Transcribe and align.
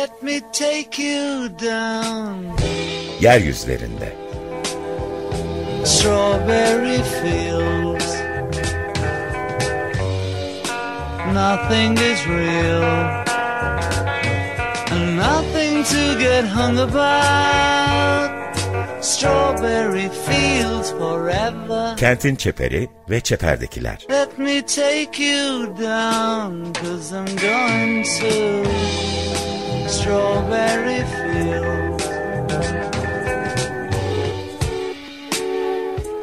Let 0.00 0.22
me 0.22 0.40
take 0.52 0.96
you 0.96 1.48
down. 1.48 2.56
Yeryüzlerinde. 3.20 4.10
Strawberry 5.84 7.02
fields. 7.18 8.10
Nothing 11.42 11.92
is 12.10 12.20
real. 12.36 12.86
Nothing 15.26 15.82
to 15.92 16.02
get 16.24 16.44
hung 16.56 16.78
about. 16.78 18.28
Strawberry 19.04 20.08
fields 20.26 20.90
forever. 20.90 21.96
Kentin 21.96 22.36
çeperi 22.36 22.88
ve 23.10 23.20
çeperdekiler. 23.20 24.06
Let 24.10 24.38
me 24.38 24.62
take 24.66 25.22
you 25.22 25.66
down, 25.80 26.72
cause 26.72 27.12
I'm 27.12 27.36
going 27.36 28.04
to 28.20 28.68
Strawberry 29.88 31.04
Fields. 31.04 32.08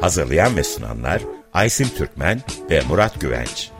Hazırlayan 0.00 0.56
ve 0.56 0.64
sunanlar 0.64 1.22
Aysim 1.52 1.88
Türkmen 1.88 2.40
ve 2.70 2.80
Murat 2.88 3.20
Güvenç. 3.20 3.70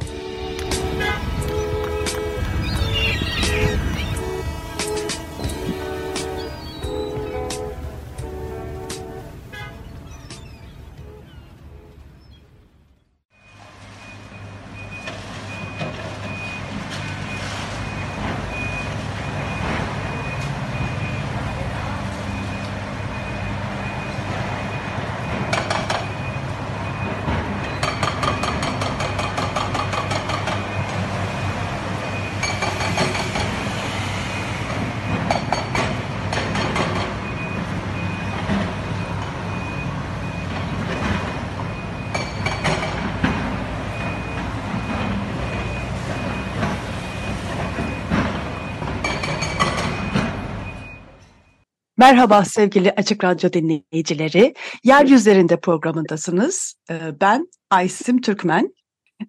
Merhaba 51.99 52.45
sevgili 52.45 52.93
Açık 52.97 53.25
Radyo 53.25 53.53
dinleyicileri. 53.53 54.55
Yeryüzlerinde 54.85 55.57
programındasınız. 55.57 56.75
Ee, 56.91 56.95
Ben 57.21 57.49
Aysim 57.71 58.21
Türkmen. 58.21 58.75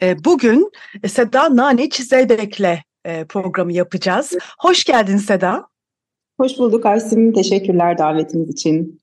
Ee, 0.02 0.16
Bugün 0.26 0.72
Seda 1.08 1.56
Naniç 1.56 1.96
Zeybek'le 1.96 2.84
e, 3.06 3.26
programı 3.26 3.74
yapacağız. 3.74 4.34
Hoş 4.60 4.84
geldin 4.84 5.18
Seda. 5.18 5.68
Hoş 6.40 6.58
bulduk 6.58 6.86
Aysim. 6.86 7.34
Teşekkürler 7.34 7.98
davetiniz 7.98 8.50
için. 8.50 9.00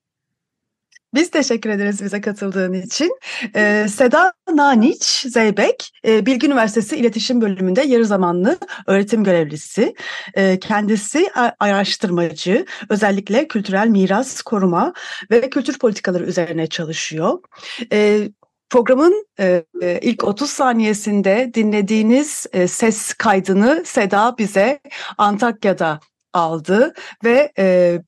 Biz 1.14 1.30
teşekkür 1.30 1.70
ederiz 1.70 2.04
bize 2.04 2.20
katıldığın 2.20 2.72
için. 2.72 3.18
Ee, 3.56 3.86
Seda 3.88 4.32
Naniç 4.54 5.26
Zeybek, 5.28 5.90
e, 6.06 6.26
Bilgi 6.26 6.46
Üniversitesi 6.46 6.96
İletişim 6.96 7.40
Bölümünde 7.40 7.82
yarı 7.82 8.06
zamanlı 8.06 8.58
öğretim 8.86 9.24
görevlisi. 9.24 9.94
E, 10.34 10.58
kendisi 10.58 11.30
araştırmacı, 11.60 12.66
özellikle 12.88 13.48
kültürel 13.48 13.88
miras 13.88 14.42
koruma 14.42 14.92
ve 15.30 15.50
kültür 15.50 15.78
politikaları 15.78 16.24
üzerine 16.24 16.66
çalışıyor. 16.66 17.38
E, 17.92 18.28
Programın 18.70 19.26
e, 19.40 19.64
e 19.82 19.98
ilk 20.02 20.24
30 20.24 20.50
saniyesinde 20.50 21.50
dinlediğiniz 21.54 22.46
e, 22.52 22.68
ses 22.68 23.14
kaydını 23.14 23.82
Seda 23.86 24.34
bize 24.38 24.80
Antakya'da 25.18 26.00
aldı 26.32 26.94
ve 27.24 27.52
e, 27.58 27.98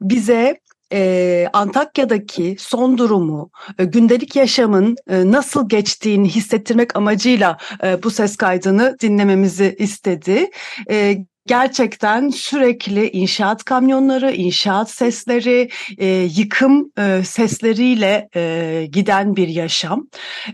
bize 0.00 0.60
e, 0.92 1.48
Antakya'daki 1.52 2.56
son 2.58 2.98
durumu, 2.98 3.50
e, 3.78 3.84
gündelik 3.84 4.36
yaşamın 4.36 4.96
e, 5.10 5.30
nasıl 5.30 5.68
geçtiğini 5.68 6.28
hissettirmek 6.28 6.96
amacıyla 6.96 7.58
e, 7.84 8.02
bu 8.02 8.10
ses 8.10 8.36
kaydını 8.36 8.96
dinlememizi 9.00 9.76
istedi. 9.78 10.50
E, 10.90 11.16
gerçekten 11.46 12.28
sürekli 12.28 13.10
inşaat 13.10 13.64
kamyonları, 13.64 14.32
inşaat 14.32 14.90
sesleri, 14.90 15.70
e, 15.98 16.06
yıkım 16.08 16.92
e, 16.98 17.22
sesleriyle 17.24 18.28
e, 18.36 18.86
giden 18.92 19.36
bir 19.36 19.48
yaşam. 19.48 20.08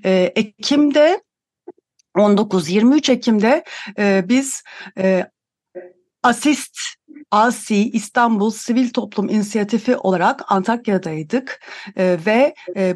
E, 0.05 0.33
Ekim'de 0.37 1.21
19-23 2.17 3.13
Ekim'de 3.13 3.65
e, 3.99 4.25
biz 4.29 4.63
e, 4.99 5.27
Asist 6.23 6.79
ASI 7.31 7.91
İstanbul 7.91 8.51
Sivil 8.51 8.91
Toplum 8.91 9.29
İnisiyatifi 9.29 9.97
olarak 9.97 10.53
Antakya'daydık 10.53 11.61
e, 11.97 12.19
ve 12.27 12.55
e, 12.77 12.95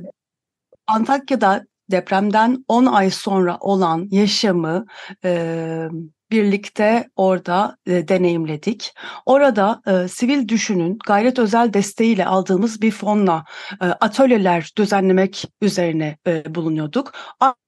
Antakya'da 0.86 1.64
depremden 1.90 2.64
10 2.68 2.86
ay 2.86 3.10
sonra 3.10 3.56
olan 3.60 4.08
yaşamı 4.10 4.86
e, 5.24 5.88
birlikte 6.30 7.08
orada 7.16 7.76
e, 7.86 8.08
deneyimledik. 8.08 8.94
Orada 9.26 9.82
e, 9.86 10.08
Sivil 10.08 10.48
Düşün'ün 10.48 10.98
gayret 11.06 11.38
özel 11.38 11.72
desteğiyle 11.72 12.26
aldığımız 12.26 12.82
bir 12.82 12.90
fonla 12.90 13.44
e, 13.80 13.84
atölyeler 13.84 14.72
düzenlemek 14.78 15.44
üzerine 15.60 16.16
e, 16.26 16.54
bulunuyorduk. 16.54 17.12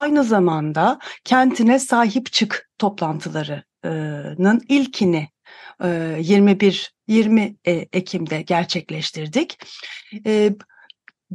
Aynı 0.01 0.25
zamanda 0.25 0.99
kentine 1.25 1.79
sahip 1.79 2.33
çık 2.33 2.71
toplantılarının 2.79 4.61
ilkini 4.69 5.34
21 5.81 6.95
20 7.07 7.57
Ekim'de 7.65 8.43
gerçekleştirdik. 8.43 9.59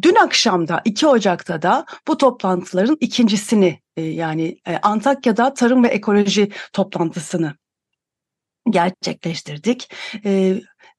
Dün 0.01 0.15
akşamda 0.15 0.81
2 0.85 1.07
Ocak'ta 1.07 1.61
da 1.61 1.85
bu 2.07 2.17
toplantıların 2.17 2.97
ikincisini 2.99 3.79
yani 3.97 4.57
Antakya'da 4.81 5.53
tarım 5.53 5.83
ve 5.83 5.87
ekoloji 5.87 6.49
toplantısını 6.73 7.55
gerçekleştirdik. 8.69 9.89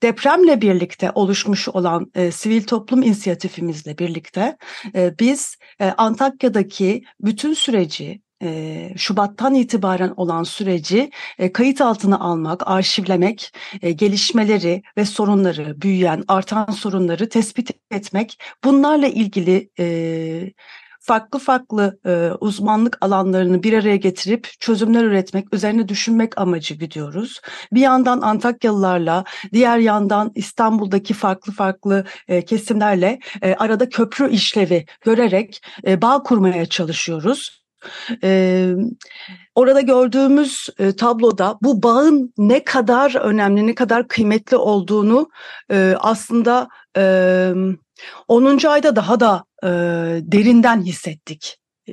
Depremle 0.02 0.60
birlikte 0.60 1.10
oluşmuş 1.10 1.68
olan 1.68 2.10
e, 2.14 2.30
sivil 2.30 2.62
toplum 2.62 3.02
inisiyatifimizle 3.02 3.98
birlikte 3.98 4.56
e, 4.94 5.18
biz 5.18 5.56
e, 5.80 5.84
Antakya'daki 5.84 7.02
bütün 7.20 7.54
süreci 7.54 8.20
e, 8.42 8.92
Şubat'tan 8.96 9.54
itibaren 9.54 10.12
olan 10.16 10.42
süreci 10.42 11.10
e, 11.38 11.52
kayıt 11.52 11.80
altına 11.80 12.18
almak, 12.20 12.62
arşivlemek, 12.66 13.52
e, 13.82 13.92
gelişmeleri 13.92 14.82
ve 14.96 15.04
sorunları, 15.04 15.82
büyüyen, 15.82 16.24
artan 16.28 16.70
sorunları 16.70 17.28
tespit 17.28 17.70
etmek, 17.90 18.38
bunlarla 18.64 19.06
ilgili 19.06 19.70
e, 19.78 20.52
farklı 21.00 21.38
farklı 21.38 21.98
e, 22.06 22.30
uzmanlık 22.40 22.98
alanlarını 23.00 23.62
bir 23.62 23.72
araya 23.72 23.96
getirip 23.96 24.48
çözümler 24.60 25.04
üretmek, 25.04 25.54
üzerine 25.54 25.88
düşünmek 25.88 26.38
amacı 26.40 26.74
gidiyoruz. 26.74 27.40
Bir 27.72 27.80
yandan 27.80 28.20
Antakyalılarla, 28.20 29.24
diğer 29.52 29.78
yandan 29.78 30.32
İstanbul'daki 30.34 31.14
farklı 31.14 31.52
farklı 31.52 32.04
e, 32.28 32.44
kesimlerle 32.44 33.18
e, 33.42 33.54
arada 33.54 33.88
köprü 33.88 34.30
işlevi 34.30 34.86
görerek 35.00 35.62
e, 35.86 36.02
bağ 36.02 36.22
kurmaya 36.22 36.66
çalışıyoruz. 36.66 37.59
Ee, 38.22 38.74
orada 39.54 39.80
gördüğümüz 39.80 40.68
e, 40.78 40.96
tabloda 40.96 41.58
bu 41.62 41.82
bağın 41.82 42.32
ne 42.38 42.64
kadar 42.64 43.14
önemli, 43.14 43.66
ne 43.66 43.74
kadar 43.74 44.08
kıymetli 44.08 44.56
olduğunu 44.56 45.30
e, 45.70 45.94
aslında 45.98 46.68
e, 46.96 47.52
10. 48.28 48.66
ayda 48.66 48.96
daha 48.96 49.20
da 49.20 49.44
e, 49.62 49.68
derinden 50.22 50.82
hissettik. 50.82 51.58
E, 51.88 51.92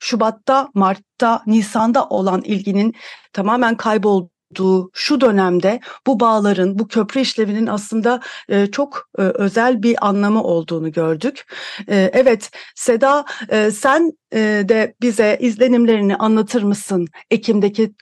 Şubat'ta, 0.00 0.68
Mart'ta, 0.74 1.42
Nisan'da 1.46 2.06
olan 2.06 2.42
ilginin 2.42 2.94
tamamen 3.32 3.76
kaybolduğu 3.76 4.31
olduğu 4.52 4.90
şu 4.92 5.20
dönemde 5.20 5.80
bu 6.06 6.20
bağların, 6.20 6.78
bu 6.78 6.88
köprü 6.88 7.20
işlevinin 7.20 7.66
aslında 7.66 8.20
e, 8.48 8.66
çok 8.66 9.10
e, 9.18 9.22
özel 9.22 9.82
bir 9.82 10.08
anlamı 10.08 10.42
olduğunu 10.42 10.92
gördük. 10.92 11.44
E, 11.88 12.10
evet, 12.12 12.50
Seda 12.74 13.24
e, 13.48 13.70
sen 13.70 14.12
e, 14.34 14.38
de 14.68 14.94
bize 15.02 15.38
izlenimlerini 15.40 16.16
anlatır 16.16 16.62
mısın 16.62 17.06
Ekim'deki 17.30 17.92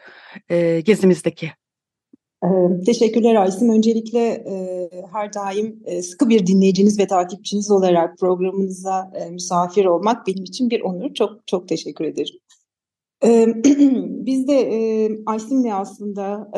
e, 0.50 0.81
gezimizdeki? 0.81 1.52
Teşekkürler 2.87 3.35
Aysim. 3.35 3.70
Öncelikle 3.70 4.19
e, 4.20 4.88
her 5.12 5.32
daim 5.32 5.82
e, 5.85 6.03
sıkı 6.03 6.29
bir 6.29 6.46
dinleyiciniz 6.46 6.99
ve 6.99 7.06
takipçiniz 7.06 7.70
olarak 7.70 8.19
programınıza 8.19 9.12
e, 9.14 9.31
misafir 9.31 9.85
olmak 9.85 10.26
benim 10.26 10.44
için 10.44 10.70
bir 10.70 10.81
onur. 10.81 11.14
Çok 11.14 11.46
çok 11.46 11.69
teşekkür 11.69 12.05
ederim. 12.05 12.39
Biz 14.26 14.49
de 14.49 14.55
e, 14.55 15.11
Aysim'le 15.26 15.72
aslında 15.72 16.50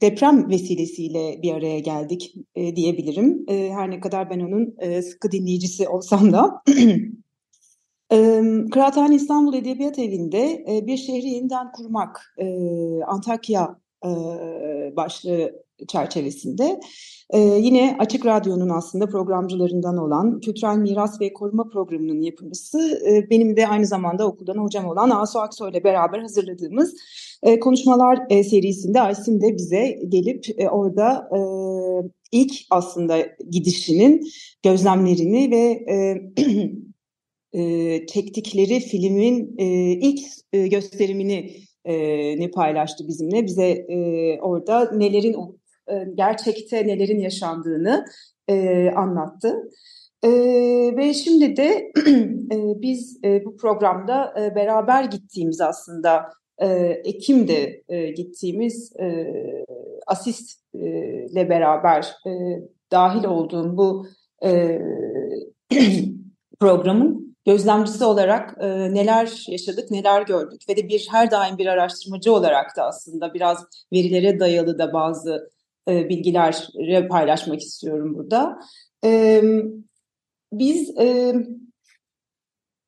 deprem 0.00 0.50
vesilesiyle 0.50 1.42
bir 1.42 1.54
araya 1.54 1.78
geldik 1.78 2.34
diyebilirim. 2.56 3.44
Her 3.48 3.90
ne 3.90 4.00
kadar 4.00 4.30
ben 4.30 4.40
onun 4.40 4.76
sıkı 5.00 5.32
dinleyicisi 5.32 5.88
olsam 5.88 6.32
da. 6.32 6.62
e, 8.12 8.42
Kıraathane 8.72 9.14
İstanbul 9.14 9.54
Edebiyat 9.54 9.98
Evi'nde 9.98 10.64
bir 10.86 10.96
şehri 10.96 11.28
yeniden 11.28 11.72
kurmak 11.72 12.36
Antakya 13.06 13.80
başlığı 14.96 15.65
çerçevesinde 15.88 16.80
e, 17.30 17.38
yine 17.38 17.96
Açık 17.98 18.26
Radyo'nun 18.26 18.68
aslında 18.68 19.06
programcılarından 19.06 19.96
olan 19.96 20.40
Kültürel 20.40 20.76
Miras 20.76 21.20
ve 21.20 21.32
Koruma 21.32 21.68
Programı'nın 21.68 22.22
yapımcısı 22.22 23.02
e, 23.08 23.30
benim 23.30 23.56
de 23.56 23.68
aynı 23.68 23.86
zamanda 23.86 24.26
okuldan 24.26 24.56
hocam 24.56 24.86
olan 24.86 25.10
Asu 25.10 25.38
Aksoy 25.38 25.70
ile 25.70 25.84
beraber 25.84 26.18
hazırladığımız 26.18 26.94
e, 27.42 27.60
konuşmalar 27.60 28.18
e, 28.30 28.44
serisinde 28.44 29.00
Aysin 29.00 29.40
de 29.40 29.54
bize 29.56 29.98
gelip 30.08 30.44
e, 30.58 30.68
orada 30.68 31.28
e, 31.36 31.38
ilk 32.32 32.52
aslında 32.70 33.18
gidişinin 33.50 34.28
gözlemlerini 34.62 35.50
ve 35.50 35.84
e, 35.92 36.22
e, 37.62 38.06
çektikleri 38.06 38.80
filmin 38.80 39.54
e, 39.58 39.66
ilk 39.92 40.20
e, 40.52 40.68
gösterimini 40.68 41.50
e, 41.84 41.94
ne 42.40 42.50
paylaştı 42.50 43.08
bizimle. 43.08 43.46
Bize 43.46 43.68
e, 43.68 44.38
orada 44.40 44.92
nelerin 44.92 45.32
e, 45.32 45.36
gerçekte 46.14 46.86
nelerin 46.86 47.20
yaşandığını 47.20 48.04
e, 48.48 48.90
anlattı. 48.90 49.70
E, 50.24 50.30
ve 50.96 51.14
şimdi 51.14 51.56
de 51.56 51.92
e, 52.52 52.82
biz 52.82 53.20
e, 53.24 53.44
bu 53.44 53.56
programda 53.56 54.34
e, 54.40 54.54
beraber 54.54 55.04
gittiğimiz 55.04 55.60
aslında 55.60 56.30
e, 56.58 56.68
Ekim'de 57.04 57.82
e, 57.88 58.10
gittiğimiz 58.10 58.92
e, 59.00 59.34
asistle 60.06 61.48
beraber 61.48 62.14
e, 62.26 62.30
dahil 62.92 63.24
olduğum 63.24 63.76
bu 63.76 64.06
e, 64.44 64.80
programın 66.60 67.36
gözlemcisi 67.46 68.04
olarak 68.04 68.56
e, 68.60 68.94
neler 68.94 69.44
yaşadık, 69.48 69.90
neler 69.90 70.22
gördük 70.22 70.62
ve 70.68 70.76
de 70.76 70.88
bir 70.88 71.08
her 71.10 71.30
daim 71.30 71.58
bir 71.58 71.66
araştırmacı 71.66 72.32
olarak 72.32 72.76
da 72.76 72.84
aslında 72.84 73.34
biraz 73.34 73.64
verilere 73.92 74.40
dayalı 74.40 74.78
da 74.78 74.92
bazı 74.92 75.50
e, 75.88 76.08
bilgiler 76.08 76.68
paylaşmak 77.08 77.60
istiyorum 77.60 78.14
burada. 78.14 78.58
E, 79.04 79.42
biz 80.52 80.98
e, 80.98 81.34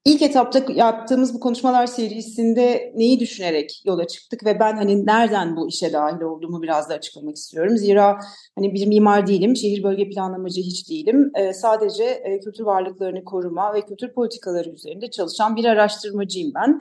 ilk 0.05 0.23
etapta 0.23 0.73
yaptığımız 0.75 1.35
bu 1.35 1.41
konuşmalar 1.41 1.87
serisinde 1.87 2.93
neyi 2.95 3.21
düşünerek 3.21 3.83
yola 3.85 4.07
çıktık 4.07 4.45
ve 4.45 4.61
ben 4.61 4.77
hani 4.77 5.07
nereden 5.07 5.57
bu 5.57 5.69
işe 5.69 5.93
dahil 5.93 6.21
olduğumu 6.21 6.63
biraz 6.63 6.91
da 6.91 6.95
açıklamak 6.95 7.37
istiyorum. 7.37 7.77
Zira 7.77 8.19
hani 8.57 8.75
bir 8.75 8.87
mimar 8.87 9.27
değilim, 9.27 9.57
şehir 9.57 9.83
bölge 9.83 10.09
planlamacı 10.09 10.61
hiç 10.61 10.91
değilim. 10.91 11.31
E, 11.35 11.53
sadece 11.53 12.05
e, 12.05 12.41
kültür 12.41 12.65
varlıklarını 12.65 13.25
koruma 13.25 13.75
ve 13.75 13.81
kültür 13.81 14.13
politikaları 14.13 14.71
üzerinde 14.71 15.11
çalışan 15.11 15.57
bir 15.57 15.65
araştırmacıyım 15.65 16.53
ben. 16.55 16.79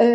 E, 0.00 0.06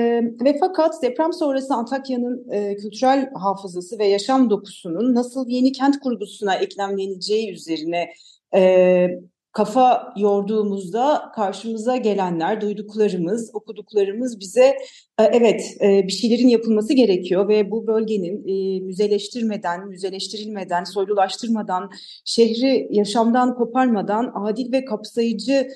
ve 0.45 0.57
fakat 0.59 1.03
deprem 1.03 1.33
sonrası 1.33 1.73
Antakya'nın 1.73 2.51
e, 2.51 2.75
kültürel 2.75 3.29
hafızası 3.33 3.99
ve 3.99 4.05
yaşam 4.05 4.49
dokusunun 4.49 5.15
nasıl 5.15 5.47
yeni 5.47 5.71
kent 5.71 5.99
kurgusuna 5.99 6.55
eklemleneceği 6.55 7.53
üzerine 7.53 8.09
e, 8.55 9.07
kafa 9.55 10.13
yorduğumuzda 10.17 11.31
karşımıza 11.35 11.97
gelenler, 11.97 12.61
duyduklarımız, 12.61 13.51
okuduklarımız 13.53 14.39
bize 14.39 14.65
e, 15.19 15.23
evet 15.23 15.77
e, 15.81 16.03
bir 16.07 16.11
şeylerin 16.11 16.47
yapılması 16.47 16.93
gerekiyor 16.93 17.47
ve 17.47 17.71
bu 17.71 17.87
bölgenin 17.87 18.47
e, 18.47 18.79
müzeleştirmeden, 18.79 19.87
müzeleştirilmeden, 19.87 20.83
soylulaştırmadan, 20.83 21.89
şehri 22.25 22.87
yaşamdan 22.91 23.55
koparmadan 23.55 24.31
adil 24.35 24.71
ve 24.71 24.85
kapsayıcı 24.85 25.67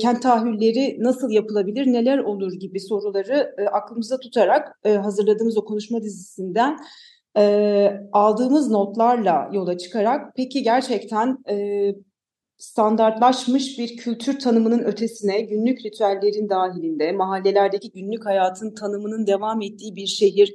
kent 0.00 0.22
tahayyülleri 0.22 0.96
nasıl 1.00 1.30
yapılabilir, 1.30 1.86
neler 1.86 2.18
olur 2.18 2.52
gibi 2.52 2.80
soruları 2.80 3.54
e, 3.58 3.64
aklımıza 3.64 4.18
tutarak 4.18 4.78
hazırladığımız 4.84 5.56
o 5.56 5.64
konuşma 5.64 6.02
dizisinden 6.02 6.78
aldığımız 8.12 8.70
notlarla 8.70 9.50
yola 9.52 9.78
çıkarak 9.78 10.32
peki 10.36 10.62
gerçekten 10.62 11.38
e, 11.50 11.94
standartlaşmış 12.62 13.78
bir 13.78 13.96
kültür 13.96 14.38
tanımının 14.38 14.78
ötesine 14.78 15.40
günlük 15.40 15.84
ritüellerin 15.84 16.48
dahilinde 16.48 17.12
mahallelerdeki 17.12 17.92
günlük 17.92 18.26
hayatın 18.26 18.74
tanımının 18.74 19.26
devam 19.26 19.62
ettiği 19.62 19.96
bir 19.96 20.06
şehir 20.06 20.52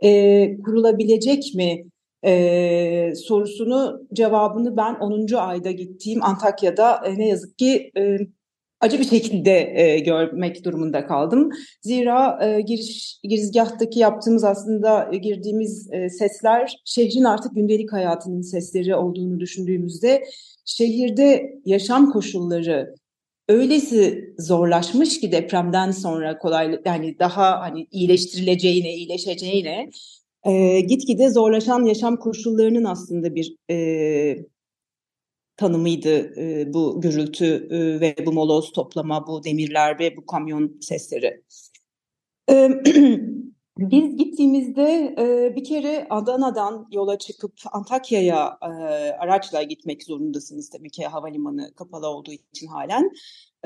e, 0.00 0.62
kurulabilecek 0.62 1.54
mi 1.54 1.84
e, 2.24 3.12
sorusunu 3.14 4.06
cevabını 4.12 4.76
ben 4.76 4.94
10. 4.94 5.34
ayda 5.36 5.70
gittiğim 5.70 6.24
Antakya'da 6.24 7.02
e, 7.06 7.18
ne 7.18 7.28
yazık 7.28 7.58
ki 7.58 7.90
e, 7.96 8.18
acı 8.80 8.98
bir 8.98 9.04
şekilde 9.04 9.72
e, 9.74 9.98
görmek 9.98 10.64
durumunda 10.64 11.06
kaldım. 11.06 11.50
Zira 11.82 12.38
e, 12.46 12.60
giriş 12.60 13.20
girizgahtaki 13.22 13.98
yaptığımız 13.98 14.44
aslında 14.44 15.10
e, 15.12 15.16
girdiğimiz 15.16 15.92
e, 15.92 16.08
sesler 16.10 16.76
şehrin 16.84 17.24
artık 17.24 17.54
gündelik 17.54 17.92
hayatının 17.92 18.40
sesleri 18.40 18.94
olduğunu 18.94 19.40
düşündüğümüzde 19.40 20.24
şehirde 20.64 21.54
yaşam 21.64 22.12
koşulları 22.12 22.94
öylesi 23.48 24.34
zorlaşmış 24.38 25.20
ki 25.20 25.32
depremden 25.32 25.90
sonra 25.90 26.38
kolay 26.38 26.80
yani 26.84 27.18
daha 27.18 27.60
hani 27.60 27.86
iyileştirileceğine, 27.90 28.94
iyileşeceğine 28.94 29.90
e, 30.44 30.80
gitgide 30.80 31.30
zorlaşan 31.30 31.84
yaşam 31.84 32.16
koşullarının 32.16 32.84
aslında 32.84 33.34
bir 33.34 33.56
e, 33.70 33.76
tanımıydı 35.56 36.40
e, 36.40 36.74
bu 36.74 37.00
gürültü 37.00 37.68
e, 37.70 38.00
ve 38.00 38.16
bu 38.26 38.32
moloz 38.32 38.72
toplama, 38.72 39.26
bu 39.26 39.44
demirler 39.44 39.98
ve 39.98 40.16
bu 40.16 40.26
kamyon 40.26 40.78
sesleri. 40.80 41.42
E, 42.50 42.70
biz 43.78 44.16
gittiğimizde 44.16 45.14
e, 45.18 45.56
bir 45.56 45.64
kere 45.64 46.06
Adana'dan 46.10 46.88
yola 46.92 47.18
çıkıp 47.18 47.52
Antakya'ya 47.72 48.58
e, 48.62 48.66
araçla 49.12 49.62
gitmek 49.62 50.02
zorundasınız 50.02 50.70
tabii 50.70 50.90
ki 50.90 51.06
havalimanı 51.06 51.74
kapalı 51.74 52.08
olduğu 52.08 52.32
için 52.32 52.66
halen. 52.66 53.10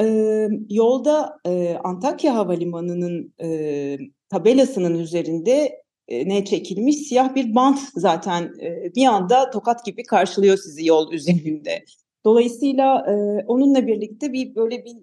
E, 0.00 0.48
yolda 0.68 1.38
e, 1.46 1.76
Antakya 1.84 2.34
Havalimanı'nın 2.34 3.34
e, 3.42 3.98
tabelasının 4.28 4.98
üzerinde 4.98 5.82
ne 6.10 6.44
çekilmiş 6.44 6.96
siyah 6.96 7.34
bir 7.34 7.54
bant 7.54 7.78
zaten 7.94 8.54
e, 8.62 8.94
bir 8.94 9.06
anda 9.06 9.50
tokat 9.50 9.84
gibi 9.84 10.02
karşılıyor 10.02 10.56
sizi 10.56 10.86
yol 10.86 11.12
üzerinde. 11.12 11.84
Dolayısıyla 12.24 13.06
e, 13.08 13.44
onunla 13.46 13.86
birlikte 13.86 14.32
bir 14.32 14.54
böyle 14.54 14.84
bir 14.84 14.96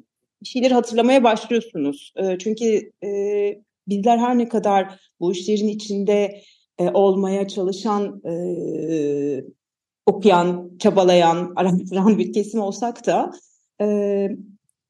şeyler 0.43 0.71
hatırlamaya 0.71 1.23
başlıyorsunuz. 1.23 2.13
E, 2.15 2.37
çünkü 2.37 2.91
e, 3.03 3.09
bizler 3.87 4.17
her 4.17 4.37
ne 4.37 4.49
kadar 4.49 4.99
bu 5.19 5.31
işlerin 5.31 5.67
içinde 5.67 6.41
e, 6.77 6.89
olmaya 6.89 7.47
çalışan, 7.47 8.21
e, 8.25 9.43
okuyan, 10.05 10.71
çabalayan, 10.79 11.53
araştıran 11.55 12.17
bir 12.17 12.33
kesim 12.33 12.61
olsak 12.61 13.05
da 13.05 13.31
e, 13.81 14.27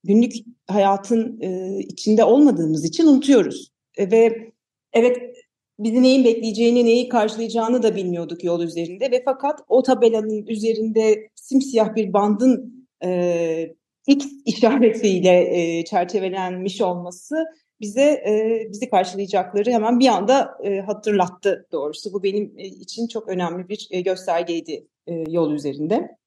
günlük 0.03 0.33
hayatın 0.67 1.41
e, 1.41 1.79
içinde 1.79 2.23
olmadığımız 2.23 2.85
için 2.85 3.07
unutuyoruz. 3.07 3.71
E, 3.97 4.11
ve 4.11 4.51
evet 4.93 5.36
bizi 5.79 6.03
neyin 6.03 6.25
bekleyeceğini, 6.25 6.85
neyi 6.85 7.09
karşılayacağını 7.09 7.83
da 7.83 7.95
bilmiyorduk 7.95 8.43
yol 8.43 8.61
üzerinde 8.61 9.11
ve 9.11 9.21
fakat 9.25 9.59
o 9.67 9.83
tabelanın 9.83 10.45
üzerinde 10.45 11.29
simsiyah 11.35 11.95
bir 11.95 12.13
bandın 12.13 12.87
e, 13.03 13.75
X 14.07 14.25
işaretiyle 14.45 15.59
e, 15.79 15.85
çerçevelenmiş 15.85 16.81
olması 16.81 17.45
bize 17.81 18.01
e, 18.01 18.61
bizi 18.69 18.89
karşılayacakları 18.89 19.71
hemen 19.71 19.99
bir 19.99 20.07
anda 20.07 20.57
e, 20.63 20.79
hatırlattı 20.79 21.67
doğrusu. 21.71 22.13
Bu 22.13 22.23
benim 22.23 22.53
e, 22.57 22.65
için 22.65 23.07
çok 23.07 23.27
önemli 23.27 23.69
bir 23.69 23.87
e, 23.91 24.01
göstergeydi 24.01 24.87
e, 25.07 25.13
yol 25.29 25.51
üzerinde. 25.51 26.17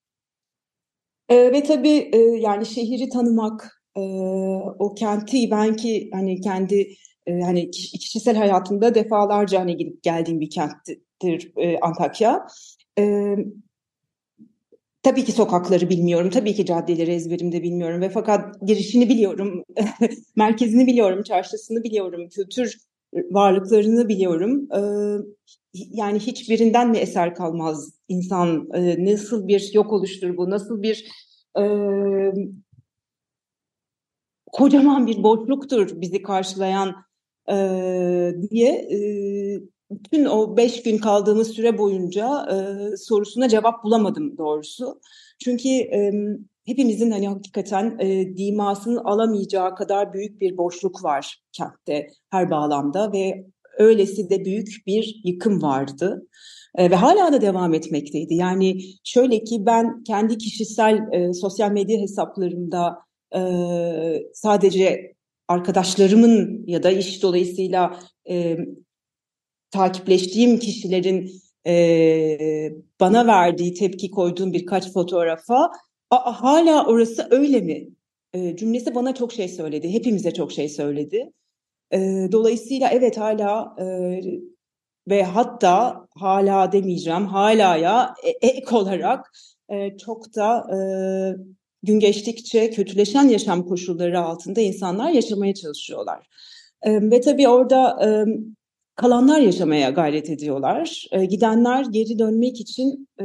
E, 1.29 1.53
ve 1.53 1.63
tabii 1.63 2.11
e, 2.13 2.19
yani 2.19 2.67
şehri 2.67 3.09
tanımak, 3.09 3.83
e, 3.97 4.01
o 4.79 4.95
kenti 4.95 5.51
ben 5.51 5.77
ki 5.77 6.11
hani 6.13 6.41
kendi 6.41 6.95
e, 7.31 7.43
hani 7.43 7.71
kişisel 7.71 8.37
hayatımda 8.37 8.95
defalarca 8.95 9.61
hani 9.61 9.77
gidip 9.77 10.03
geldiğim 10.03 10.41
bir 10.41 10.51
kenttir 10.51 11.53
e, 11.57 11.79
Antakya. 11.79 12.47
E, 12.99 13.35
tabii 15.03 15.25
ki 15.25 15.33
sokakları 15.33 15.91
bilmiyorum, 15.91 16.31
tabii 16.31 16.55
ki 16.55 16.67
caddeleri 16.67 17.11
ezberimde 17.11 17.63
bilmiyorum 17.63 18.01
ve 18.01 18.09
fakat 18.09 18.61
girişini 18.67 19.09
biliyorum, 19.09 19.65
merkezini 20.37 20.87
biliyorum, 20.87 21.23
çarşısını 21.23 21.83
biliyorum, 21.85 22.29
kültür 22.29 22.77
varlıklarını 23.15 24.09
biliyorum. 24.09 24.69
E, 24.73 24.81
yani 25.75 26.19
hiçbirinden 26.19 26.91
mi 26.91 26.99
eser 26.99 27.35
kalmaz 27.35 27.93
insan? 28.09 28.69
E, 28.75 29.05
nasıl 29.05 29.49
bir 29.49 29.71
yok 29.75 29.93
oluştur 29.93 30.37
bu? 30.37 30.51
Nasıl 30.51 30.83
bir 30.83 31.07
e, 31.59 31.65
kocaman 34.53 35.07
bir 35.07 35.23
boşluktur 35.23 36.01
bizi 36.01 36.23
karşılayan 36.23 36.95
e, 37.51 37.57
diye 38.51 38.71
e, 38.71 38.99
bütün 39.91 40.25
o 40.25 40.57
beş 40.57 40.83
gün 40.83 40.99
kaldığımız 40.99 41.49
süre 41.49 41.79
boyunca 41.79 42.47
e, 42.53 42.57
sorusuna 42.97 43.49
cevap 43.49 43.85
bulamadım 43.85 44.39
doğrusu. 44.39 45.01
Çünkü 45.45 45.69
e, 45.69 46.13
hepimizin 46.67 47.11
hani 47.11 47.29
hakikaten 47.29 47.99
e, 47.99 48.37
dimasının 48.37 48.97
alamayacağı 48.97 49.75
kadar 49.75 50.13
büyük 50.13 50.41
bir 50.41 50.57
boşluk 50.57 51.05
var 51.05 51.41
kentte 51.53 52.07
her 52.31 52.51
bağlamda 52.51 53.13
ve 53.13 53.47
öylesi 53.79 54.31
de 54.31 54.45
büyük 54.45 54.69
bir 54.87 55.21
yıkım 55.25 55.63
vardı. 55.63 56.27
E, 56.75 56.91
ve 56.91 56.95
hala 56.95 57.33
da 57.33 57.41
devam 57.41 57.75
etmekteydi. 57.75 58.35
Yani 58.35 58.81
şöyle 59.05 59.45
ki 59.45 59.67
ben 59.67 60.05
kendi 60.05 60.39
kişisel 60.39 60.99
e, 61.13 61.33
sosyal 61.33 61.71
medya 61.71 62.01
hesaplarımda 62.01 62.99
e, 63.37 63.41
sadece 64.35 65.10
arkadaşlarımın 65.51 66.65
ya 66.67 66.83
da 66.83 66.91
iş 66.91 67.23
dolayısıyla 67.23 68.01
e, 68.31 68.57
takipleştiğim 69.71 70.59
kişilerin 70.59 71.31
e, 71.67 72.73
bana 73.01 73.27
verdiği 73.27 73.75
tepki 73.75 74.11
koyduğum 74.11 74.53
birkaç 74.53 74.93
fotoğrafa 74.93 75.71
hala 76.11 76.87
orası 76.87 77.29
öyle 77.31 77.61
mi? 77.61 77.89
E, 78.35 78.57
cümlesi 78.57 78.95
bana 78.95 79.15
çok 79.15 79.33
şey 79.33 79.49
söyledi. 79.49 79.93
Hepimize 79.93 80.35
çok 80.35 80.53
şey 80.53 80.69
söyledi. 80.69 81.33
E, 81.93 81.99
dolayısıyla 82.33 82.91
evet 82.91 83.19
hala 83.19 83.77
e, 83.79 83.87
ve 85.09 85.23
hatta 85.23 86.07
hala 86.17 86.73
demeyeceğim 86.73 87.27
hala 87.27 87.77
ya 87.77 88.15
e, 88.25 88.49
ek 88.49 88.77
olarak 88.77 89.33
e, 89.69 89.97
çok 89.97 90.35
da 90.37 90.67
e, 90.77 90.79
gün 91.83 92.01
geçtikçe 92.01 92.71
kötüleşen 92.71 93.29
yaşam 93.29 93.67
koşulları 93.67 94.21
altında 94.21 94.61
insanlar 94.61 95.11
yaşamaya 95.11 95.55
çalışıyorlar. 95.55 96.27
E, 96.83 97.11
ve 97.11 97.21
tabii 97.21 97.49
orada 97.49 98.07
e, 98.07 98.09
kalanlar 98.95 99.41
yaşamaya 99.41 99.91
gayret 99.91 100.31
ediyorlar. 100.31 101.07
E, 101.13 101.25
gidenler 101.25 101.85
geri 101.85 102.19
dönmek 102.19 102.61
için 102.61 103.09
e, 103.21 103.25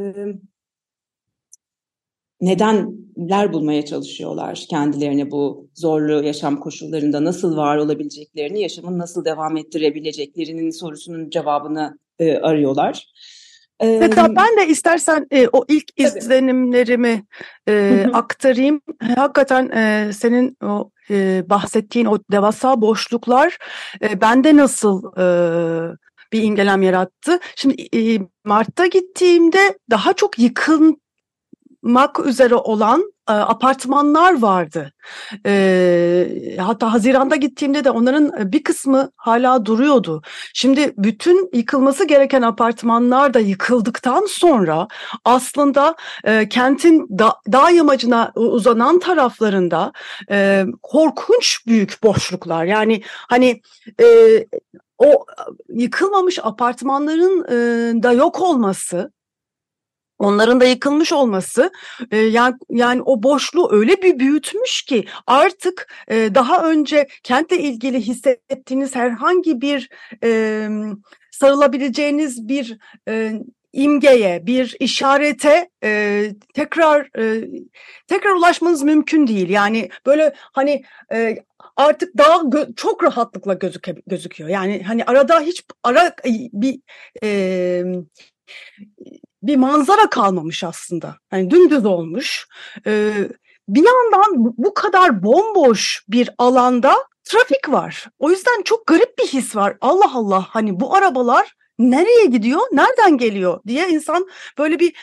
nedenler 2.41 3.53
bulmaya 3.53 3.85
çalışıyorlar 3.85 4.65
kendilerine 4.69 5.31
bu 5.31 5.69
zorlu 5.74 6.24
yaşam 6.24 6.59
koşullarında 6.59 7.24
nasıl 7.24 7.57
var 7.57 7.77
olabileceklerini, 7.77 8.62
yaşamın 8.62 9.00
nasıl 9.00 9.25
devam 9.25 9.57
ettirebileceklerinin 9.57 10.69
sorusunun 10.69 11.29
cevabını 11.29 12.00
e, 12.19 12.38
arıyorlar. 12.38 13.13
Seda 13.82 14.36
ben 14.36 14.58
de 14.58 14.67
istersen 14.67 15.27
e, 15.32 15.48
o 15.48 15.65
ilk 15.67 15.86
izlenimlerimi 15.98 17.25
e, 17.67 18.05
aktarayım. 18.13 18.82
Hakikaten 19.15 19.70
e, 19.70 20.13
senin 20.13 20.58
o 20.63 20.91
e, 21.10 21.44
bahsettiğin 21.50 22.05
o 22.05 22.20
devasa 22.32 22.82
boşluklar 22.82 23.58
e, 24.01 24.22
bende 24.22 24.55
nasıl 24.55 25.03
e, 25.17 25.25
bir 26.34 26.44
imgelem 26.44 26.82
yarattı. 26.82 27.39
Şimdi 27.55 27.88
e, 27.98 28.20
Mart'ta 28.44 28.86
gittiğimde 28.86 29.77
daha 29.89 30.13
çok 30.13 30.39
yıkın 30.39 31.01
mak 31.86 32.25
üzere 32.25 32.56
olan 32.56 33.13
e, 33.30 33.32
apartmanlar 33.32 34.42
vardı. 34.42 34.92
E, 35.46 36.58
hatta 36.60 36.94
Haziran'da 36.94 37.36
gittiğimde 37.36 37.84
de 37.84 37.92
onların 37.92 38.51
bir 38.51 38.63
kısmı 38.63 39.12
hala 39.15 39.65
duruyordu. 39.65 40.22
Şimdi 40.54 40.94
bütün 40.98 41.50
yıkılması 41.54 42.08
gereken 42.08 42.42
apartmanlar 42.42 43.34
da 43.34 43.39
yıkıldıktan 43.39 44.25
sonra 44.30 44.88
aslında 45.25 45.96
e, 46.24 46.50
kentin 46.50 47.08
da, 47.20 47.36
dağ 47.51 47.70
yamacına 47.70 48.32
uzanan 48.36 49.00
taraflarında 49.00 49.92
e, 50.32 50.65
korkunç 50.84 51.68
büyük 51.68 52.04
boşluklar. 52.04 52.65
Yani 52.65 53.01
hani 53.06 53.62
e, 54.01 54.06
o 54.98 55.25
yıkılmamış 55.70 56.39
apartmanların 56.44 57.44
e, 57.44 58.04
da 58.04 58.13
yok 58.13 58.42
olması 58.42 59.12
Onların 60.25 60.60
da 60.60 60.65
yıkılmış 60.65 61.13
olması 61.13 61.72
e, 62.12 62.17
yani 62.17 62.55
yani 62.70 63.01
o 63.01 63.24
boşluğu 63.24 63.70
öyle 63.72 64.01
bir 64.01 64.20
büyütmüş 64.20 64.82
ki 64.82 65.05
artık 65.27 65.94
e, 66.08 66.36
daha 66.36 66.70
önce 66.70 67.08
kentle 67.24 67.58
ilgili 67.58 68.01
hissettiğiniz 68.01 68.96
herhangi 68.96 69.62
bir 69.62 69.89
e, 70.24 70.70
sarılabileceğiniz 71.32 72.48
bir 72.48 72.77
e, 73.08 73.34
imgeye, 73.74 74.46
bir 74.46 74.75
işarete 74.79 75.70
e, 75.84 76.24
tekrar 76.53 77.20
e, 77.20 77.48
tekrar 78.08 78.32
ulaşmanız 78.32 78.84
mümkün 78.84 79.27
değil. 79.27 79.50
Yani 79.50 79.89
böyle 80.05 80.34
hani 80.38 80.84
e, 81.13 81.38
artık 81.75 82.17
daha 82.17 82.36
gö- 82.36 82.75
çok 82.75 83.03
rahatlıkla 83.03 83.53
gözüke- 83.53 84.01
gözüküyor. 84.08 84.50
Yani 84.50 84.84
hani 84.84 85.05
arada 85.05 85.39
hiç 85.39 85.63
ara 85.84 86.15
bir 86.53 86.79
e, 87.24 87.84
bir 89.48 89.56
manzara 89.56 90.10
kalmamış 90.10 90.64
aslında. 90.64 91.16
Yani 91.32 91.52
dümdüz 91.52 91.86
olmuş. 91.86 92.48
Ee, 92.88 93.14
bir 93.68 93.84
yandan 93.86 94.54
bu 94.58 94.74
kadar 94.74 95.24
bomboş 95.24 96.04
bir 96.08 96.30
alanda 96.38 96.96
trafik 97.24 97.70
var. 97.70 98.08
O 98.20 98.30
yüzden 98.30 98.62
çok 98.62 98.88
garip 98.88 99.18
bir 99.20 99.28
his 99.28 99.56
var. 99.56 99.78
Allah 99.82 100.12
Allah 100.14 100.46
hani 100.50 100.80
bu 100.80 100.96
arabalar 100.96 101.54
nereye 101.80 102.25
gidiyor, 102.25 102.62
nereden 102.72 103.18
geliyor 103.18 103.60
diye 103.68 103.90
insan 103.90 104.28
böyle 104.58 104.80
bir 104.80 104.94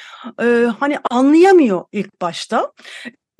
e, 0.42 0.66
hani 0.80 0.98
anlayamıyor 1.10 1.84
ilk 1.92 2.20
başta. 2.20 2.72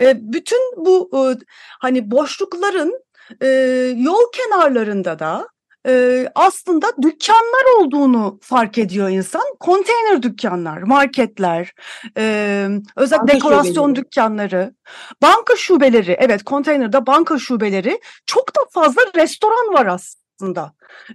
E, 0.00 0.32
bütün 0.32 0.58
bu 0.76 1.10
e, 1.14 1.44
hani 1.80 2.10
boşlukların 2.10 3.02
e, 3.42 3.48
yol 3.96 4.22
kenarlarında 4.32 5.18
da 5.18 5.48
e, 5.86 6.26
aslında 6.34 6.86
dükkanlar 7.02 7.80
olduğunu 7.80 8.38
fark 8.42 8.78
ediyor 8.78 9.08
insan. 9.08 9.42
Konteyner 9.60 10.22
dükkanlar, 10.22 10.82
marketler, 10.82 11.72
e, 12.16 12.68
özellikle 12.96 13.22
banka 13.22 13.34
dekorasyon 13.34 13.74
şubeleri. 13.74 13.96
dükkanları, 13.96 14.74
banka 15.22 15.56
şubeleri, 15.56 16.16
evet 16.20 16.42
konteynerde 16.42 17.06
banka 17.06 17.38
şubeleri 17.38 18.00
çok 18.26 18.56
da 18.56 18.60
fazla 18.70 19.02
restoran 19.16 19.74
var 19.74 19.86
aslında. 19.86 20.72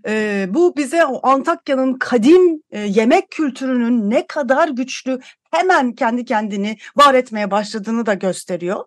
E, 0.07 0.45
bu 0.49 0.77
bize 0.77 1.05
o 1.05 1.27
Antakya'nın 1.27 1.93
kadim 1.93 2.61
e, 2.71 2.79
yemek 2.79 3.31
kültürünün 3.31 4.09
ne 4.09 4.27
kadar 4.27 4.67
güçlü 4.69 5.19
hemen 5.51 5.91
kendi 5.91 6.25
kendini 6.25 6.77
var 6.95 7.13
etmeye 7.13 7.51
başladığını 7.51 8.05
da 8.05 8.13
gösteriyor. 8.13 8.85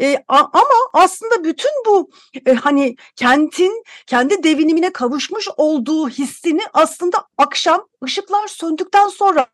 E, 0.00 0.16
a, 0.28 0.38
ama 0.38 0.90
aslında 0.92 1.44
bütün 1.44 1.70
bu 1.86 2.10
e, 2.46 2.54
hani 2.54 2.96
kentin 3.16 3.84
kendi 4.06 4.42
devinimine 4.42 4.92
kavuşmuş 4.92 5.48
olduğu 5.56 6.08
hissini 6.08 6.62
aslında 6.72 7.24
akşam 7.38 7.88
ışıklar 8.04 8.48
söndükten 8.48 9.08
sonra 9.08 9.46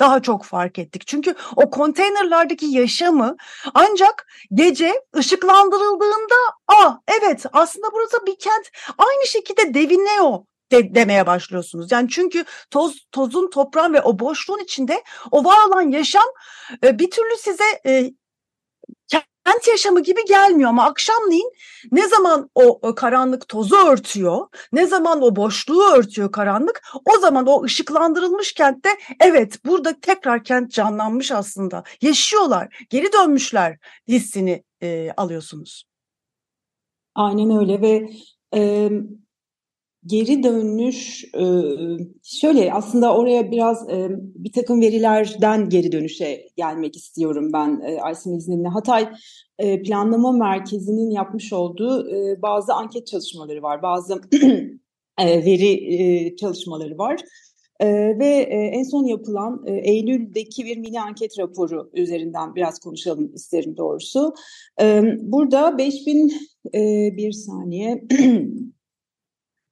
daha 0.00 0.22
çok 0.22 0.44
fark 0.44 0.78
ettik. 0.78 1.06
Çünkü 1.06 1.34
o 1.56 1.70
konteynerlardaki 1.70 2.66
yaşamı 2.66 3.36
ancak 3.74 4.26
gece 4.54 4.92
ışıklandırıldığında 5.16 6.34
ah 6.68 6.98
evet 7.08 7.44
aslında 7.52 7.86
burası 7.92 8.26
bir 8.26 8.38
kent 8.38 8.70
aynı 8.98 9.26
şekilde 9.26 9.74
deviniyor 9.74 10.38
de, 10.72 10.94
demeye 10.94 11.26
başlıyorsunuz. 11.26 11.92
Yani 11.92 12.08
çünkü 12.08 12.44
toz 12.70 13.06
tozun, 13.12 13.50
toprağın 13.50 13.94
ve 13.94 14.02
o 14.02 14.18
boşluğun 14.18 14.64
içinde 14.64 15.02
o 15.30 15.44
var 15.44 15.66
olan 15.68 15.90
yaşam 15.90 16.26
e, 16.84 16.98
bir 16.98 17.10
türlü 17.10 17.36
size 17.38 17.64
e, 17.86 18.10
kent 19.44 19.68
yaşamı 19.68 20.02
gibi 20.02 20.24
gelmiyor 20.28 20.70
ama 20.70 20.84
akşamleyin 20.84 21.52
ne 21.92 22.08
zaman 22.08 22.50
o, 22.54 22.62
o 22.82 22.94
karanlık 22.94 23.48
tozu 23.48 23.76
örtüyor, 23.76 24.46
ne 24.72 24.86
zaman 24.86 25.22
o 25.22 25.36
boşluğu 25.36 25.82
örtüyor 25.82 26.32
karanlık, 26.32 26.82
o 27.14 27.18
zaman 27.18 27.46
o 27.46 27.64
ışıklandırılmış 27.64 28.52
kentte 28.52 28.88
evet 29.20 29.64
burada 29.64 30.00
tekrar 30.00 30.44
kent 30.44 30.72
canlanmış 30.72 31.32
aslında. 31.32 31.84
Yaşıyorlar, 32.02 32.86
geri 32.90 33.12
dönmüşler 33.12 33.78
hissini 34.08 34.64
e, 34.82 35.10
alıyorsunuz. 35.16 35.84
Aynen 37.14 37.58
öyle 37.58 37.80
ve 37.80 38.10
e, 38.54 38.90
geri 40.06 40.42
dönüş 40.42 41.24
şöyle 42.22 42.72
aslında 42.72 43.16
oraya 43.16 43.50
biraz 43.50 43.88
bir 44.14 44.52
takım 44.52 44.80
verilerden 44.80 45.68
geri 45.68 45.92
dönüşe 45.92 46.48
gelmek 46.56 46.96
istiyorum 46.96 47.50
ben 47.52 47.82
Aysin 48.02 48.36
izninle. 48.38 48.68
Hatay 48.68 49.08
Planlama 49.58 50.32
Merkezi'nin 50.32 51.10
yapmış 51.10 51.52
olduğu 51.52 52.06
bazı 52.42 52.74
anket 52.74 53.06
çalışmaları 53.06 53.62
var, 53.62 53.82
bazı 53.82 54.20
veri 55.20 56.36
çalışmaları 56.40 56.98
var. 56.98 57.20
ve 58.18 58.26
en 58.74 58.82
son 58.82 59.04
yapılan 59.04 59.64
Eylül'deki 59.66 60.64
bir 60.64 60.76
mini 60.76 61.00
anket 61.00 61.38
raporu 61.38 61.90
üzerinden 61.94 62.54
biraz 62.54 62.78
konuşalım 62.78 63.34
isterim 63.34 63.76
doğrusu. 63.76 64.34
burada 65.20 65.78
5000 65.78 66.32
bir 67.16 67.32
saniye 67.32 68.04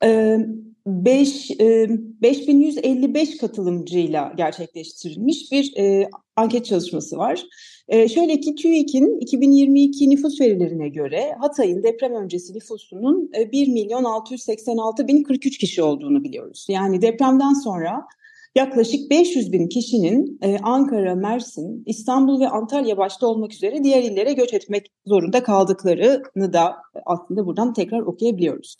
5 0.03 1.51
e, 1.51 1.89
5155 2.23 3.37
katılımcıyla 3.37 4.33
gerçekleştirilmiş 4.37 5.53
bir 5.53 5.73
e, 5.79 6.11
anket 6.37 6.65
çalışması 6.65 7.17
var. 7.17 7.45
E, 7.89 8.09
şöyle 8.09 8.41
ki 8.41 8.55
TÜİK'in 8.55 9.19
2022 9.19 10.11
nüfus 10.11 10.41
verilerine 10.41 10.89
göre 10.89 11.37
Hatay'ın 11.41 11.83
deprem 11.83 12.15
öncesi 12.15 12.55
nüfusunun 12.55 13.31
e, 13.39 13.53
1 13.53 13.69
milyon 13.69 14.05
686 14.05 15.09
bin 15.09 15.23
43 15.23 15.59
kişi 15.59 15.83
olduğunu 15.83 16.25
biliyoruz. 16.25 16.67
Yani 16.69 17.03
depremden 17.03 17.53
sonra 17.53 18.07
yaklaşık 18.55 19.11
500 19.11 19.53
bin 19.53 19.69
kişinin 19.69 20.39
e, 20.43 20.59
Ankara, 20.59 21.15
Mersin, 21.15 21.83
İstanbul 21.87 22.41
ve 22.41 22.49
Antalya 22.49 22.97
başta 22.97 23.27
olmak 23.27 23.53
üzere 23.53 23.85
diğer 23.85 24.03
illere 24.03 24.33
göç 24.33 24.55
etmek 24.55 24.87
zorunda 25.07 25.43
kaldıklarını 25.43 26.53
da 26.53 26.75
aslında 27.07 27.47
buradan 27.47 27.73
tekrar 27.73 28.01
okuyabiliyoruz. 28.01 28.77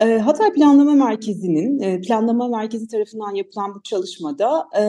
E, 0.00 0.18
Hatay 0.18 0.52
Planlama 0.52 0.94
Merkezi'nin, 0.94 1.80
e, 1.80 2.00
Planlama 2.00 2.48
Merkezi 2.48 2.88
tarafından 2.88 3.34
yapılan 3.34 3.74
bu 3.74 3.82
çalışmada 3.82 4.68
e, 4.78 4.82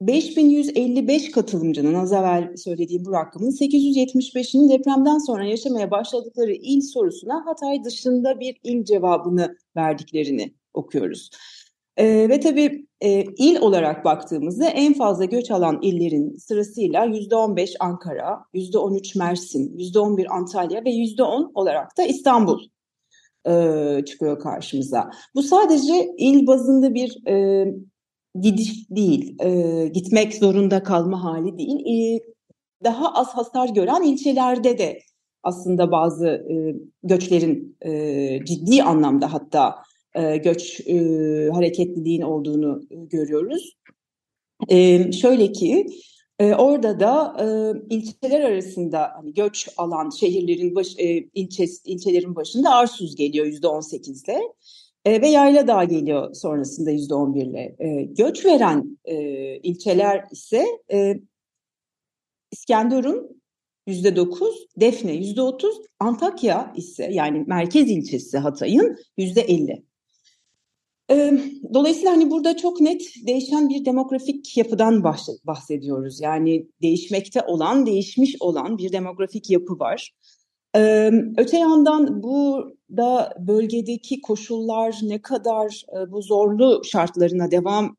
5155 0.00 1.30
katılımcının 1.30 1.94
az 1.94 2.12
evvel 2.12 2.56
söylediğim 2.56 3.04
bu 3.04 3.12
rakamın 3.12 3.50
875'inin 3.50 4.68
depremden 4.68 5.18
sonra 5.18 5.44
yaşamaya 5.44 5.90
başladıkları 5.90 6.52
il 6.52 6.80
sorusuna 6.80 7.46
Hatay 7.46 7.84
dışında 7.84 8.40
bir 8.40 8.56
il 8.62 8.84
cevabını 8.84 9.56
verdiklerini 9.76 10.54
okuyoruz. 10.74 11.30
E, 11.96 12.28
ve 12.28 12.40
tabii 12.40 12.86
e, 13.00 13.24
il 13.38 13.60
olarak 13.60 14.04
baktığımızda 14.04 14.66
en 14.66 14.94
fazla 14.94 15.24
göç 15.24 15.50
alan 15.50 15.78
illerin 15.82 16.36
sırasıyla 16.36 17.06
%15 17.06 17.74
Ankara, 17.80 18.44
%13 18.54 19.18
Mersin, 19.18 19.78
%11 19.78 20.28
Antalya 20.28 20.84
ve 20.84 20.90
%10 20.90 21.50
olarak 21.54 21.98
da 21.98 22.02
İstanbul 22.02 22.60
e, 23.48 24.04
çıkıyor 24.04 24.40
karşımıza. 24.40 25.10
Bu 25.34 25.42
sadece 25.42 26.14
il 26.18 26.46
bazında 26.46 26.94
bir 26.94 27.26
e, 27.28 27.66
gidiş 28.40 28.90
değil, 28.90 29.36
e, 29.42 29.88
gitmek 29.88 30.34
zorunda 30.34 30.82
kalma 30.82 31.24
hali 31.24 31.58
değil. 31.58 31.86
E, 31.86 32.20
daha 32.84 33.14
az 33.14 33.28
hasar 33.28 33.68
gören 33.68 34.02
ilçelerde 34.02 34.78
de 34.78 34.98
aslında 35.42 35.92
bazı 35.92 36.26
e, 36.26 36.74
göçlerin 37.02 37.76
e, 37.80 38.44
ciddi 38.44 38.82
anlamda 38.82 39.32
hatta 39.32 39.74
e, 40.14 40.36
göç 40.36 40.80
e, 40.86 40.94
hareketliliğin 41.52 42.22
olduğunu 42.22 42.82
görüyoruz. 42.90 43.76
E, 44.68 45.12
şöyle 45.12 45.52
ki 45.52 45.86
e, 46.38 46.54
orada 46.54 47.00
da 47.00 47.36
e, 47.40 47.46
ilçeler 47.94 48.40
arasında 48.40 49.12
hani 49.16 49.34
göç 49.34 49.68
alan 49.76 50.10
şehirlerin 50.10 50.74
baş, 50.74 50.98
e, 50.98 51.28
ilçe, 51.34 51.64
ilçelerin 51.84 52.36
başında 52.36 52.70
Arsuz 52.70 53.16
geliyor 53.16 53.46
yüzde 53.46 53.68
on 53.68 53.80
sekizle 53.80 54.40
ve 55.06 55.28
Yayla 55.28 55.66
Dağ 55.66 55.84
geliyor 55.84 56.34
sonrasında 56.34 56.90
yüzde 56.90 57.14
on 57.14 57.34
birle. 57.34 57.76
Göç 58.10 58.44
veren 58.44 58.98
e, 59.04 59.16
ilçeler 59.56 60.24
ise 60.30 60.66
e, 60.92 61.20
İskenderun 62.52 63.42
yüzde 63.86 64.16
dokuz, 64.16 64.66
Defne 64.76 65.12
yüzde 65.12 65.42
otuz, 65.42 65.76
Antakya 65.98 66.72
ise 66.76 67.08
yani 67.12 67.44
merkez 67.46 67.90
ilçesi 67.90 68.38
Hatay'ın 68.38 68.96
yüzde 69.16 69.40
elli. 69.40 69.82
Dolayısıyla 71.74 72.12
hani 72.12 72.30
burada 72.30 72.56
çok 72.56 72.80
net 72.80 73.02
değişen 73.26 73.68
bir 73.68 73.84
demografik 73.84 74.56
yapıdan 74.56 75.04
bahsediyoruz. 75.44 76.20
Yani 76.20 76.66
değişmekte 76.82 77.42
olan, 77.42 77.86
değişmiş 77.86 78.36
olan 78.40 78.78
bir 78.78 78.92
demografik 78.92 79.50
yapı 79.50 79.78
var. 79.78 80.12
Öte 81.38 81.58
yandan 81.58 82.22
burada 82.22 83.34
bölgedeki 83.38 84.20
koşullar 84.20 84.98
ne 85.02 85.22
kadar 85.22 85.84
bu 86.08 86.22
zorlu 86.22 86.82
şartlarına 86.84 87.50
devam 87.50 87.96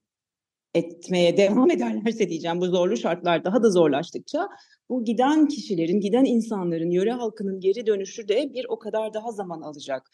etmeye 0.74 1.38
devam 1.38 1.72
ederlerse 1.76 2.30
diyeceğim 2.30 2.62
bu 2.62 2.66
zorlu 2.66 2.98
şartlar 2.98 3.44
daha 3.44 3.64
da 3.64 3.70
zorlaştıkça 3.70 4.48
bu 4.90 5.06
giden 5.06 5.48
kişilerin, 5.48 6.00
giden 6.00 6.26
insanların, 6.26 6.92
yöre 6.92 7.12
halkının 7.12 7.60
geri 7.60 7.86
dönüşü 7.86 8.28
de 8.28 8.54
bir 8.54 8.66
o 8.70 8.80
kadar 8.80 9.14
daha 9.14 9.32
zaman 9.32 9.62
alacak. 9.62 10.12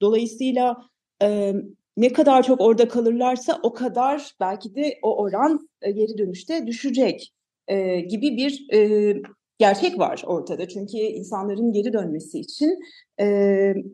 Dolayısıyla 0.00 0.76
ne 1.96 2.12
kadar 2.12 2.42
çok 2.42 2.60
orada 2.60 2.88
kalırlarsa 2.88 3.60
o 3.62 3.72
kadar 3.72 4.34
belki 4.40 4.74
de 4.74 4.98
o 5.02 5.22
oran 5.22 5.68
e, 5.82 5.90
geri 5.90 6.18
dönüşte 6.18 6.66
düşecek 6.66 7.34
e, 7.68 8.00
gibi 8.00 8.36
bir 8.36 8.66
e, 8.72 9.14
gerçek 9.58 9.98
var 9.98 10.22
ortada. 10.26 10.68
Çünkü 10.68 10.96
insanların 10.96 11.72
geri 11.72 11.92
dönmesi 11.92 12.40
için 12.40 12.78
e, 13.20 13.26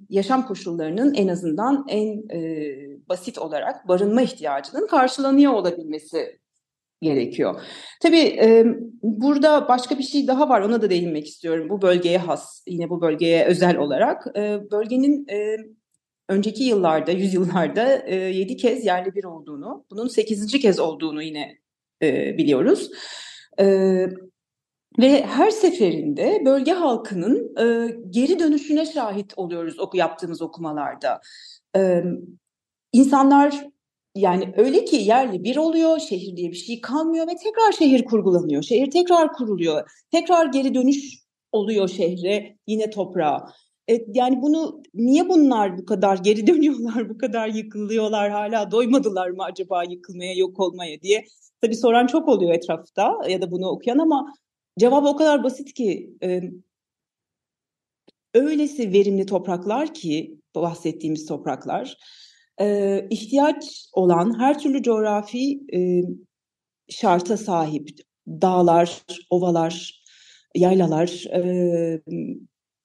yaşam 0.08 0.46
koşullarının 0.46 1.14
en 1.14 1.28
azından 1.28 1.84
en 1.88 2.28
e, 2.36 2.70
basit 3.08 3.38
olarak 3.38 3.88
barınma 3.88 4.22
ihtiyacının 4.22 4.86
karşılanıyor 4.86 5.52
olabilmesi 5.52 6.40
gerekiyor. 7.02 7.60
Tabii 8.02 8.38
e, 8.42 8.66
burada 9.02 9.68
başka 9.68 9.98
bir 9.98 10.02
şey 10.02 10.26
daha 10.26 10.48
var 10.48 10.60
ona 10.60 10.82
da 10.82 10.90
değinmek 10.90 11.26
istiyorum. 11.26 11.68
Bu 11.68 11.82
bölgeye 11.82 12.18
has, 12.18 12.62
yine 12.66 12.90
bu 12.90 13.00
bölgeye 13.00 13.44
özel 13.44 13.76
olarak. 13.76 14.26
E, 14.36 14.70
bölgenin 14.70 15.26
e, 15.28 15.56
önceki 16.30 16.64
yıllarda, 16.64 17.10
yüzyıllarda 17.10 18.06
e, 18.06 18.14
7 18.14 18.56
kez 18.56 18.86
yerli 18.86 19.14
bir 19.14 19.24
olduğunu, 19.24 19.84
bunun 19.90 20.08
8. 20.08 20.46
kez 20.46 20.80
olduğunu 20.80 21.22
yine 21.22 21.58
e, 22.02 22.38
biliyoruz. 22.38 22.90
E, 23.60 23.64
ve 24.98 25.22
her 25.22 25.50
seferinde 25.50 26.42
bölge 26.44 26.72
halkının 26.72 27.56
e, 27.58 27.96
geri 28.10 28.38
dönüşüne 28.38 28.86
şahit 28.86 29.32
oluyoruz 29.36 29.78
oku 29.78 29.96
yaptığımız 29.96 30.42
okumalarda. 30.42 31.20
E, 31.76 32.02
insanlar 32.92 33.66
yani 34.14 34.54
öyle 34.56 34.84
ki 34.84 34.96
yerli 34.96 35.44
bir 35.44 35.56
oluyor, 35.56 35.98
şehir 35.98 36.36
diye 36.36 36.50
bir 36.50 36.56
şey 36.56 36.80
kalmıyor 36.80 37.26
ve 37.26 37.36
tekrar 37.36 37.72
şehir 37.72 38.04
kurgulanıyor. 38.04 38.62
Şehir 38.62 38.90
tekrar 38.90 39.32
kuruluyor, 39.32 39.90
tekrar 40.10 40.46
geri 40.46 40.74
dönüş 40.74 41.20
oluyor 41.52 41.88
şehre, 41.88 42.56
yine 42.66 42.90
toprağa. 42.90 43.46
E, 43.90 44.04
yani 44.14 44.42
bunu 44.42 44.82
niye 44.94 45.28
bunlar 45.28 45.78
bu 45.78 45.84
kadar 45.86 46.18
geri 46.18 46.46
dönüyorlar, 46.46 47.08
bu 47.08 47.18
kadar 47.18 47.48
yıkılıyorlar, 47.48 48.30
hala 48.30 48.70
doymadılar 48.70 49.30
mı 49.30 49.44
acaba 49.44 49.84
yıkılmaya, 49.84 50.34
yok 50.34 50.60
olmaya 50.60 51.00
diye. 51.02 51.24
Tabii 51.60 51.76
soran 51.76 52.06
çok 52.06 52.28
oluyor 52.28 52.54
etrafta 52.54 53.18
ya 53.28 53.42
da 53.42 53.50
bunu 53.50 53.68
okuyan 53.68 53.98
ama 53.98 54.34
cevap 54.78 55.06
o 55.06 55.16
kadar 55.16 55.44
basit 55.44 55.74
ki 55.74 56.10
e, 56.22 56.42
öylesi 58.34 58.92
verimli 58.92 59.26
topraklar 59.26 59.94
ki 59.94 60.38
bahsettiğimiz 60.54 61.26
topraklar 61.26 61.96
e, 62.60 63.06
ihtiyaç 63.10 63.88
olan 63.92 64.38
her 64.38 64.58
türlü 64.58 64.82
coğrafi 64.82 65.60
e, 65.74 66.02
şarta 66.88 67.36
sahip 67.36 67.88
dağlar, 68.28 69.02
ovalar, 69.30 70.04
yaylalar, 70.54 71.24
e, 71.34 72.00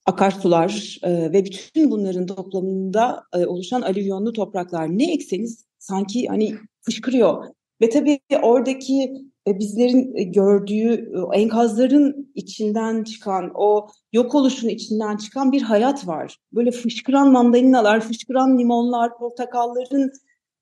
akarsular 0.06 1.00
e, 1.04 1.32
ve 1.32 1.46
bütün 1.46 1.92
bunların 1.92 2.26
toplamında 2.26 3.24
e, 3.34 3.46
oluşan 3.46 3.82
alüvyonlu 3.82 4.34
topraklar 4.34 4.98
ne 4.98 5.14
ekseniz 5.14 5.66
sanki 5.80 6.28
hani 6.28 6.56
fışkırıyor. 6.82 7.46
Ve 7.82 7.90
tabii 7.90 8.20
oradaki 8.42 9.12
e, 9.48 9.60
bizlerin 9.60 10.32
gördüğü 10.32 10.94
e, 10.94 11.38
enkazların 11.40 12.32
içinden 12.36 13.04
çıkan, 13.04 13.52
o 13.56 13.88
yok 14.14 14.36
oluşun 14.36 14.70
içinden 14.70 15.18
çıkan 15.18 15.52
bir 15.52 15.62
hayat 15.62 16.08
var. 16.08 16.38
Böyle 16.54 16.72
fışkıran 16.72 17.32
mandalinalar, 17.32 18.02
fışkıran 18.02 18.58
limonlar, 18.60 19.18
portakalların 19.18 20.12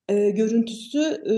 e, 0.10 0.30
görüntüsü 0.30 1.00
e, 1.02 1.36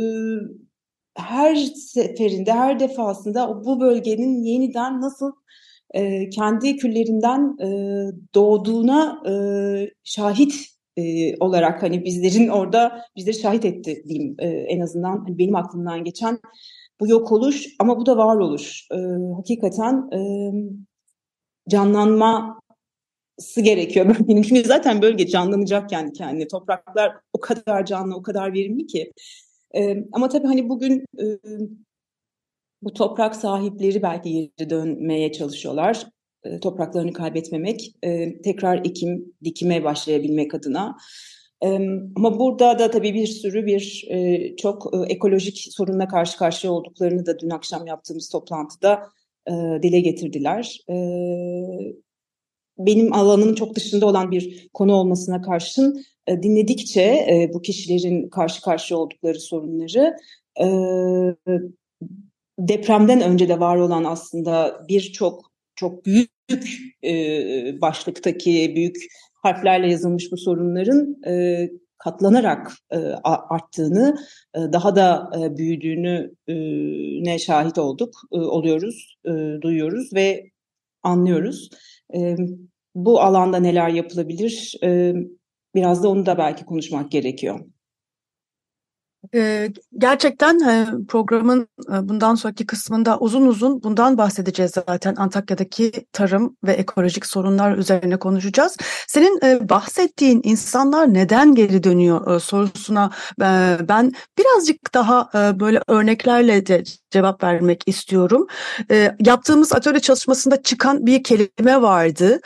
her 1.16 1.56
seferinde, 1.66 2.54
her 2.54 2.80
defasında 2.80 3.66
bu 3.66 3.80
bölgenin 3.80 4.44
yeniden 4.44 5.02
nasıl 5.02 5.32
e, 5.96 6.30
kendi 6.30 6.78
küllerinden 6.78 7.58
e, 7.62 7.68
doğduğuna 8.36 9.22
e, 9.30 9.34
şahit 10.04 10.76
e, 10.98 11.38
olarak 11.38 11.84
hani 11.84 12.06
bizlerin 12.06 12.48
orada 12.48 13.02
bizleri 13.16 13.36
şahit 13.36 13.66
etti 13.66 14.04
diyeyim 14.08 14.36
e, 14.40 14.48
en 14.48 14.80
azından 14.80 15.26
hani 15.26 15.38
benim 15.38 15.56
aklımdan 15.56 16.04
geçen 16.04 16.40
bu 17.00 17.08
yok 17.08 17.32
oluş 17.32 17.68
ama 17.80 18.00
bu 18.00 18.06
da 18.06 18.18
varoluş. 18.18 18.88
E, 18.92 18.98
hakikaten 19.36 20.10
e, 20.14 20.20
canlanması 21.70 22.56
gerekiyor 23.64 24.06
bölgenin. 24.20 24.42
Çünkü 24.42 24.64
zaten 24.64 25.02
bölge 25.02 25.28
canlanacak 25.28 25.90
kendi 25.90 26.14
kendine. 26.14 26.48
Topraklar 26.48 27.18
o 27.34 27.40
kadar 27.40 27.86
canlı, 27.86 28.16
o 28.16 28.22
kadar 28.22 28.54
verimli 28.54 28.88
ki. 28.88 29.14
E, 29.76 29.98
ama 30.12 30.30
tabii 30.30 30.48
hani 30.48 30.70
bugün 30.70 31.06
e, 31.20 31.24
bu 32.82 32.94
toprak 32.94 33.36
sahipleri 33.36 34.02
belki 34.02 34.52
geri 34.58 34.70
dönmeye 34.70 35.32
çalışıyorlar. 35.32 36.06
E, 36.44 36.60
topraklarını 36.60 37.14
kaybetmemek, 37.14 37.96
e, 38.04 38.42
tekrar 38.42 38.78
ekim, 38.86 39.34
dikime 39.44 39.84
başlayabilmek 39.84 40.56
adına. 40.56 40.98
E, 41.64 41.68
ama 42.16 42.40
burada 42.40 42.80
da 42.80 42.92
tabii 42.92 43.14
bir 43.14 43.28
sürü 43.28 43.66
bir 43.66 44.06
e, 44.10 44.56
çok 44.56 44.94
e, 44.94 45.14
ekolojik 45.14 45.68
sorunla 45.70 46.08
karşı 46.08 46.38
karşıya 46.38 46.74
olduklarını 46.74 47.26
da 47.26 47.40
dün 47.40 47.50
akşam 47.50 47.88
yaptığımız 47.88 48.30
toplantıda 48.30 49.04
e, 49.48 49.52
dile 49.84 50.00
getirdiler. 50.00 50.80
E, 50.90 50.96
benim 52.78 53.14
alanımın 53.14 53.56
çok 53.56 53.76
dışında 53.76 54.06
olan 54.06 54.32
bir 54.32 54.70
konu 54.74 54.94
olmasına 54.94 55.42
karşın 55.42 56.06
e, 56.28 56.44
dinledikçe 56.44 57.02
e, 57.02 57.52
bu 57.54 57.62
kişilerin 57.62 58.30
karşı 58.30 58.62
karşıya 58.62 59.00
oldukları 59.00 59.40
sorunları 59.40 60.18
e, 60.62 60.68
depremden 62.60 63.22
önce 63.22 63.50
de 63.50 63.60
var 63.60 63.78
olan 63.78 64.04
aslında 64.04 64.86
birçok 64.90 65.52
çok 65.76 66.06
büyük 66.06 66.32
e, 67.04 67.82
başlıktaki 67.82 68.74
büyük 68.76 68.96
harflerle 69.44 69.92
yazılmış 69.92 70.32
bu 70.32 70.38
sorunların 70.38 71.16
e, 71.28 71.70
katlanarak 71.98 72.72
e, 72.92 72.98
arttığını, 73.24 74.18
e, 74.56 74.60
daha 74.74 74.96
da 74.96 75.32
e, 75.40 75.58
büyüdüğünü 75.58 76.32
e, 76.48 76.54
ne 77.24 77.40
şahit 77.40 77.78
olduk, 77.78 78.14
e, 78.32 78.38
oluyoruz, 78.38 79.18
e, 79.26 79.32
duyuyoruz 79.62 80.14
ve 80.14 80.52
anlıyoruz. 81.04 81.70
E, 82.16 82.36
bu 82.96 83.22
alanda 83.22 83.58
neler 83.60 83.90
yapılabilir? 83.90 84.76
E, 84.84 85.14
biraz 85.76 86.04
da 86.04 86.10
onu 86.10 86.26
da 86.26 86.38
belki 86.38 86.66
konuşmak 86.66 87.12
gerekiyor. 87.12 87.60
Gerçekten 89.98 90.60
programın 91.08 91.68
bundan 92.02 92.36
sonraki 92.36 92.66
kısmında 92.66 93.20
uzun 93.20 93.48
uzun 93.48 93.84
bundan 93.84 94.18
bahsedeceğiz 94.18 94.72
zaten. 94.72 95.16
Antakya'daki 95.16 95.92
tarım 96.14 96.58
ve 96.64 96.74
ekolojik 96.74 97.26
sorunlar 97.26 97.78
üzerine 97.78 98.18
konuşacağız. 98.18 98.78
Senin 99.08 99.70
bahsettiğin 99.70 100.42
insanlar 100.44 101.14
neden 101.14 101.56
geri 101.56 101.84
dönüyor 101.84 102.40
sorusuna 102.40 103.12
ben 103.40 104.12
birazcık 104.38 104.94
daha 104.94 105.30
böyle 105.60 105.82
örneklerle 105.88 106.66
de 106.66 106.84
cevap 107.12 107.44
vermek 107.44 107.84
istiyorum. 107.86 108.48
Yaptığımız 109.20 109.74
atölye 109.74 110.00
çalışmasında 110.00 110.62
çıkan 110.62 111.06
bir 111.06 111.24
kelime 111.24 111.82
vardı. 111.82 112.40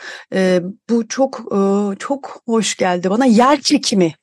Bu 0.90 1.08
çok 1.08 1.40
çok 1.98 2.42
hoş 2.46 2.76
geldi 2.76 3.10
bana. 3.10 3.24
Yer 3.24 3.60
çekimi 3.60 4.14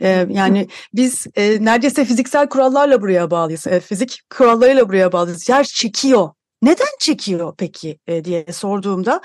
ee, 0.00 0.26
yani 0.30 0.68
biz 0.94 1.26
e, 1.36 1.64
neredeyse 1.64 2.04
fiziksel 2.04 2.48
kurallarla 2.48 3.02
buraya 3.02 3.30
bağlıyız. 3.30 3.66
E, 3.66 3.80
fizik 3.80 4.20
kurallarıyla 4.30 4.88
buraya 4.88 5.12
bağlıyız. 5.12 5.48
Yer 5.48 5.64
çekiyor. 5.64 6.30
Neden 6.62 6.86
çekiyor 7.00 7.54
peki 7.58 7.98
e, 8.06 8.24
diye 8.24 8.46
sorduğumda 8.52 9.20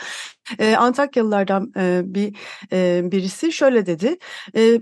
e, 0.59 0.75
Antakyalılardan 0.75 1.71
e, 1.77 2.01
bir 2.05 2.35
e, 2.73 3.11
birisi 3.11 3.51
şöyle 3.51 3.85
dedi. 3.85 4.17
E, 4.55 4.79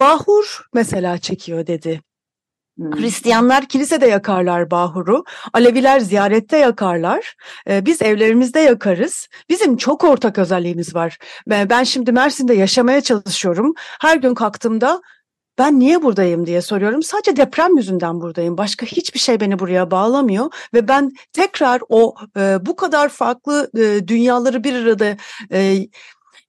bahur 0.00 0.60
mesela 0.74 1.18
çekiyor 1.18 1.66
dedi. 1.66 2.00
Hmm. 2.76 2.92
Hristiyanlar 2.92 3.66
kilisede 3.66 4.06
yakarlar 4.06 4.70
bahuru, 4.70 5.24
Aleviler 5.52 6.00
ziyarette 6.00 6.58
yakarlar, 6.58 7.34
ee, 7.68 7.86
biz 7.86 8.02
evlerimizde 8.02 8.60
yakarız. 8.60 9.28
Bizim 9.48 9.76
çok 9.76 10.04
ortak 10.04 10.38
özelliğimiz 10.38 10.94
var. 10.94 11.18
Ben 11.46 11.84
şimdi 11.84 12.12
Mersin'de 12.12 12.54
yaşamaya 12.54 13.00
çalışıyorum. 13.00 13.74
Her 14.00 14.16
gün 14.16 14.34
kalktığımda 14.34 15.02
ben 15.58 15.80
niye 15.80 16.02
buradayım 16.02 16.46
diye 16.46 16.62
soruyorum. 16.62 17.02
Sadece 17.02 17.36
deprem 17.36 17.76
yüzünden 17.76 18.20
buradayım. 18.20 18.58
Başka 18.58 18.86
hiçbir 18.86 19.18
şey 19.18 19.40
beni 19.40 19.58
buraya 19.58 19.90
bağlamıyor 19.90 20.50
ve 20.74 20.88
ben 20.88 21.12
tekrar 21.32 21.80
o 21.88 22.14
e, 22.36 22.66
bu 22.66 22.76
kadar 22.76 23.08
farklı 23.08 23.70
e, 23.78 24.08
dünyaları 24.08 24.64
bir 24.64 24.74
arada 24.74 25.16
e, 25.52 25.78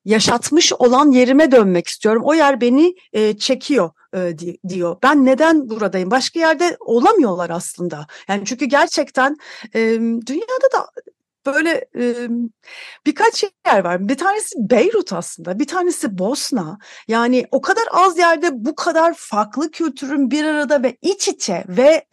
yaşatmış 0.05 0.73
olan 0.73 1.11
yerime 1.11 1.51
dönmek 1.51 1.87
istiyorum. 1.87 2.21
O 2.25 2.33
yer 2.33 2.61
beni 2.61 2.95
çekiyor 3.37 3.89
e, 4.15 4.37
diyor. 4.69 4.97
Ben 5.03 5.25
neden 5.25 5.69
buradayım? 5.69 6.11
Başka 6.11 6.39
yerde 6.39 6.77
olamıyorlar 6.79 7.49
aslında. 7.49 8.07
Yani 8.27 8.45
çünkü 8.45 8.65
gerçekten 8.65 9.37
dünyada 10.27 10.71
da 10.73 10.87
böyle 11.45 11.85
birkaç 13.05 13.43
yer 13.43 13.83
var. 13.83 14.09
Bir 14.09 14.17
tanesi 14.17 14.55
Beyrut 14.57 15.13
aslında, 15.13 15.59
bir 15.59 15.67
tanesi 15.67 16.17
Bosna. 16.17 16.79
Yani 17.07 17.45
o 17.51 17.61
kadar 17.61 17.83
az 17.91 18.17
yerde 18.17 18.49
bu 18.53 18.75
kadar 18.75 19.13
farklı 19.17 19.71
kültürün 19.71 20.31
bir 20.31 20.45
arada 20.45 20.83
ve 20.83 20.97
iç 21.01 21.27
içe 21.27 21.63
ve 21.67 22.05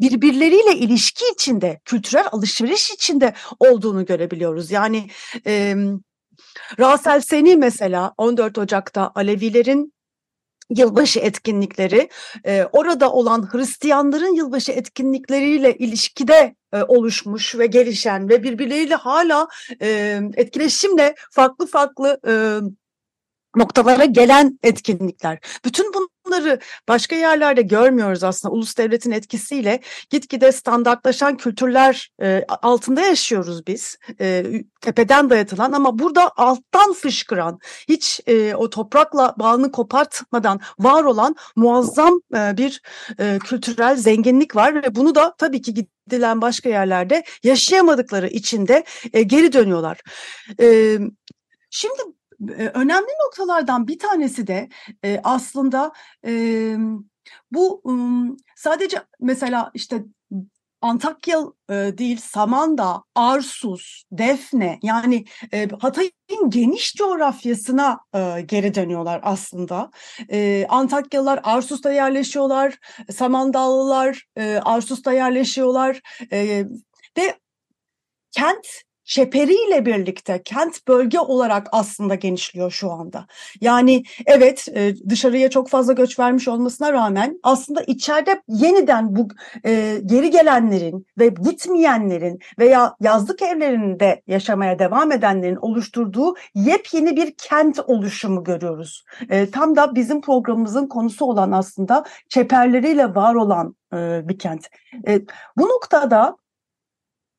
birbirleriyle 0.00 0.76
ilişki 0.76 1.24
içinde, 1.34 1.80
kültürel 1.84 2.26
alışveriş 2.32 2.90
içinde 2.90 3.34
olduğunu 3.58 4.04
görebiliyoruz. 4.04 4.70
Yani 4.70 5.08
Rasel 6.78 7.20
Seni 7.20 7.56
mesela 7.56 8.14
14 8.18 8.58
Ocak'ta 8.58 9.12
Alevilerin 9.14 9.94
yılbaşı 10.70 11.20
etkinlikleri 11.20 12.08
e, 12.46 12.64
orada 12.72 13.12
olan 13.12 13.48
Hristiyanların 13.52 14.34
yılbaşı 14.34 14.72
etkinlikleriyle 14.72 15.74
ilişkide 15.74 16.54
e, 16.72 16.82
oluşmuş 16.82 17.58
ve 17.58 17.66
gelişen 17.66 18.28
ve 18.28 18.42
birbirleriyle 18.42 18.94
hala 18.94 19.48
e, 19.82 20.20
etkileşimle 20.34 21.14
farklı 21.30 21.66
farklı 21.66 22.20
e, 22.26 22.32
noktalara 23.56 24.04
gelen 24.04 24.58
etkinlikler. 24.62 25.38
Bütün 25.64 25.92
bunları 26.24 26.60
başka 26.88 27.16
yerlerde 27.16 27.62
görmüyoruz 27.62 28.24
aslında. 28.24 28.54
Ulus 28.54 28.76
devletin 28.76 29.10
etkisiyle 29.10 29.80
gitgide 30.10 30.52
standartlaşan 30.52 31.36
kültürler 31.36 32.10
e, 32.22 32.44
altında 32.48 33.00
yaşıyoruz 33.00 33.66
biz. 33.66 33.98
E, 34.20 34.44
tepeden 34.80 35.30
dayatılan 35.30 35.72
ama 35.72 35.98
burada 35.98 36.32
alttan 36.36 36.92
fışkıran, 36.92 37.58
hiç 37.88 38.20
e, 38.26 38.54
o 38.54 38.70
toprakla 38.70 39.34
bağını 39.38 39.72
kopartmadan 39.72 40.60
var 40.78 41.04
olan 41.04 41.36
muazzam 41.56 42.20
e, 42.34 42.56
bir 42.56 42.82
e, 43.18 43.38
kültürel 43.38 43.96
zenginlik 43.96 44.56
var 44.56 44.74
ve 44.74 44.94
bunu 44.94 45.14
da 45.14 45.34
tabii 45.38 45.62
ki 45.62 45.74
gidilen 45.74 46.40
başka 46.40 46.68
yerlerde 46.68 47.24
yaşayamadıkları 47.42 48.28
için 48.28 48.68
de 48.68 48.84
e, 49.12 49.22
geri 49.22 49.52
dönüyorlar. 49.52 50.00
E, 50.60 50.98
şimdi 51.70 52.02
önemli 52.74 53.10
noktalardan 53.24 53.88
bir 53.88 53.98
tanesi 53.98 54.46
de 54.46 54.68
aslında 55.24 55.92
bu 57.50 57.82
sadece 58.56 58.98
mesela 59.20 59.70
işte 59.74 60.04
Antakya 60.80 61.40
değil 61.70 62.16
Samandağ, 62.16 63.02
Arsus, 63.14 64.02
Defne 64.12 64.78
yani 64.82 65.24
Hatay'ın 65.80 66.50
geniş 66.50 66.94
coğrafyasına 66.94 68.00
geri 68.46 68.74
dönüyorlar 68.74 69.20
aslında. 69.22 69.90
Antakyalılar 70.68 71.40
Arsus'ta 71.42 71.92
yerleşiyorlar, 71.92 72.78
Samandağlılar 73.12 74.26
Arsus'ta 74.62 75.12
yerleşiyorlar 75.12 76.00
ve 77.18 77.38
kent 78.30 78.66
çeperiyle 79.04 79.86
birlikte 79.86 80.42
kent 80.42 80.88
bölge 80.88 81.18
olarak 81.20 81.68
aslında 81.72 82.14
genişliyor 82.14 82.70
şu 82.70 82.90
anda. 82.90 83.26
Yani 83.60 84.02
evet 84.26 84.68
e, 84.74 84.94
dışarıya 85.08 85.50
çok 85.50 85.68
fazla 85.68 85.92
göç 85.92 86.18
vermiş 86.18 86.48
olmasına 86.48 86.92
rağmen 86.92 87.40
aslında 87.42 87.82
içeride 87.82 88.42
yeniden 88.48 89.16
bu 89.16 89.28
e, 89.66 90.00
geri 90.06 90.30
gelenlerin 90.30 91.06
ve 91.18 91.28
gitmeyenlerin 91.28 92.38
veya 92.58 92.96
yazlık 93.00 93.42
evlerinde 93.42 94.22
yaşamaya 94.26 94.78
devam 94.78 95.12
edenlerin 95.12 95.56
oluşturduğu 95.56 96.34
yepyeni 96.54 97.16
bir 97.16 97.34
kent 97.34 97.80
oluşumu 97.86 98.44
görüyoruz. 98.44 99.04
E, 99.30 99.50
tam 99.50 99.76
da 99.76 99.94
bizim 99.94 100.20
programımızın 100.20 100.86
konusu 100.86 101.24
olan 101.24 101.52
aslında 101.52 102.04
çeperleriyle 102.28 103.14
var 103.14 103.34
olan 103.34 103.76
bir 104.28 104.38
kent. 104.38 104.68
Bu 105.56 105.68
noktada 105.68 106.36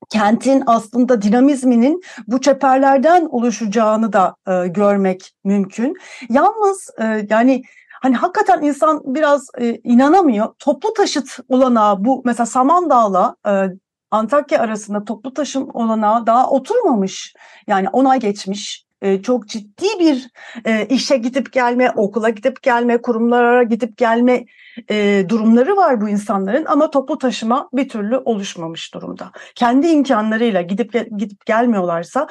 kentin 0.08 0.62
aslında 0.66 1.22
dinamizminin 1.22 2.00
bu 2.26 2.40
çeperlerden 2.40 3.26
oluşacağını 3.30 4.12
da 4.12 4.36
e, 4.48 4.68
görmek 4.68 5.32
mümkün. 5.44 5.94
Yalnız 6.28 6.90
e, 6.98 7.26
yani 7.30 7.62
hani 8.02 8.14
hakikaten 8.16 8.62
insan 8.62 9.02
biraz 9.04 9.48
e, 9.58 9.74
inanamıyor. 9.84 10.54
Toplu 10.58 10.92
taşıt 10.92 11.38
olanağı 11.48 12.04
bu 12.04 12.22
mesela 12.24 12.46
Samandağ'la 12.46 13.36
e, 13.48 13.66
Antakya 14.10 14.60
arasında 14.60 15.04
toplu 15.04 15.34
taşım 15.34 15.68
olanağı 15.74 16.26
daha 16.26 16.50
oturmamış. 16.50 17.34
Yani 17.66 17.88
10 17.88 18.04
ay 18.04 18.20
geçmiş 18.20 18.85
çok 19.22 19.48
ciddi 19.48 19.86
bir 20.00 20.28
e, 20.64 20.86
işe 20.86 21.16
gidip 21.16 21.52
gelme, 21.52 21.90
okula 21.90 22.28
gidip 22.28 22.62
gelme, 22.62 23.02
kurumlara 23.02 23.62
gidip 23.62 23.96
gelme 23.96 24.44
e, 24.90 25.24
durumları 25.28 25.76
var 25.76 26.00
bu 26.00 26.08
insanların 26.08 26.64
ama 26.64 26.90
toplu 26.90 27.18
taşıma 27.18 27.68
bir 27.72 27.88
türlü 27.88 28.16
oluşmamış 28.16 28.94
durumda. 28.94 29.32
Kendi 29.54 29.86
imkanlarıyla 29.86 30.62
gidip 30.62 30.92
gidip 31.18 31.46
gelmiyorlarsa 31.46 32.26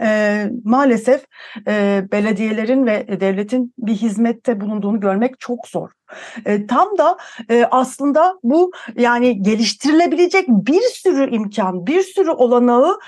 e, 0.00 0.46
maalesef 0.64 1.24
belediyelerin 2.12 2.86
ve 2.86 3.20
devletin 3.20 3.74
bir 3.78 3.94
hizmette 3.94 4.60
bulunduğunu 4.60 5.00
görmek 5.00 5.40
çok 5.40 5.68
zor. 5.68 5.90
Tam 6.68 6.98
da 6.98 7.16
aslında 7.70 8.34
bu 8.42 8.72
yani 8.96 9.42
geliştirilebilecek 9.42 10.48
bir 10.48 10.80
sürü 10.80 11.30
imkan, 11.30 11.86
bir 11.86 12.02
sürü 12.02 12.30
olanağı 12.30 12.98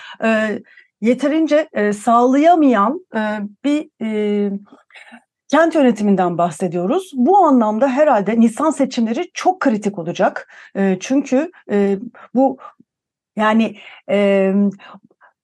yeterince 1.03 1.69
e, 1.73 1.93
sağlayamayan 1.93 3.07
e, 3.15 3.21
bir 3.65 3.91
e, 4.03 4.51
kent 5.49 5.75
yönetiminden 5.75 6.39
bahsediyoruz. 6.39 7.11
Bu 7.15 7.37
anlamda 7.39 7.89
herhalde 7.89 8.41
Nisan 8.41 8.71
seçimleri 8.71 9.31
çok 9.35 9.61
kritik 9.61 9.99
olacak. 9.99 10.53
E, 10.77 10.97
çünkü 11.01 11.51
e, 11.71 11.99
bu 12.35 12.59
yani 13.37 13.77
e, 14.11 14.53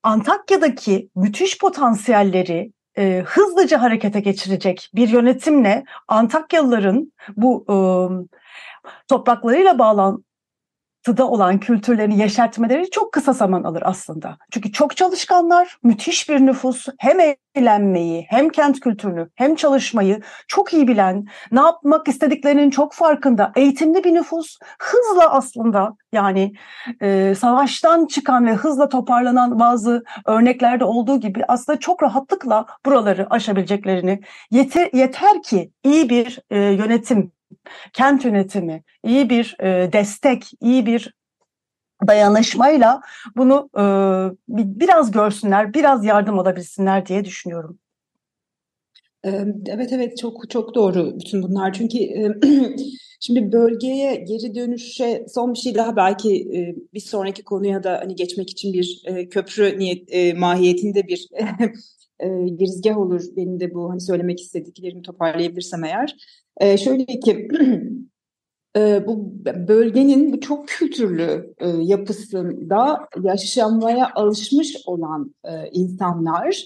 Antakya'daki 0.02 1.10
müthiş 1.16 1.58
potansiyelleri 1.58 2.72
e, 2.98 3.22
hızlıca 3.26 3.82
harekete 3.82 4.20
geçirecek 4.20 4.90
bir 4.94 5.08
yönetimle 5.08 5.84
Antakyalıların 6.08 7.12
bu 7.36 7.64
e, 7.70 7.76
topraklarıyla 9.08 9.78
bağlan 9.78 10.24
batıda 10.98 11.28
olan 11.28 11.60
kültürlerini 11.60 12.18
yeşertmeleri 12.18 12.90
çok 12.90 13.12
kısa 13.12 13.32
zaman 13.32 13.62
alır 13.62 13.82
aslında. 13.84 14.38
Çünkü 14.50 14.72
çok 14.72 14.96
çalışkanlar, 14.96 15.76
müthiş 15.82 16.28
bir 16.28 16.40
nüfus, 16.40 16.86
hem 16.98 17.18
eğlenmeyi, 17.54 18.26
hem 18.28 18.48
kent 18.48 18.80
kültürünü, 18.80 19.28
hem 19.34 19.54
çalışmayı 19.54 20.20
çok 20.48 20.72
iyi 20.72 20.88
bilen, 20.88 21.26
ne 21.52 21.60
yapmak 21.60 22.08
istediklerinin 22.08 22.70
çok 22.70 22.92
farkında, 22.92 23.52
eğitimli 23.56 24.04
bir 24.04 24.14
nüfus, 24.14 24.58
hızla 24.78 25.30
aslında 25.30 25.96
yani 26.12 26.52
e, 27.00 27.34
savaştan 27.34 28.06
çıkan 28.06 28.46
ve 28.46 28.54
hızla 28.54 28.88
toparlanan 28.88 29.58
bazı 29.58 30.04
örneklerde 30.26 30.84
olduğu 30.84 31.20
gibi 31.20 31.44
aslında 31.48 31.78
çok 31.78 32.02
rahatlıkla 32.02 32.66
buraları 32.86 33.26
aşabileceklerini 33.30 34.20
yeter, 34.50 34.90
yeter 34.92 35.42
ki 35.42 35.70
iyi 35.84 36.08
bir 36.10 36.38
e, 36.50 36.58
yönetim 36.58 37.32
kent 37.92 38.24
yönetimi, 38.24 38.82
iyi 39.04 39.30
bir 39.30 39.56
e, 39.60 39.92
destek, 39.92 40.50
iyi 40.60 40.86
bir 40.86 41.14
dayanışmayla 42.06 43.00
bunu 43.36 43.70
e, 43.78 43.82
biraz 44.48 45.10
görsünler, 45.10 45.74
biraz 45.74 46.04
yardım 46.04 46.38
alabilsinler 46.38 47.06
diye 47.06 47.24
düşünüyorum. 47.24 47.78
Evet 49.66 49.92
evet 49.92 50.18
çok 50.18 50.50
çok 50.50 50.74
doğru 50.74 51.18
bütün 51.20 51.42
bunlar 51.42 51.72
çünkü 51.72 51.98
şimdi 53.20 53.52
bölgeye 53.52 54.14
geri 54.14 54.54
dönüşe 54.54 55.26
son 55.28 55.54
bir 55.54 55.58
şey 55.58 55.74
daha 55.74 55.96
belki 55.96 56.48
bir 56.94 57.00
sonraki 57.00 57.44
konuya 57.44 57.84
da 57.84 57.98
hani 58.02 58.14
geçmek 58.14 58.50
için 58.50 58.72
bir 58.72 59.02
köprü 59.30 59.78
niyet 59.78 60.36
mahiyetinde 60.38 61.06
bir 61.08 61.28
girizgah 62.58 62.98
olur 62.98 63.22
benim 63.36 63.60
de 63.60 63.74
bu 63.74 63.90
hani 63.90 64.00
söylemek 64.00 64.40
istediklerimi 64.40 65.02
toparlayabilirsem 65.02 65.84
eğer. 65.84 66.16
Şöyle 66.76 67.04
ki 67.04 67.48
bu 69.06 69.32
bölgenin 69.68 70.32
bu 70.32 70.40
çok 70.40 70.68
kültürlü 70.68 71.54
yapısında 71.78 72.98
yaşamaya 73.22 74.10
alışmış 74.14 74.76
olan 74.86 75.34
insanlar 75.72 76.64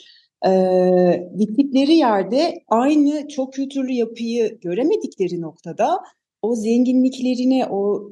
gittikleri 1.37 1.95
yerde 1.97 2.62
aynı 2.69 3.29
çok 3.29 3.53
kültürlü 3.53 3.93
yapıyı 3.93 4.59
göremedikleri 4.61 5.41
noktada 5.41 5.99
o 6.43 6.55
zenginliklerine 6.57 7.67
o 7.71 8.11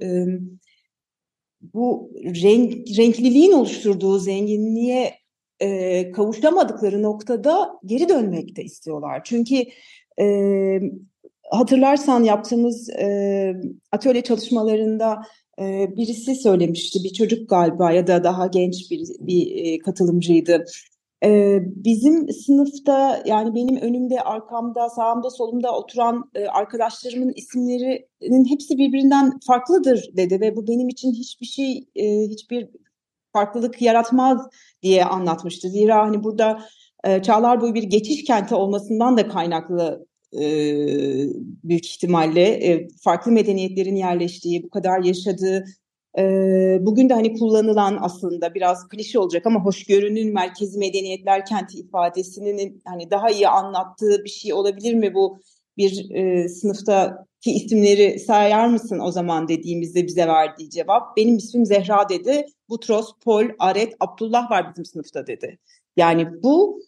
bu 1.74 2.10
renk, 2.42 2.98
renkliliğin 2.98 3.52
oluşturduğu 3.52 4.18
zenginliğe 4.18 5.19
e, 5.60 6.12
kavuşamadıkları 6.12 7.02
noktada 7.02 7.72
geri 7.86 8.08
dönmek 8.08 8.56
de 8.56 8.62
istiyorlar. 8.62 9.20
Çünkü 9.24 9.64
e, 10.20 10.26
hatırlarsan 11.50 12.22
yaptığımız 12.22 12.90
e, 12.90 13.54
atölye 13.92 14.22
çalışmalarında 14.22 15.22
e, 15.60 15.96
birisi 15.96 16.34
söylemişti, 16.34 16.98
bir 17.04 17.12
çocuk 17.12 17.50
galiba 17.50 17.92
ya 17.92 18.06
da 18.06 18.24
daha 18.24 18.46
genç 18.46 18.90
bir, 18.90 19.08
bir 19.20 19.64
e, 19.64 19.78
katılımcıydı. 19.78 20.64
E, 21.24 21.58
bizim 21.64 22.28
sınıfta 22.28 23.22
yani 23.26 23.54
benim 23.54 23.76
önümde, 23.76 24.20
arkamda, 24.20 24.88
sağımda, 24.88 25.30
solumda 25.30 25.76
oturan 25.76 26.30
e, 26.34 26.46
arkadaşlarımın 26.46 27.32
isimlerinin 27.36 28.44
hepsi 28.50 28.78
birbirinden 28.78 29.38
farklıdır 29.46 30.10
dedi 30.16 30.40
ve 30.40 30.56
bu 30.56 30.68
benim 30.68 30.88
için 30.88 31.12
hiçbir 31.12 31.46
şey, 31.46 31.88
e, 31.96 32.28
hiçbir 32.28 32.68
farklılık 33.32 33.82
yaratmaz 33.82 34.46
diye 34.82 35.04
anlatmıştı. 35.04 35.68
Zira 35.68 36.06
hani 36.06 36.24
burada 36.24 36.64
e, 37.04 37.22
çağlar 37.22 37.60
boyu 37.60 37.74
bir 37.74 37.82
geçiş 37.82 38.24
kenti 38.24 38.54
olmasından 38.54 39.16
da 39.16 39.28
kaynaklı 39.28 40.06
e, 40.32 40.42
büyük 41.64 41.86
ihtimalle 41.86 42.42
e, 42.42 42.88
farklı 43.04 43.32
medeniyetlerin 43.32 43.96
yerleştiği, 43.96 44.62
bu 44.62 44.70
kadar 44.70 45.02
yaşadığı, 45.02 45.64
e, 46.18 46.22
bugün 46.80 47.08
de 47.08 47.14
hani 47.14 47.38
kullanılan 47.38 47.98
aslında 48.00 48.54
biraz 48.54 48.88
klişe 48.88 49.18
olacak 49.18 49.46
ama 49.46 49.64
hoşgörünün 49.64 50.34
merkezi 50.34 50.78
medeniyetler 50.78 51.46
kenti 51.46 51.78
ifadesinin 51.78 52.82
hani 52.84 53.10
daha 53.10 53.30
iyi 53.30 53.48
anlattığı 53.48 54.24
bir 54.24 54.30
şey 54.30 54.52
olabilir 54.52 54.94
mi 54.94 55.14
bu 55.14 55.38
bir 55.76 56.10
e, 56.10 56.48
sınıftaki 57.40 57.64
isimleri 57.64 58.18
sayar 58.18 58.68
mısın 58.68 58.98
o 58.98 59.10
zaman 59.10 59.48
dediğimizde 59.48 60.06
bize 60.06 60.26
verdiği 60.26 60.70
cevap 60.70 61.16
benim 61.16 61.36
ismim 61.36 61.66
Zehra 61.66 62.08
dedi. 62.08 62.46
Butros, 62.68 63.12
Pol, 63.24 63.44
Aret, 63.58 63.94
Abdullah 64.00 64.50
var 64.50 64.70
bizim 64.70 64.84
sınıfta 64.84 65.26
dedi. 65.26 65.58
Yani 65.96 66.42
bu 66.42 66.82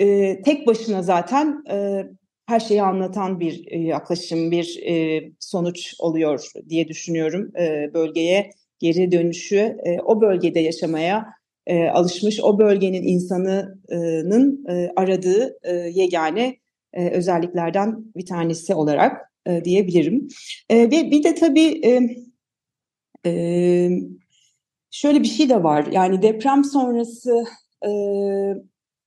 e, 0.00 0.42
tek 0.42 0.66
başına 0.66 1.02
zaten 1.02 1.64
e, 1.70 2.04
her 2.46 2.60
şeyi 2.60 2.82
anlatan 2.82 3.40
bir 3.40 3.64
e, 3.66 3.78
yaklaşım, 3.78 4.50
bir 4.50 4.82
e, 4.86 5.24
sonuç 5.40 5.94
oluyor 5.98 6.50
diye 6.68 6.88
düşünüyorum 6.88 7.52
e, 7.58 7.94
bölgeye 7.94 8.50
geri 8.78 9.12
dönüşü, 9.12 9.76
e, 9.84 10.00
o 10.00 10.20
bölgede 10.20 10.60
yaşamaya 10.60 11.26
e, 11.66 11.88
alışmış, 11.88 12.40
o 12.42 12.58
bölgenin 12.58 13.02
insanının 13.02 14.66
e, 14.68 14.90
aradığı 14.96 15.58
e, 15.62 15.72
yegane 15.74 16.56
e, 16.92 17.10
özelliklerden 17.10 18.04
bir 18.16 18.26
tanesi 18.26 18.74
olarak 18.74 19.26
e, 19.46 19.64
diyebilirim. 19.64 20.28
E, 20.68 20.76
ve 20.78 21.10
bir 21.10 21.24
de 21.24 21.34
tabii 21.34 21.80
e, 21.84 22.00
e, 23.26 23.90
şöyle 24.90 25.20
bir 25.20 25.28
şey 25.28 25.48
de 25.48 25.62
var. 25.62 25.86
Yani 25.92 26.22
deprem 26.22 26.64
sonrası 26.64 27.44
e, 27.86 27.90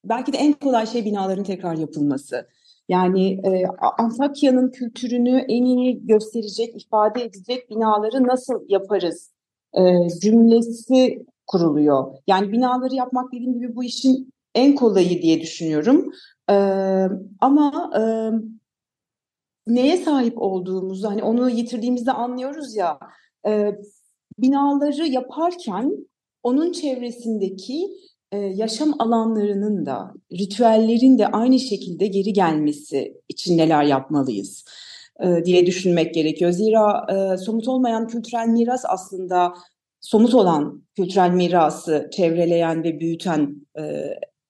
belki 0.06 0.34
de 0.34 0.38
en 0.38 0.54
kolay 0.54 0.88
şey 0.88 1.06
binaların 1.06 1.44
tekrar 1.44 1.78
yapılması. 1.78 2.48
Yani 2.90 3.32
e, 3.32 3.64
Antakya'nın 3.98 4.72
kültürünü 4.72 5.46
en 5.50 5.64
iyi 5.64 6.08
gösterecek, 6.08 6.86
ifade 6.86 7.24
edecek 7.24 7.70
binaları 7.70 8.28
nasıl 8.28 8.66
yaparız 8.70 9.32
e, 9.74 10.10
cümlesi 10.22 11.26
kuruluyor. 11.48 12.16
Yani 12.28 12.52
binaları 12.52 12.96
yapmak 12.96 13.34
dediğim 13.34 13.54
gibi 13.54 13.76
bu 13.76 13.84
işin 13.84 14.34
en 14.56 14.76
kolayı 14.76 15.22
diye 15.22 15.42
düşünüyorum. 15.42 16.12
E, 16.50 16.56
ama 17.40 17.92
e, 18.00 18.02
neye 19.70 19.98
sahip 19.98 20.42
olduğumuzu 20.42 21.08
hani 21.08 21.24
onu 21.24 21.50
yitirdiğimizde 21.50 22.12
anlıyoruz 22.12 22.76
ya 22.76 23.00
e, 23.48 23.76
binaları 24.40 25.08
yaparken 25.08 26.08
onun 26.44 26.72
çevresindeki 26.72 27.90
e, 28.32 28.38
yaşam 28.38 29.02
alanlarının 29.02 29.86
da 29.86 30.14
ritüellerin 30.32 31.18
de 31.18 31.28
aynı 31.28 31.60
şekilde 31.60 32.08
geri 32.08 32.34
gelmesi 32.34 33.22
için 33.30 33.58
neler 33.58 33.84
yapmalıyız 33.84 34.66
e, 35.24 35.46
diye 35.46 35.66
düşünmek 35.66 36.14
gerekiyor. 36.14 36.52
Zira 36.52 37.06
e, 37.14 37.38
somut 37.38 37.68
olmayan 37.68 38.08
kültürel 38.08 38.48
miras 38.48 38.84
aslında 38.88 39.54
somut 40.02 40.34
olan 40.34 40.84
kültürel 40.96 41.30
mirası 41.30 42.10
çevreleyen 42.14 42.84
ve 42.84 43.00
büyüten 43.00 43.68
e, 43.80 43.84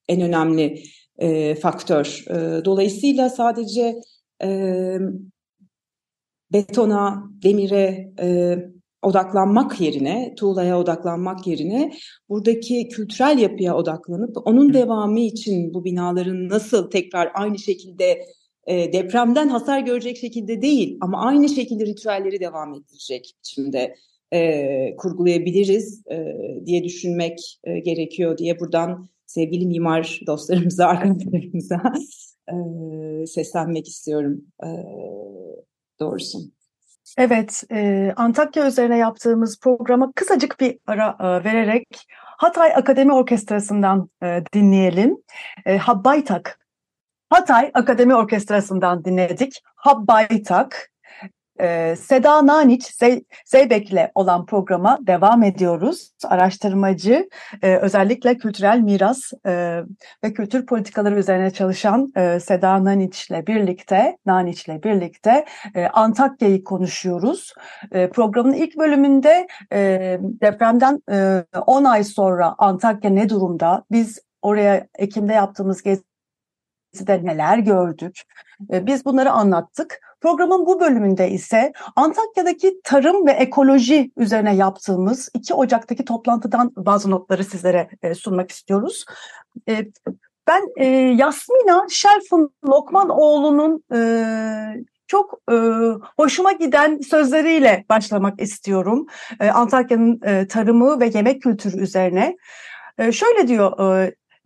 en 0.08 0.22
önemli 0.22 0.84
e, 1.18 1.56
faktör. 1.56 2.26
E, 2.30 2.66
dolayısıyla 2.66 3.30
sadece 3.30 3.96
e, 4.44 4.50
betona, 6.54 7.24
demire 7.44 8.14
e, 8.22 8.58
odaklanmak 9.02 9.82
yerine, 9.82 10.34
tuğlaya 10.38 10.80
odaklanmak 10.80 11.48
yerine 11.48 11.94
buradaki 12.30 12.88
kültürel 12.88 13.40
yapıya 13.40 13.76
odaklanıp 13.76 14.38
onun 14.46 14.74
devamı 14.74 15.20
için 15.20 15.74
bu 15.74 15.86
binaların 15.86 16.50
nasıl 16.50 16.90
tekrar 16.90 17.32
aynı 17.34 17.60
şekilde 17.60 18.26
e, 18.68 18.94
depremden 18.94 19.48
hasar 19.48 19.80
görecek 19.80 20.18
şekilde 20.18 20.62
değil 20.62 20.98
ama 21.02 21.22
aynı 21.26 21.50
şekilde 21.50 21.86
ritüelleri 21.86 22.40
devam 22.40 22.74
ettirecek 22.74 23.34
biçimde 23.40 23.96
e, 24.34 24.96
kurgulayabiliriz 24.96 26.04
e, 26.12 26.36
diye 26.66 26.84
düşünmek 26.84 27.60
e, 27.64 27.80
gerekiyor 27.80 28.38
diye 28.38 28.60
buradan 28.60 29.10
sevgili 29.26 29.66
mimar 29.66 30.20
dostlarımıza, 30.28 30.88
arkadaşlarımıza 30.88 31.82
seslenmek 33.28 33.88
istiyorum 33.88 34.42
e, 34.64 34.70
doğrusu. 36.00 36.40
Evet, 37.18 37.64
Antakya 38.16 38.68
üzerine 38.68 38.98
yaptığımız 38.98 39.60
programa 39.60 40.12
kısacık 40.16 40.60
bir 40.60 40.80
ara 40.88 41.18
vererek 41.44 41.88
Hatay 42.38 42.76
Akademi 42.76 43.14
Orkestrası'ndan 43.14 44.10
dinleyelim. 44.54 45.18
E, 45.66 45.78
Habbaytak. 45.78 46.60
Hatay 47.30 47.72
Akademi 47.74 48.16
Orkestrası'ndan 48.16 49.06
dinledik. 49.06 49.62
Habbaytak. 49.76 50.92
Ee, 51.62 51.96
Seda 51.96 52.46
Naniç 52.48 52.96
Zeybek'le 53.46 54.12
olan 54.16 54.46
programa 54.46 54.98
devam 55.02 55.44
ediyoruz. 55.44 56.12
Araştırmacı, 56.24 57.30
e, 57.62 57.76
özellikle 57.76 58.38
kültürel 58.38 58.80
miras 58.80 59.20
e, 59.46 59.84
ve 60.24 60.34
kültür 60.34 60.66
politikaları 60.66 61.20
üzerine 61.20 61.52
çalışan 61.52 62.12
e, 62.16 62.40
Seda 62.40 62.84
Naniç'le 62.84 63.48
birlikte, 63.48 64.18
Naniç'le 64.26 64.84
birlikte 64.84 65.46
Antakya'yı 65.94 66.64
konuşuyoruz. 66.64 67.54
Programın 67.92 68.54
ilk 68.54 68.78
bölümünde 68.78 69.48
depremden 70.42 71.02
10 71.66 71.84
ay 71.84 72.04
sonra 72.04 72.56
Antakya 72.58 73.10
ne 73.10 73.30
durumda? 73.30 73.84
Biz 73.92 74.20
oraya 74.42 74.88
Ekim'de 74.96 75.34
yaptığımız 75.34 75.84
gezi 75.84 76.09
gezide 76.94 77.26
neler 77.26 77.58
gördük. 77.58 78.22
E, 78.74 78.86
biz 78.86 79.06
bunları 79.06 79.32
anlattık. 79.32 80.00
Programın 80.22 80.66
bu 80.66 80.80
bölümünde 80.80 81.30
ise 81.30 81.74
Antakya'daki 81.96 82.82
tarım 82.84 83.28
ve 83.28 83.32
ekoloji 83.32 84.12
üzerine 84.18 84.56
yaptığımız 84.56 85.30
2 85.34 85.54
Ocak'taki 85.54 86.06
toplantıdan 86.06 86.72
bazı 86.76 87.12
notları 87.12 87.44
sizlere 87.44 87.90
e, 88.02 88.16
sunmak 88.16 88.52
istiyoruz. 88.52 89.06
E, 89.70 89.86
ben 90.48 90.62
e, 90.78 90.86
Yasmina 91.16 91.86
Şerfun 91.90 92.54
Lokmanoğlu'nun 92.66 93.84
e, 93.94 94.00
çok 95.08 95.40
hoşuma 96.18 96.52
giden 96.52 97.00
sözleriyle 97.00 97.86
başlamak 97.90 98.42
istiyorum. 98.42 99.06
Antakya'nın 99.54 100.46
tarımı 100.46 101.00
ve 101.00 101.12
yemek 101.14 101.42
kültürü 101.42 101.78
üzerine. 101.78 102.38
Şöyle 103.12 103.48
diyor 103.48 103.74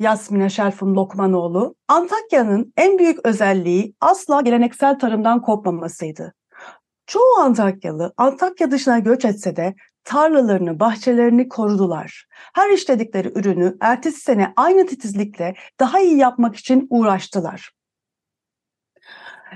Yasmina 0.04 0.50
Şerfun 0.50 0.96
Lokmanoğlu, 0.96 1.76
Antakya'nın 1.88 2.74
en 2.78 3.00
büyük 3.00 3.26
özelliği 3.26 3.96
asla 4.02 4.42
geleneksel 4.42 5.00
tarımdan 5.00 5.42
kopmamasıydı. 5.42 6.34
Çoğu 7.08 7.38
Antakyalı 7.39 8.13
Antakya 8.18 8.72
dışına 8.72 9.00
göç 9.00 9.26
etse 9.26 9.56
de 9.56 9.76
tarlalarını, 10.04 10.80
bahçelerini 10.80 11.50
korudular. 11.50 12.26
Her 12.54 12.70
işledikleri 12.70 13.39
ürünü 13.39 13.78
ertesi 13.82 14.22
sene 14.22 14.54
aynı 14.56 14.86
titizlikle 14.88 15.56
daha 15.80 16.00
iyi 16.00 16.18
yapmak 16.18 16.56
için 16.56 16.88
uğraştılar. 16.89 17.72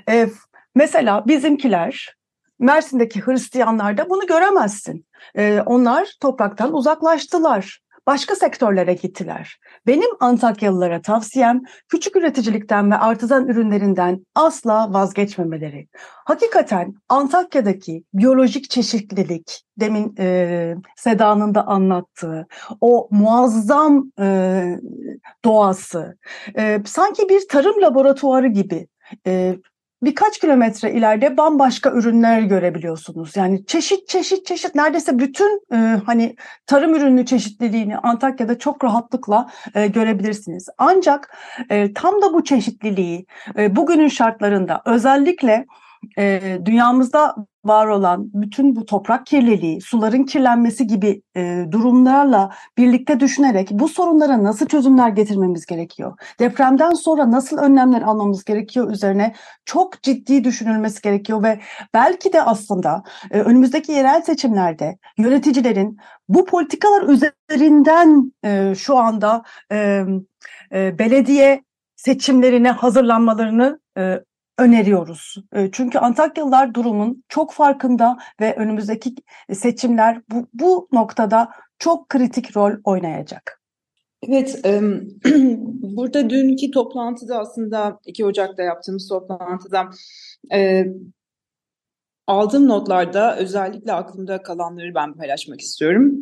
E, 0.10 0.30
mesela 0.76 1.28
bizimkiler, 1.28 2.16
Mersin'deki 2.60 3.26
Hristiyanlarda 3.26 4.10
bunu 4.10 4.28
göremezsin. 4.28 5.08
E, 5.36 5.62
onlar 5.66 6.14
topraktan 6.22 6.74
uzaklaştılar 6.74 7.87
başka 8.08 8.36
sektörlere 8.36 8.94
gittiler. 8.94 9.60
Benim 9.88 10.10
Antakyalılara 10.20 11.02
tavsiyem 11.02 11.62
küçük 11.90 12.16
üreticilikten 12.16 12.92
ve 12.92 12.96
artizan 12.96 13.48
ürünlerinden 13.48 14.26
asla 14.36 14.94
vazgeçmemeleri. 14.94 15.88
Hakikaten 16.26 16.94
Antakya'daki 17.10 18.04
biyolojik 18.14 18.70
çeşitlilik, 18.70 19.64
demin 19.78 20.16
e, 20.20 20.76
Seda'nın 20.96 21.56
da 21.56 21.68
anlattığı 21.68 22.48
o 22.82 23.08
muazzam 23.12 24.12
e, 24.20 24.64
doğası, 25.46 26.18
e, 26.58 26.82
sanki 26.86 27.30
bir 27.30 27.48
tarım 27.48 27.82
laboratuvarı 27.82 28.48
gibi 28.48 28.88
e, 29.28 29.56
birkaç 30.02 30.40
kilometre 30.40 30.94
ileride 30.94 31.38
bambaşka 31.38 31.92
ürünler 31.92 32.42
görebiliyorsunuz. 32.42 33.36
Yani 33.36 33.66
çeşit 33.66 34.08
çeşit 34.08 34.46
çeşit 34.46 34.76
neredeyse 34.76 35.20
bütün 35.20 35.62
e, 35.74 35.76
hani 36.06 36.36
tarım 36.66 36.96
ürünü 36.96 37.26
çeşitliliğini 37.26 37.98
Antakya'da 37.98 38.60
çok 38.60 38.84
rahatlıkla 38.84 39.50
e, 39.76 39.88
görebilirsiniz. 39.88 40.70
Ancak 40.78 41.38
e, 41.70 41.94
tam 41.94 42.22
da 42.22 42.34
bu 42.34 42.44
çeşitliliği 42.44 43.26
e, 43.58 43.76
bugünün 43.76 44.08
şartlarında 44.08 44.82
özellikle 44.86 45.66
e, 46.18 46.60
dünyamızda 46.66 47.36
var 47.66 47.88
olan 47.88 48.30
bütün 48.34 48.76
bu 48.76 48.86
toprak 48.86 49.26
kirliliği, 49.26 49.82
suların 49.82 50.24
kirlenmesi 50.24 50.88
gibi 50.88 51.22
e, 51.36 51.66
durumlarla 51.72 52.50
birlikte 52.78 53.20
düşünerek 53.20 53.70
bu 53.72 53.88
sorunlara 53.88 54.44
nasıl 54.44 54.66
çözümler 54.66 55.10
getirmemiz 55.10 55.66
gerekiyor? 55.66 56.18
Depremden 56.40 56.94
sonra 56.94 57.32
nasıl 57.32 57.58
önlemler 57.58 58.02
almamız 58.02 58.44
gerekiyor 58.44 58.92
üzerine 58.92 59.34
çok 59.66 60.04
ciddi 60.04 60.44
düşünülmesi 60.44 61.02
gerekiyor 61.02 61.44
ve 61.44 61.60
belki 61.94 62.34
de 62.34 62.44
aslında 62.44 63.04
e, 63.32 63.40
önümüzdeki 63.40 63.92
yerel 63.92 64.22
seçimlerde 64.22 64.98
yöneticilerin 65.18 65.98
bu 66.30 66.46
politikalar 66.46 67.04
üzerinden 67.04 68.32
e, 68.44 68.76
şu 68.76 68.98
anda 68.98 69.44
e, 69.72 70.04
e, 70.74 71.00
belediye 71.00 71.64
seçimlerine 71.96 72.72
hazırlanmalarını 72.72 73.80
e, 73.98 74.20
öneriyoruz. 74.58 75.36
Çünkü 75.72 76.00
Antakyalılar 76.00 76.74
durumun 76.74 77.24
çok 77.30 77.54
farkında 77.54 78.18
ve 78.42 78.56
önümüzdeki 78.56 79.16
seçimler 79.54 80.22
bu, 80.32 80.48
bu 80.54 80.88
noktada 80.92 81.50
çok 81.80 82.10
kritik 82.10 82.58
rol 82.58 82.72
oynayacak. 82.84 83.62
Evet, 84.24 84.62
burada 85.96 86.30
dünkü 86.30 86.72
toplantıda 86.72 87.40
aslında 87.40 88.00
2 88.06 88.26
Ocak'ta 88.26 88.64
yaptığımız 88.64 89.10
toplantıda 89.10 89.90
aldığım 92.28 92.68
notlarda 92.68 93.38
özellikle 93.38 93.94
aklımda 93.94 94.42
kalanları 94.42 94.96
ben 94.96 95.14
paylaşmak 95.14 95.62
istiyorum. 95.62 96.16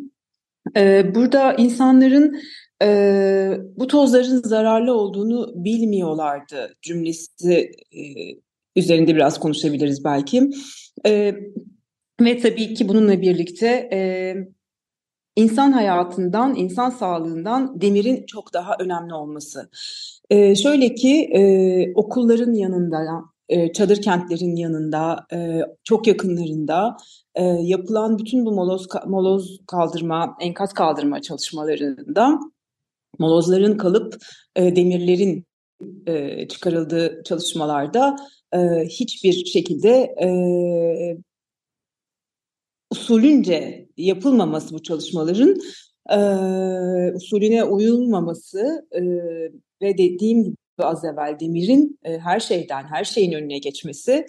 Burada 1.14 1.54
insanların 1.54 2.40
e, 2.82 3.60
bu 3.76 3.86
tozların 3.86 4.42
zararlı 4.42 4.94
olduğunu 4.94 5.52
bilmiyorlardı 5.54 6.76
cümlesi 6.82 7.72
e, 7.92 8.00
üzerinde 8.76 9.14
biraz 9.14 9.40
konuşabiliriz 9.40 10.04
belki. 10.04 10.50
E, 11.06 11.34
ve 12.20 12.38
tabii 12.38 12.74
ki 12.74 12.88
bununla 12.88 13.20
birlikte 13.20 13.88
e, 13.92 14.34
insan 15.36 15.72
hayatından, 15.72 16.54
insan 16.54 16.90
sağlığından 16.90 17.80
demirin 17.80 18.26
çok 18.26 18.54
daha 18.54 18.76
önemli 18.80 19.14
olması. 19.14 19.70
E, 20.30 20.54
şöyle 20.54 20.94
ki 20.94 21.28
e, 21.32 21.40
okulların 21.94 22.54
yanında, 22.54 22.98
e, 23.48 23.72
çadır 23.72 24.02
kentlerin 24.02 24.56
yanında, 24.56 25.26
e, 25.32 25.60
çok 25.84 26.06
yakınlarında 26.06 26.96
e, 27.34 27.44
yapılan 27.44 28.18
bütün 28.18 28.46
bu 28.46 28.52
moloz, 28.52 28.86
moloz 29.06 29.58
kaldırma, 29.66 30.36
enkaz 30.40 30.72
kaldırma 30.72 31.22
çalışmalarında 31.22 32.40
molozların 33.18 33.76
kalıp 33.76 34.16
e, 34.56 34.76
demirlerin 34.76 35.44
e, 36.06 36.48
çıkarıldığı 36.48 37.22
çalışmalarda 37.24 38.16
e, 38.52 38.58
hiçbir 38.84 39.32
şekilde 39.32 40.14
e, 40.22 40.28
usulünce 42.90 43.88
yapılmaması 43.96 44.74
bu 44.74 44.82
çalışmaların 44.82 45.56
e, 46.10 46.18
usulüne 47.14 47.64
uyulmaması 47.64 48.86
e, 48.92 49.02
ve 49.82 49.98
dediğim 49.98 50.44
gibi 50.44 50.56
az 50.78 51.04
evvel 51.04 51.36
demirin 51.40 51.98
e, 52.04 52.18
her 52.18 52.40
şeyden 52.40 52.84
her 52.84 53.04
şeyin 53.04 53.32
önüne 53.32 53.58
geçmesi 53.58 54.26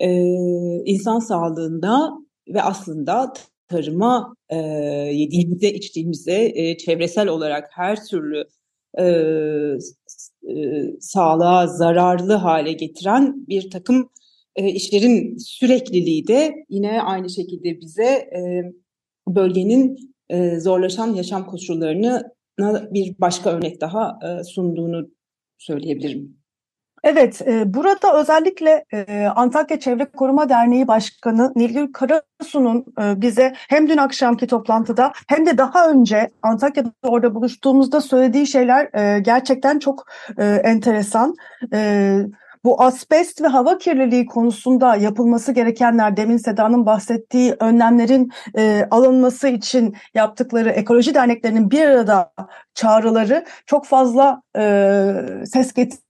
e, 0.00 0.08
insan 0.84 1.18
sağlığında 1.18 2.12
ve 2.48 2.62
aslında 2.62 3.32
tarıma 3.68 4.34
e, 4.48 4.56
yediğimizde, 5.12 5.72
içtiğimizde 5.72 6.52
e, 6.54 6.76
çevresel 6.76 7.28
olarak 7.28 7.70
her 7.72 8.04
türlü 8.04 8.44
e, 8.98 9.04
e, 10.50 10.84
sağlığa 11.00 11.66
zararlı 11.66 12.32
hale 12.32 12.72
getiren 12.72 13.48
bir 13.48 13.70
takım 13.70 14.10
e, 14.56 14.68
işlerin 14.68 15.36
sürekliliği 15.36 16.26
de 16.26 16.54
yine 16.68 17.02
aynı 17.02 17.30
şekilde 17.30 17.80
bize 17.80 18.04
e, 18.04 18.62
bölgenin 19.28 20.14
e, 20.28 20.60
zorlaşan 20.60 21.14
yaşam 21.14 21.46
koşullarını 21.46 22.36
bir 22.90 23.14
başka 23.18 23.50
örnek 23.50 23.80
daha 23.80 24.18
e, 24.22 24.44
sunduğunu 24.44 25.10
söyleyebilirim. 25.58 26.36
Evet, 27.06 27.42
e, 27.46 27.74
burada 27.74 28.20
özellikle 28.20 28.84
e, 28.92 29.26
Antakya 29.26 29.80
Çevre 29.80 30.04
Koruma 30.04 30.48
Derneği 30.48 30.88
Başkanı 30.88 31.52
Nilgün 31.56 31.86
Karasu'nun 31.86 32.84
e, 33.02 33.20
bize 33.20 33.54
hem 33.56 33.88
dün 33.88 33.96
akşamki 33.96 34.46
toplantıda 34.46 35.12
hem 35.28 35.46
de 35.46 35.58
daha 35.58 35.90
önce 35.90 36.30
Antakya'da 36.42 36.92
orada 37.02 37.34
buluştuğumuzda 37.34 38.00
söylediği 38.00 38.46
şeyler 38.46 38.88
e, 38.94 39.20
gerçekten 39.20 39.78
çok 39.78 40.06
e, 40.38 40.44
enteresan. 40.44 41.34
E, 41.72 42.18
bu 42.64 42.82
asbest 42.82 43.42
ve 43.42 43.46
hava 43.46 43.78
kirliliği 43.78 44.26
konusunda 44.26 44.96
yapılması 44.96 45.52
gerekenler 45.52 46.16
demin 46.16 46.36
Seda'nın 46.36 46.86
bahsettiği 46.86 47.56
önlemlerin 47.60 48.30
e, 48.58 48.88
alınması 48.90 49.48
için 49.48 49.96
yaptıkları 50.14 50.70
ekoloji 50.70 51.14
derneklerinin 51.14 51.70
bir 51.70 51.86
arada 51.86 52.32
çağrıları 52.74 53.44
çok 53.66 53.86
fazla 53.86 54.42
e, 54.58 55.12
ses 55.44 55.72
getirdi 55.72 56.05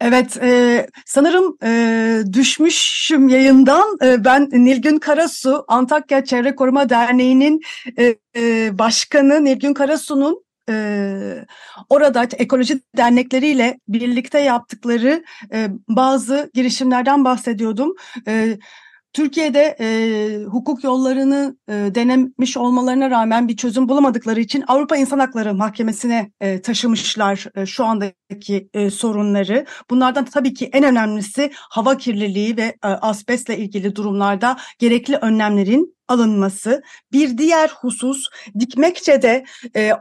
Evet, 0.00 0.36
e, 0.42 0.86
sanırım 1.06 1.56
e, 1.62 2.22
düşmüşüm 2.32 3.28
yayından. 3.28 3.98
E, 4.04 4.24
ben 4.24 4.48
Nilgün 4.52 4.98
Karasu, 4.98 5.64
Antakya 5.68 6.24
Çevre 6.24 6.54
Koruma 6.54 6.88
Derneği'nin 6.88 7.60
e, 7.98 8.14
e, 8.36 8.78
başkanı 8.78 9.44
Nilgün 9.44 9.74
Karasu'nun 9.74 10.44
e, 10.70 11.44
orada 11.88 12.28
ekoloji 12.38 12.80
dernekleriyle 12.96 13.80
birlikte 13.88 14.40
yaptıkları 14.40 15.24
e, 15.52 15.68
bazı 15.88 16.50
girişimlerden 16.54 17.24
bahsediyordum. 17.24 17.94
E, 18.28 18.58
Türkiye'de 19.16 19.76
e, 19.80 20.44
hukuk 20.44 20.84
yollarını 20.84 21.56
e, 21.68 21.72
denemiş 21.72 22.56
olmalarına 22.56 23.10
rağmen 23.10 23.48
bir 23.48 23.56
çözüm 23.56 23.88
bulamadıkları 23.88 24.40
için 24.40 24.64
Avrupa 24.68 24.96
İnsan 24.96 25.18
Hakları 25.18 25.54
Mahkemesi'ne 25.54 26.30
e, 26.40 26.62
taşımışlar 26.62 27.46
e, 27.54 27.66
şu 27.66 27.84
andaki 27.84 28.68
e, 28.74 28.90
sorunları. 28.90 29.66
Bunlardan 29.90 30.24
tabii 30.24 30.54
ki 30.54 30.70
en 30.72 30.84
önemlisi 30.84 31.50
hava 31.54 31.96
kirliliği 31.96 32.56
ve 32.56 32.62
e, 32.62 32.88
asbestle 32.88 33.58
ilgili 33.58 33.96
durumlarda 33.96 34.56
gerekli 34.78 35.16
önlemlerin 35.16 35.96
alınması. 36.08 36.82
Bir 37.12 37.38
diğer 37.38 37.68
husus 37.68 38.24
Dikmekçe'de 38.58 39.44
e, 39.76 39.92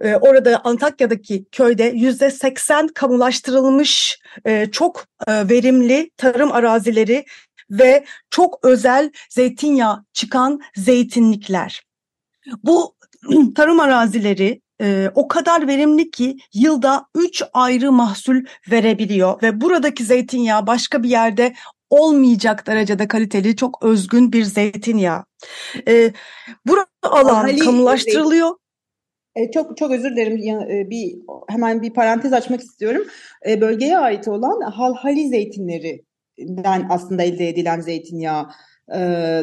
e, 0.00 0.16
orada 0.16 0.60
Antakya'daki 0.64 1.44
köyde 1.52 1.84
yüzde 1.84 2.30
seksen 2.30 2.88
kamulaştırılmış 2.88 4.18
e, 4.44 4.70
çok 4.70 5.04
e, 5.26 5.48
verimli 5.48 6.10
tarım 6.16 6.52
arazileri 6.52 7.24
ve 7.70 8.04
çok 8.30 8.58
özel 8.62 9.10
zeytinyağı 9.30 10.04
çıkan 10.12 10.60
zeytinlikler. 10.76 11.86
Bu 12.62 12.94
tarım 13.54 13.80
arazileri 13.80 14.60
e, 14.80 15.10
o 15.14 15.28
kadar 15.28 15.66
verimli 15.66 16.10
ki 16.10 16.36
yılda 16.54 17.06
3 17.14 17.42
ayrı 17.52 17.92
mahsul 17.92 18.44
verebiliyor 18.70 19.42
ve 19.42 19.60
buradaki 19.60 20.04
zeytinyağı 20.04 20.66
başka 20.66 21.02
bir 21.02 21.08
yerde 21.08 21.54
olmayacak 21.90 22.66
derecede 22.66 23.08
kaliteli 23.08 23.56
çok 23.56 23.84
özgün 23.84 24.32
bir 24.32 24.44
zeytinyağı. 24.44 25.24
E, 25.88 26.12
burada 26.66 26.86
alan 27.02 27.34
Halhali 27.34 27.58
kamulaştırılıyor. 27.58 28.50
E, 29.36 29.50
çok 29.50 29.76
çok 29.76 29.90
özür 29.90 30.10
dilerim. 30.10 30.36
E, 30.70 30.90
bir 30.90 31.14
hemen 31.48 31.82
bir 31.82 31.94
parantez 31.94 32.32
açmak 32.32 32.60
istiyorum. 32.60 33.06
E, 33.48 33.60
bölgeye 33.60 33.98
ait 33.98 34.28
olan 34.28 34.60
halhali 34.60 35.28
zeytinlerinden 36.38 36.86
aslında 36.90 37.22
elde 37.22 37.48
edilen 37.48 37.80
zeytinyağı. 37.80 38.46
E, 38.94 38.98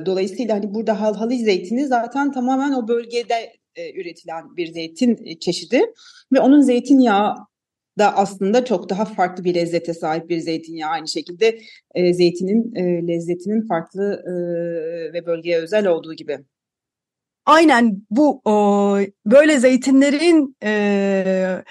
dolayısıyla 0.06 0.56
hani 0.56 0.74
burada 0.74 1.02
halhali 1.02 1.38
zeytini 1.38 1.88
zaten 1.88 2.32
tamamen 2.32 2.72
o 2.72 2.88
bölgede 2.88 3.54
e, 3.76 4.02
üretilen 4.02 4.58
bir 4.58 4.68
zeytin 4.68 5.40
çeşidi 5.40 5.82
ve 6.34 6.40
onun 6.40 6.62
zeytinyağı 6.62 7.36
da 8.00 8.18
aslında 8.18 8.66
çok 8.66 8.90
daha 8.90 9.06
farklı 9.06 9.44
bir 9.44 9.56
lezzete 9.56 9.94
sahip 9.94 10.30
bir 10.30 10.40
zeytinyağı. 10.40 10.92
Aynı 10.92 11.08
şekilde 11.08 11.60
e, 11.96 12.14
zeytinin 12.14 12.76
e, 12.76 13.08
lezzetinin 13.08 13.68
farklı 13.68 14.24
e, 14.28 14.34
ve 15.14 15.26
bölgeye 15.26 15.58
özel 15.58 15.88
olduğu 15.88 16.14
gibi. 16.14 16.40
Aynen 17.46 18.02
bu 18.10 18.42
o, 18.46 18.98
böyle 19.26 19.60
zeytinlerin 19.60 20.56
e, 20.64 21.64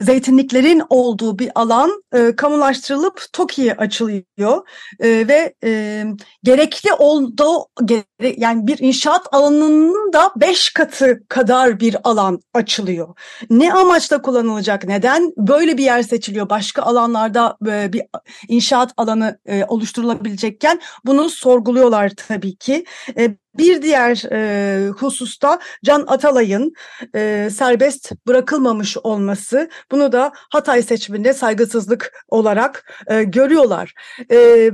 zeytinliklerin 0.00 0.82
olduğu 0.90 1.38
bir 1.38 1.50
alan 1.54 2.02
e, 2.14 2.36
kamulaştırılıp 2.36 3.22
TOKİ'ye 3.32 3.74
açılıyor 3.74 4.68
e, 5.00 5.28
ve 5.28 5.54
e, 5.64 6.04
gerekli 6.42 6.92
olduğu 6.92 7.66
gere, 7.84 8.34
yani 8.36 8.66
bir 8.66 8.78
inşaat 8.78 9.26
alanının 9.32 10.12
da 10.12 10.32
beş 10.36 10.72
katı 10.72 11.22
kadar 11.28 11.80
bir 11.80 11.96
alan 12.04 12.40
açılıyor. 12.54 13.14
Ne 13.50 13.72
amaçla 13.72 14.22
kullanılacak? 14.22 14.84
Neden 14.84 15.32
böyle 15.36 15.78
bir 15.78 15.84
yer 15.84 16.02
seçiliyor? 16.02 16.50
Başka 16.50 16.82
alanlarda 16.82 17.56
e, 17.66 17.92
bir 17.92 18.02
inşaat 18.48 18.92
alanı 18.96 19.38
e, 19.46 19.64
oluşturulabilecekken 19.64 20.80
bunu 21.04 21.30
sorguluyorlar 21.30 22.12
tabii 22.28 22.56
ki. 22.56 22.84
E, 23.18 23.36
bir 23.58 23.82
diğer 23.82 24.32
e, 24.32 24.88
hususta 24.88 25.58
Can 25.84 26.04
Atalay'ın 26.06 26.72
e, 27.14 27.48
serbest 27.52 28.12
bırakılmamış 28.26 28.96
olması 28.96 29.68
bunu 29.90 30.12
da 30.12 30.32
Hatay 30.34 30.82
seçiminde 30.82 31.32
saygısızlık 31.34 32.24
olarak 32.28 32.94
e, 33.06 33.22
görüyorlar. 33.22 33.94
E, 34.30 34.70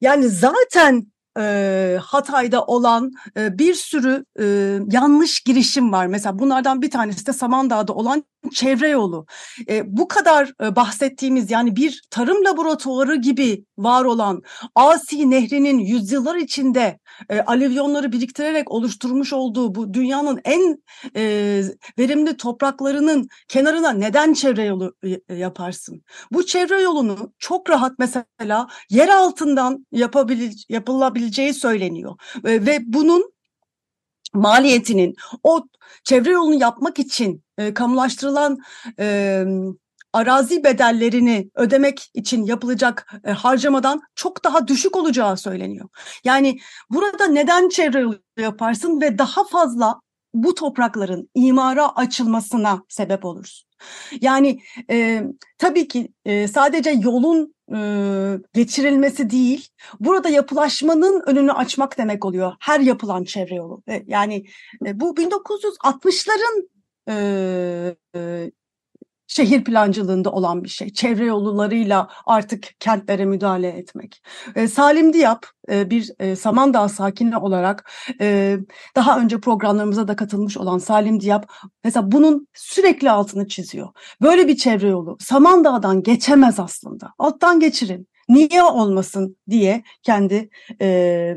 yani 0.00 0.28
zaten 0.28 1.06
e, 1.38 1.98
Hatay'da 2.02 2.64
olan 2.64 3.12
e, 3.36 3.58
bir 3.58 3.74
sürü 3.74 4.24
e, 4.40 4.44
yanlış 4.90 5.40
girişim 5.40 5.92
var. 5.92 6.06
Mesela 6.06 6.38
bunlardan 6.38 6.82
bir 6.82 6.90
tanesi 6.90 7.26
de 7.26 7.32
Samandağ'da 7.32 7.92
olan 7.92 8.24
çevre 8.52 8.88
yolu. 8.88 9.26
E, 9.68 9.96
bu 9.96 10.08
kadar 10.08 10.52
e, 10.62 10.76
bahsettiğimiz 10.76 11.50
yani 11.50 11.76
bir 11.76 12.02
tarım 12.10 12.44
laboratuvarı 12.44 13.16
gibi 13.16 13.64
var 13.78 14.04
olan 14.04 14.42
Asi 14.74 15.30
Nehri'nin 15.30 15.78
yüzyıllar 15.78 16.36
içinde 16.36 16.98
e, 17.28 17.40
alüvyonları 17.40 18.12
biriktirerek 18.12 18.70
oluşturmuş 18.70 19.32
olduğu 19.32 19.74
bu 19.74 19.94
dünyanın 19.94 20.40
en 20.44 20.82
e, 21.16 21.62
verimli 21.98 22.36
topraklarının 22.36 23.28
kenarına 23.48 23.90
neden 23.90 24.32
çevre 24.32 24.64
yolu 24.64 24.94
yaparsın? 25.28 26.02
Bu 26.32 26.46
çevre 26.46 26.82
yolunu 26.82 27.32
çok 27.38 27.70
rahat 27.70 27.92
mesela 27.98 28.66
yer 28.90 29.08
altından 29.08 29.86
yapabil, 29.92 30.52
yapılabileceği 31.26 31.54
söyleniyor 31.54 32.16
e, 32.44 32.66
ve 32.66 32.80
bunun 32.86 33.32
maliyetinin 34.34 35.14
o 35.42 35.64
çevre 36.04 36.30
yolunu 36.30 36.60
yapmak 36.60 36.98
için 36.98 37.42
e, 37.58 37.74
kamulaştırılan 37.74 38.58
e, 38.98 39.44
arazi 40.12 40.64
bedellerini 40.64 41.50
ödemek 41.54 42.10
için 42.14 42.46
yapılacak 42.46 43.06
e, 43.24 43.32
harcamadan 43.32 44.00
çok 44.14 44.44
daha 44.44 44.68
düşük 44.68 44.96
olacağı 44.96 45.36
söyleniyor. 45.36 45.88
Yani 46.24 46.58
burada 46.90 47.26
neden 47.26 47.68
çevre 47.68 48.00
yolu 48.00 48.18
yaparsın 48.36 49.00
ve 49.00 49.18
daha 49.18 49.44
fazla 49.44 50.00
bu 50.44 50.54
toprakların 50.54 51.30
imara 51.34 51.96
açılmasına 51.96 52.82
sebep 52.88 53.24
olursun. 53.24 53.68
Yani 54.20 54.60
e, 54.90 55.22
tabii 55.58 55.88
ki 55.88 56.08
e, 56.24 56.48
sadece 56.48 56.90
yolun 56.90 57.54
e, 57.74 57.78
geçirilmesi 58.54 59.30
değil, 59.30 59.68
burada 60.00 60.28
yapılaşmanın 60.28 61.22
önünü 61.26 61.52
açmak 61.52 61.98
demek 61.98 62.24
oluyor. 62.24 62.52
Her 62.60 62.80
yapılan 62.80 63.24
çevre 63.24 63.54
yolu. 63.54 63.82
E, 63.88 64.02
yani 64.06 64.44
e, 64.86 65.00
bu 65.00 65.14
1960'ların 65.14 66.68
e, 67.08 67.96
e, 68.14 68.50
şehir 69.26 69.64
plancılığında 69.64 70.32
olan 70.32 70.64
bir 70.64 70.68
şey. 70.68 70.92
Çevre 70.92 71.24
yollarıyla 71.24 72.08
artık 72.26 72.68
kentlere 72.80 73.24
müdahale 73.24 73.68
etmek. 73.68 74.22
E, 74.54 74.68
Salim 74.68 75.12
Diyap 75.12 75.46
e, 75.70 75.90
bir 75.90 76.10
e, 76.18 76.36
Samandağ 76.36 76.88
sakini 76.88 77.36
olarak 77.36 77.90
e, 78.20 78.56
daha 78.96 79.20
önce 79.20 79.40
programlarımıza 79.40 80.08
da 80.08 80.16
katılmış 80.16 80.56
olan 80.56 80.78
Salim 80.78 81.20
Diyap 81.20 81.52
mesela 81.84 82.12
bunun 82.12 82.48
sürekli 82.54 83.10
altını 83.10 83.48
çiziyor. 83.48 83.88
Böyle 84.22 84.48
bir 84.48 84.56
çevre 84.56 84.88
yolu 84.88 85.16
Samandağ'dan 85.20 86.02
geçemez 86.02 86.60
aslında. 86.60 87.12
Alttan 87.18 87.60
geçirin. 87.60 88.08
Niye 88.28 88.62
olmasın 88.62 89.36
diye 89.50 89.82
kendi 90.02 90.48
e, 90.80 91.36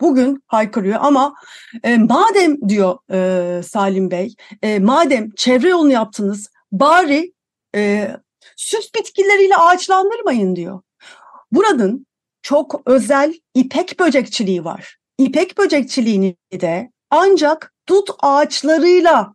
bugün 0.00 0.42
haykırıyor 0.46 0.98
ama 1.02 1.34
e, 1.82 1.96
madem 1.96 2.68
diyor 2.68 2.98
e, 3.12 3.62
Salim 3.62 4.10
Bey, 4.10 4.34
e, 4.62 4.78
madem 4.78 5.30
çevre 5.30 5.68
yolunu 5.68 5.92
yaptınız 5.92 6.50
bari 6.72 7.32
e, 7.74 8.10
süs 8.56 8.94
bitkileriyle 8.94 9.56
ağaçlandırmayın 9.56 10.56
diyor. 10.56 10.80
Buranın 11.52 12.06
çok 12.42 12.82
özel 12.86 13.34
ipek 13.54 14.00
böcekçiliği 14.00 14.64
var. 14.64 14.96
İpek 15.18 15.58
böcekçiliğini 15.58 16.36
de 16.52 16.90
ancak 17.10 17.74
dut 17.88 18.10
ağaçlarıyla 18.22 19.34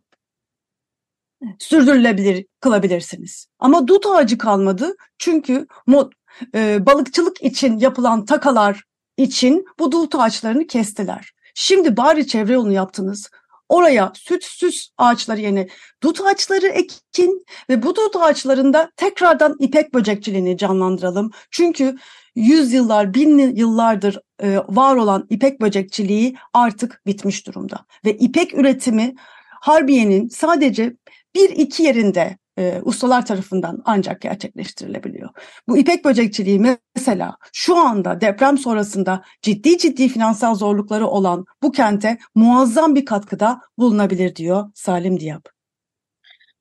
sürdürülebilir 1.58 2.46
kılabilirsiniz. 2.60 3.46
Ama 3.58 3.88
dut 3.88 4.06
ağacı 4.06 4.38
kalmadı 4.38 4.96
çünkü 5.18 5.66
mod, 5.86 6.12
e, 6.54 6.86
balıkçılık 6.86 7.42
için 7.42 7.78
yapılan 7.78 8.24
takalar 8.24 8.84
için 9.16 9.66
bu 9.78 9.92
dut 9.92 10.14
ağaçlarını 10.14 10.66
kestiler. 10.66 11.32
Şimdi 11.54 11.96
bari 11.96 12.26
çevre 12.26 12.52
yolunu 12.52 12.72
yaptınız. 12.72 13.30
Oraya 13.68 14.12
süt 14.14 14.44
süs 14.44 14.88
ağaçları 14.98 15.40
yerine 15.40 15.68
dut 16.02 16.20
ağaçları 16.20 16.66
ekin 16.66 17.44
ve 17.70 17.82
bu 17.82 17.96
dut 17.96 18.16
ağaçlarında 18.16 18.90
tekrardan 18.96 19.56
ipek 19.58 19.94
böcekçiliğini 19.94 20.56
canlandıralım. 20.56 21.30
Çünkü 21.50 21.96
yüzyıllar, 22.34 23.14
bin 23.14 23.38
yıllardır 23.38 24.20
e, 24.42 24.56
var 24.68 24.96
olan 24.96 25.26
ipek 25.30 25.60
böcekçiliği 25.60 26.36
artık 26.52 27.02
bitmiş 27.06 27.46
durumda. 27.46 27.86
Ve 28.04 28.16
ipek 28.16 28.54
üretimi 28.54 29.14
Harbiye'nin 29.60 30.28
sadece 30.28 30.96
bir 31.34 31.50
iki 31.50 31.82
yerinde 31.82 32.38
e, 32.58 32.80
ustalar 32.84 33.26
tarafından 33.26 33.82
ancak 33.84 34.20
gerçekleştirilebiliyor. 34.20 35.28
Bu 35.68 35.78
ipek 35.78 36.04
böcekçiliği 36.04 36.76
mesela 36.96 37.36
şu 37.52 37.76
anda 37.76 38.20
deprem 38.20 38.58
sonrasında 38.58 39.22
ciddi 39.42 39.78
ciddi 39.78 40.08
finansal 40.08 40.54
zorlukları 40.54 41.06
olan 41.06 41.44
bu 41.62 41.72
kente 41.72 42.18
muazzam 42.34 42.94
bir 42.94 43.04
katkıda 43.04 43.60
bulunabilir 43.78 44.36
diyor 44.36 44.70
Salim 44.74 45.20
Diyap. 45.20 45.56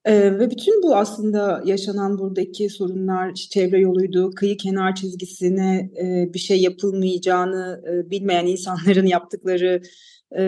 Ee, 0.06 0.40
ve 0.40 0.52
bütün 0.52 0.84
bu 0.84 0.96
aslında 0.96 1.62
yaşanan 1.66 2.18
buradaki 2.18 2.70
sorunlar 2.70 3.34
çevre 3.34 3.80
yoluydu, 3.80 4.32
kıyı 4.32 4.58
kenar 4.58 4.96
çizgisine 4.96 5.92
e, 6.02 6.34
bir 6.34 6.40
şey 6.40 6.62
yapılmayacağını 6.62 7.84
e, 7.90 8.10
bilmeyen 8.10 8.46
insanların 8.46 9.06
yaptıkları 9.06 9.82
e, 10.38 10.44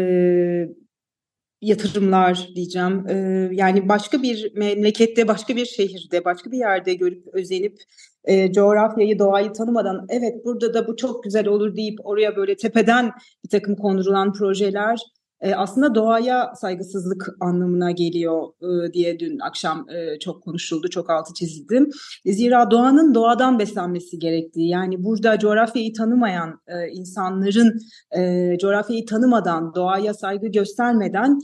yatırımlar 1.61 2.49
diyeceğim. 2.55 3.07
Ee, 3.09 3.49
yani 3.51 3.89
başka 3.89 4.23
bir 4.23 4.55
memlekette, 4.55 5.27
başka 5.27 5.55
bir 5.55 5.65
şehirde, 5.65 6.25
başka 6.25 6.51
bir 6.51 6.57
yerde 6.57 6.93
görüp 6.93 7.27
özenip 7.33 7.77
e, 8.23 8.51
coğrafyayı, 8.53 9.19
doğayı 9.19 9.53
tanımadan 9.53 10.05
evet 10.09 10.45
burada 10.45 10.73
da 10.73 10.87
bu 10.87 10.95
çok 10.95 11.23
güzel 11.23 11.47
olur 11.47 11.75
deyip 11.75 11.99
oraya 12.03 12.35
böyle 12.35 12.55
tepeden 12.55 13.11
bir 13.43 13.49
takım 13.49 13.75
kondurulan 13.75 14.33
projeler 14.33 14.99
e, 15.41 15.55
aslında 15.55 15.95
doğaya 15.95 16.55
saygısızlık 16.55 17.29
anlamına 17.39 17.91
geliyor 17.91 18.47
e, 18.61 18.93
diye 18.93 19.19
dün 19.19 19.39
akşam 19.39 19.89
e, 19.89 20.19
çok 20.19 20.43
konuşuldu, 20.43 20.89
çok 20.89 21.09
altı 21.09 21.33
çizildi. 21.33 21.83
Zira 22.25 22.71
doğanın 22.71 23.13
doğadan 23.13 23.59
beslenmesi 23.59 24.19
gerektiği 24.19 24.69
yani 24.69 25.03
burada 25.03 25.39
coğrafyayı 25.39 25.93
tanımayan 25.93 26.61
insanların 26.91 27.79
e, 28.17 28.57
coğrafyayı 28.61 29.05
tanımadan, 29.05 29.75
doğaya 29.75 30.13
saygı 30.13 30.47
göstermeden 30.47 31.39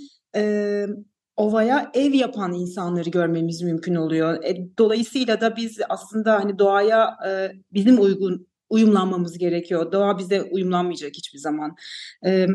ovaya 1.36 1.92
ev 1.94 2.14
yapan 2.14 2.54
insanları 2.54 3.10
görmemiz 3.10 3.62
mümkün 3.62 3.96
oluyor. 3.96 4.44
Dolayısıyla 4.78 5.42
da 5.42 5.56
biz 5.56 5.80
aslında 5.90 6.34
hani 6.34 6.60
doğaya 6.60 7.18
bizim 7.74 8.02
uygun 8.02 8.48
uyumlanmamız 8.74 9.38
gerekiyor. 9.38 9.92
Doğa 9.92 10.18
bize 10.18 10.42
uyumlanmayacak 10.42 11.12
hiçbir 11.14 11.40
zaman. 11.40 11.76
E, 12.26 12.48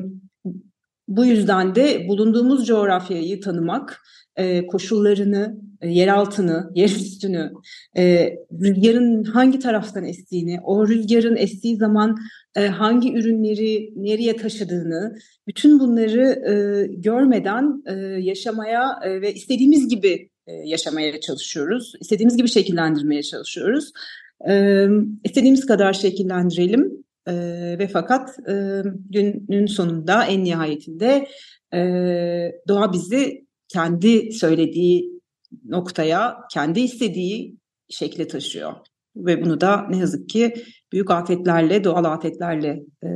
bu 1.09 1.25
yüzden 1.25 1.75
de 1.75 2.09
bulunduğumuz 2.09 2.67
coğrafyayı 2.67 3.41
tanımak, 3.41 4.03
e, 4.37 4.67
koşullarını, 4.67 5.61
e, 5.81 5.89
yer 5.89 6.09
altını, 6.09 6.71
yer 6.75 6.89
üstünü, 6.89 7.53
e, 7.97 8.35
rüzgarın 8.63 9.25
hangi 9.25 9.59
taraftan 9.59 10.05
estiğini, 10.05 10.61
o 10.65 10.89
rüzgarın 10.89 11.37
estiği 11.37 11.77
zaman 11.77 12.17
e, 12.57 12.67
hangi 12.67 13.15
ürünleri 13.15 13.93
nereye 13.97 14.37
taşıdığını, 14.37 15.15
bütün 15.47 15.81
bunları 15.81 16.25
e, 16.51 16.87
görmeden 16.97 17.83
yaşamaya 18.21 19.01
ve 19.05 19.35
istediğimiz 19.35 19.89
gibi 19.89 20.31
yaşamaya 20.65 21.21
çalışıyoruz. 21.21 21.93
İstediğimiz 22.01 22.37
gibi 22.37 22.49
şekillendirmeye 22.49 23.23
çalışıyoruz. 23.23 23.93
E, 24.49 24.85
istediğimiz 25.25 25.67
kadar 25.67 25.93
şekillendirelim 25.93 27.05
e, 27.29 27.35
ve 27.79 27.89
fakat 27.89 28.39
e, 28.49 28.83
günün 29.11 29.67
sonunda 29.67 30.25
en 30.25 30.45
nihayetinde 30.45 31.29
e, 31.75 31.81
doğa 32.69 32.93
bizi 32.93 33.47
kendi 33.69 34.33
söylediği 34.33 35.21
noktaya, 35.65 36.37
kendi 36.53 36.81
istediği 36.81 37.57
şekle 37.89 38.29
taşıyor. 38.29 38.73
Ve 39.17 39.45
bunu 39.45 39.61
da 39.61 39.87
ne 39.91 39.99
yazık 39.99 40.29
ki 40.29 40.55
büyük 40.93 41.11
afetlerle, 41.11 41.85
doğal 41.85 42.05
afetlerle 42.05 42.83
e, 43.03 43.09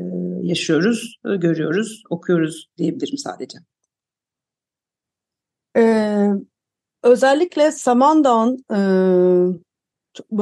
yaşıyoruz, 0.43 1.19
e, 1.33 1.37
görüyoruz, 1.37 2.03
okuyoruz 2.11 2.69
diyebilirim 2.79 3.19
sadece. 3.19 3.59
Ee, 5.77 6.29
özellikle 7.03 7.73
Samandağ'ın 7.73 8.65
e, 8.71 8.79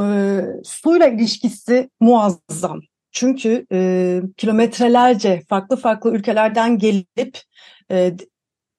e, 0.01 0.45
suyla 0.65 1.07
ilişkisi 1.09 1.91
muazzam. 2.01 2.81
Çünkü 3.13 3.67
e, 3.73 4.21
kilometrelerce 4.37 5.43
farklı 5.49 5.77
farklı 5.77 6.11
ülkelerden 6.11 6.79
gelip 6.79 7.41
e, 7.91 8.15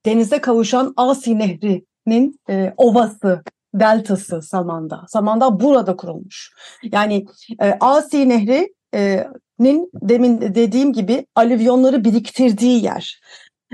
denize 0.06 0.42
kavuşan 0.42 0.94
Asi 0.98 1.40
Nehri'nin 1.40 2.40
e, 2.50 2.74
ovası, 2.78 3.44
deltası 3.74 4.42
Samandağ. 4.42 5.06
Samandağ 5.08 5.60
burada 5.60 5.96
kurulmuş. 5.96 6.52
Yani 6.84 7.26
e, 7.62 7.78
Asi 7.80 8.30
Nehri'nin 8.30 9.90
demin 9.94 10.42
dediğim 10.42 10.94
gibi 10.94 11.26
alüvyonları 11.36 12.04
biriktirdiği 12.04 12.84
yer. 12.84 13.22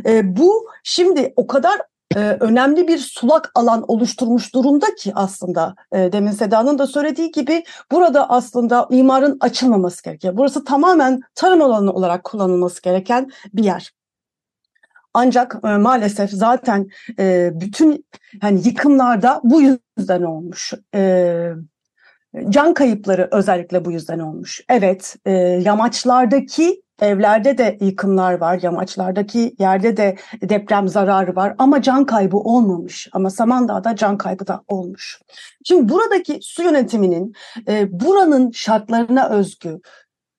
E, 0.05 0.37
bu 0.37 0.67
şimdi 0.83 1.33
o 1.35 1.47
kadar 1.47 1.81
e, 2.17 2.37
önemli 2.39 2.87
bir 2.87 2.97
sulak 2.97 3.51
alan 3.55 3.85
oluşturmuş 3.87 4.53
durumda 4.53 4.95
ki 4.95 5.11
aslında 5.15 5.75
e, 5.91 6.11
demin 6.11 6.31
Seda'nın 6.31 6.79
da 6.79 6.87
söylediği 6.87 7.31
gibi 7.31 7.63
burada 7.91 8.29
aslında 8.29 8.87
imarın 8.89 9.37
açılmaması 9.39 10.03
gerekiyor. 10.03 10.33
Burası 10.37 10.63
tamamen 10.63 11.19
tarım 11.35 11.61
alanı 11.61 11.93
olarak 11.93 12.23
kullanılması 12.23 12.81
gereken 12.81 13.31
bir 13.53 13.63
yer. 13.63 13.91
Ancak 15.13 15.55
e, 15.63 15.67
maalesef 15.67 16.31
zaten 16.31 16.87
e, 17.19 17.51
bütün 17.53 18.05
yani 18.43 18.61
yıkımlarda 18.67 19.41
bu 19.43 19.61
yüzden 19.61 20.23
olmuş. 20.23 20.73
E, 20.95 21.51
can 22.49 22.73
kayıpları 22.73 23.27
özellikle 23.31 23.85
bu 23.85 23.91
yüzden 23.91 24.19
olmuş. 24.19 24.61
Evet, 24.69 25.15
e, 25.25 25.31
yamaçlardaki 25.31 26.81
evlerde 27.01 27.57
de 27.57 27.77
yıkımlar 27.81 28.33
var, 28.33 28.59
yamaçlardaki 28.61 29.55
yerde 29.59 29.97
de 29.97 30.15
deprem 30.41 30.87
zararı 30.87 31.35
var 31.35 31.55
ama 31.57 31.81
can 31.81 32.05
kaybı 32.05 32.37
olmamış. 32.37 33.09
Ama 33.11 33.29
Samandağ'da 33.29 33.95
can 33.95 34.17
kaybı 34.17 34.47
da 34.47 34.63
olmuş. 34.67 35.21
Şimdi 35.65 35.89
buradaki 35.89 36.39
su 36.41 36.63
yönetiminin 36.63 37.33
e, 37.67 37.99
buranın 37.99 38.51
şartlarına 38.51 39.29
özgü 39.29 39.79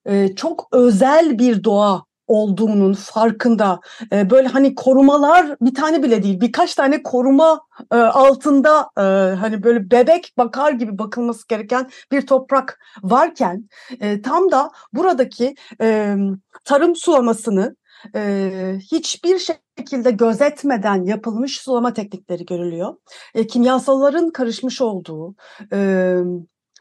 e, 0.07 0.35
çok 0.35 0.69
özel 0.73 1.39
bir 1.39 1.65
doğa 1.65 2.08
olduğunun 2.29 2.93
farkında. 2.93 3.81
E, 4.13 4.31
böyle 4.31 4.49
hani 4.49 4.75
korumalar 4.75 5.57
bir 5.61 5.75
tane 5.75 6.03
bile 6.03 6.23
değil 6.23 6.41
birkaç 6.41 6.75
tane 6.75 7.03
koruma 7.03 7.61
e, 7.93 7.97
altında 7.97 8.91
e, 8.99 9.03
hani 9.37 9.63
böyle 9.63 9.91
bebek 9.91 10.33
bakar 10.39 10.73
gibi 10.73 10.99
bakılması 10.99 11.49
gereken 11.49 11.91
bir 12.13 12.27
toprak 12.27 12.81
varken 13.03 13.69
e, 14.01 14.23
tam 14.23 14.51
da 14.51 14.71
buradaki 14.93 15.55
e, 15.81 16.17
tarım 16.65 16.97
sulamasını 16.97 17.77
e, 18.15 18.79
hiçbir 18.93 19.39
şekilde 19.39 20.11
gözetmeden 20.11 21.05
yapılmış 21.05 21.61
sulama 21.61 21.93
teknikleri 21.93 22.45
görülüyor. 22.47 22.95
E, 23.35 23.47
kimyasalların 23.47 24.31
karışmış 24.31 24.81
olduğu, 24.81 25.35
e, 25.73 25.79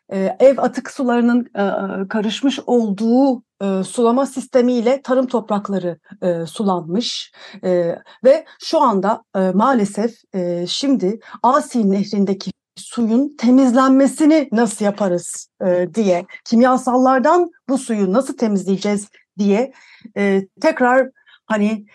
e, 0.10 0.36
ev 0.40 0.58
atık 0.58 0.92
sularının 0.92 1.46
e, 1.56 2.08
karışmış 2.08 2.60
olduğu 2.66 3.44
e, 3.62 3.84
sulama 3.84 4.26
sistemiyle 4.26 5.02
tarım 5.02 5.28
toprakları 5.28 6.00
e, 6.22 6.46
sulanmış 6.46 7.32
e, 7.64 7.96
ve 8.24 8.46
şu 8.64 8.82
anda 8.82 9.24
e, 9.36 9.40
maalesef 9.40 10.16
e, 10.34 10.68
şimdi 10.68 11.20
Asi 11.44 11.92
Nehri'ndeki 11.92 12.52
suyun 12.76 13.36
temizlenmesini 13.38 14.50
nasıl 14.52 14.86
yaparız 14.86 15.50
e, 15.66 15.88
diye 15.94 16.26
kimyasallardan 16.46 17.52
bu 17.70 17.78
suyu 17.78 18.14
nasıl 18.14 18.38
temizleyeceğiz 18.38 19.08
diye 19.38 19.74
e, 20.18 20.48
tekrar 20.62 21.10
hani 21.46 21.86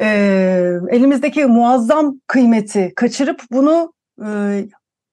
e, 0.00 0.06
elimizdeki 0.88 1.46
muazzam 1.46 2.20
kıymeti 2.26 2.92
kaçırıp 2.96 3.42
bunu 3.50 3.92
e, 4.24 4.28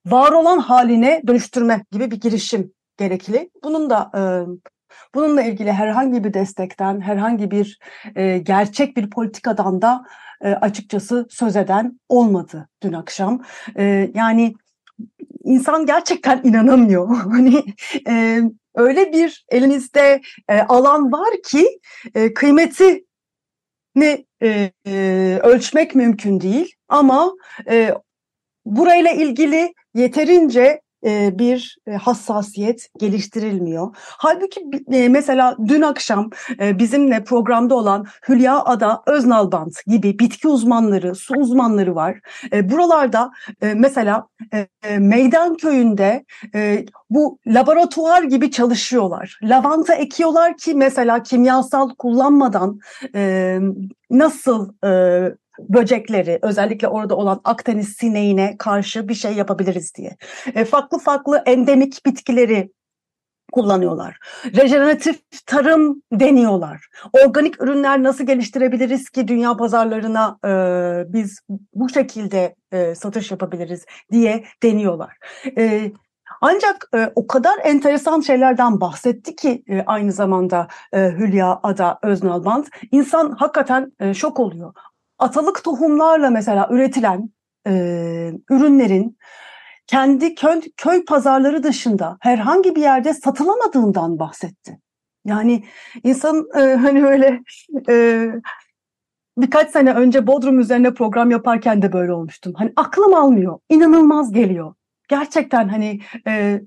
var 0.05 0.32
olan 0.32 0.57
haline 0.57 1.22
dönüştürme 1.28 1.86
gibi 1.91 2.11
bir 2.11 2.22
girişim 2.22 2.74
gerekli. 2.97 3.49
Bunun 3.64 3.89
da 3.89 4.11
e, 4.16 4.22
bununla 5.16 5.41
ilgili 5.41 5.72
herhangi 5.72 6.24
bir 6.24 6.34
destekten, 6.34 7.02
herhangi 7.02 7.52
bir 7.52 7.80
e, 8.16 8.38
gerçek 8.38 8.98
bir 8.98 9.10
politikadan 9.10 9.82
da 9.82 10.06
e, 10.41 10.50
açıkçası 10.50 11.28
söz 11.30 11.56
eden 11.56 12.00
olmadı 12.10 12.70
dün 12.84 12.94
akşam. 12.94 13.44
E, 13.78 14.12
yani 14.14 14.56
insan 15.44 15.86
gerçekten 15.86 16.41
inanamıyor. 16.44 17.08
Hani 17.32 17.64
e, 18.08 18.41
öyle 18.76 19.14
bir 19.14 19.46
elinizde 19.50 20.22
e, 20.50 20.62
alan 20.62 21.12
var 21.12 21.34
ki 21.46 21.80
e, 22.16 22.34
kıymeti 22.34 23.06
ne 23.96 24.26
e, 24.44 24.72
e, 24.88 25.39
ölçmek 25.44 25.96
mümkün 25.96 26.41
değil 26.41 26.74
ama 26.88 27.34
e, 27.70 27.94
burayla 28.66 29.12
ilgili 29.12 29.74
yeterince 29.94 30.82
bir 31.38 31.78
e, 31.88 31.91
hassasiyet 31.91 32.89
geliştirilmiyor. 32.99 33.95
Halbuki 33.97 34.62
e, 34.91 35.10
mesela 35.10 35.58
dün 35.68 35.82
akşam 35.82 36.30
bizimle 36.60 37.24
programda 37.24 37.76
olan 37.76 38.06
Hülya 38.30 38.64
Ada 38.64 39.04
Öznalbant 39.08 39.86
gibi 39.88 40.20
bitki 40.20 40.47
uzmanları, 40.47 41.16
su 41.16 41.34
uzmanları 41.36 41.95
var. 41.95 42.20
Buralarda 42.54 43.32
mesela 43.62 44.28
Meydan 44.99 45.56
Köyü'nde 45.56 46.26
bu 47.10 47.39
laboratuvar 47.47 48.24
gibi 48.24 48.51
çalışıyorlar. 48.51 49.39
Lavanta 49.43 49.93
ekiyorlar 49.93 50.58
ki 50.58 50.74
mesela 50.74 51.24
kimyasal 51.24 51.89
kullanmadan 51.89 52.80
nasıl 54.10 54.74
böcekleri 55.60 56.39
özellikle 56.41 56.88
orada 56.88 57.16
olan 57.16 57.41
Akdeniz 57.43 57.89
sineğine 57.89 58.56
karşı 58.60 59.08
bir 59.08 59.14
şey 59.14 59.34
yapabiliriz 59.34 59.95
diye. 59.95 60.18
E, 60.56 60.66
farklı 60.66 60.99
farklı 60.99 61.43
endemik 61.45 62.06
bitkileri 62.06 62.72
kullanıyorlar. 63.54 64.18
Rejeneratif 64.45 65.20
tarım 65.45 66.01
deniyorlar. 66.12 66.88
Organik 67.26 67.62
ürünler 67.62 68.04
nasıl 68.04 68.26
geliştirebiliriz 68.26 69.10
ki 69.10 69.28
dünya 69.28 69.58
pazarlarına 69.58 70.38
e, 70.45 70.49
biz 71.14 71.39
bu 71.74 71.89
şekilde 71.89 72.56
e, 72.72 72.95
satış 72.95 73.32
yapabiliriz 73.32 73.86
diye 74.12 74.43
deniyorlar. 74.64 75.18
E, 75.58 75.91
ancak 76.41 76.89
e, 76.95 77.12
o 77.16 77.28
kadar 77.28 77.54
enteresan 77.64 78.22
şeylerden 78.22 78.82
bahsetti 78.82 79.36
ki 79.36 79.64
e, 79.70 79.84
aynı 79.86 80.12
zamanda 80.12 80.68
e, 80.93 81.12
Hülya 81.12 81.60
Ada 81.64 81.99
Öznalbant, 82.04 82.70
insan 82.91 83.32
hakikaten 83.32 83.91
e, 83.99 84.14
şok 84.14 84.39
oluyor 84.39 84.74
atalık 85.24 85.63
tohumlarla 85.63 86.30
mesela 86.30 86.67
üretilen 86.71 87.30
e, 87.67 87.71
ürünlerin 88.49 89.17
kendi 89.88 90.36
köy, 90.36 90.61
köy 90.78 91.05
pazarları 91.05 91.63
dışında 91.63 92.17
herhangi 92.21 92.76
bir 92.76 92.82
yerde 92.82 93.13
satılamadığından 93.13 94.19
bahsetti. 94.19 94.80
Yani 95.26 95.63
insan 96.03 96.47
e, 96.55 96.59
hani 96.59 97.05
öyle 97.05 97.41
e, 97.89 98.28
birkaç 99.38 99.71
sene 99.71 99.93
önce 99.93 100.28
Bodrum 100.28 100.59
üzerine 100.59 100.93
program 100.93 101.32
yaparken 101.32 101.82
de 101.82 101.93
böyle 101.93 102.13
olmuştum. 102.13 102.53
Hani 102.55 102.74
aklım 102.76 103.13
almıyor, 103.13 103.59
inanılmaz 103.69 104.32
geliyor. 104.32 104.74
Gerçekten 105.09 105.67
hani 105.67 105.99
e, 106.28 106.61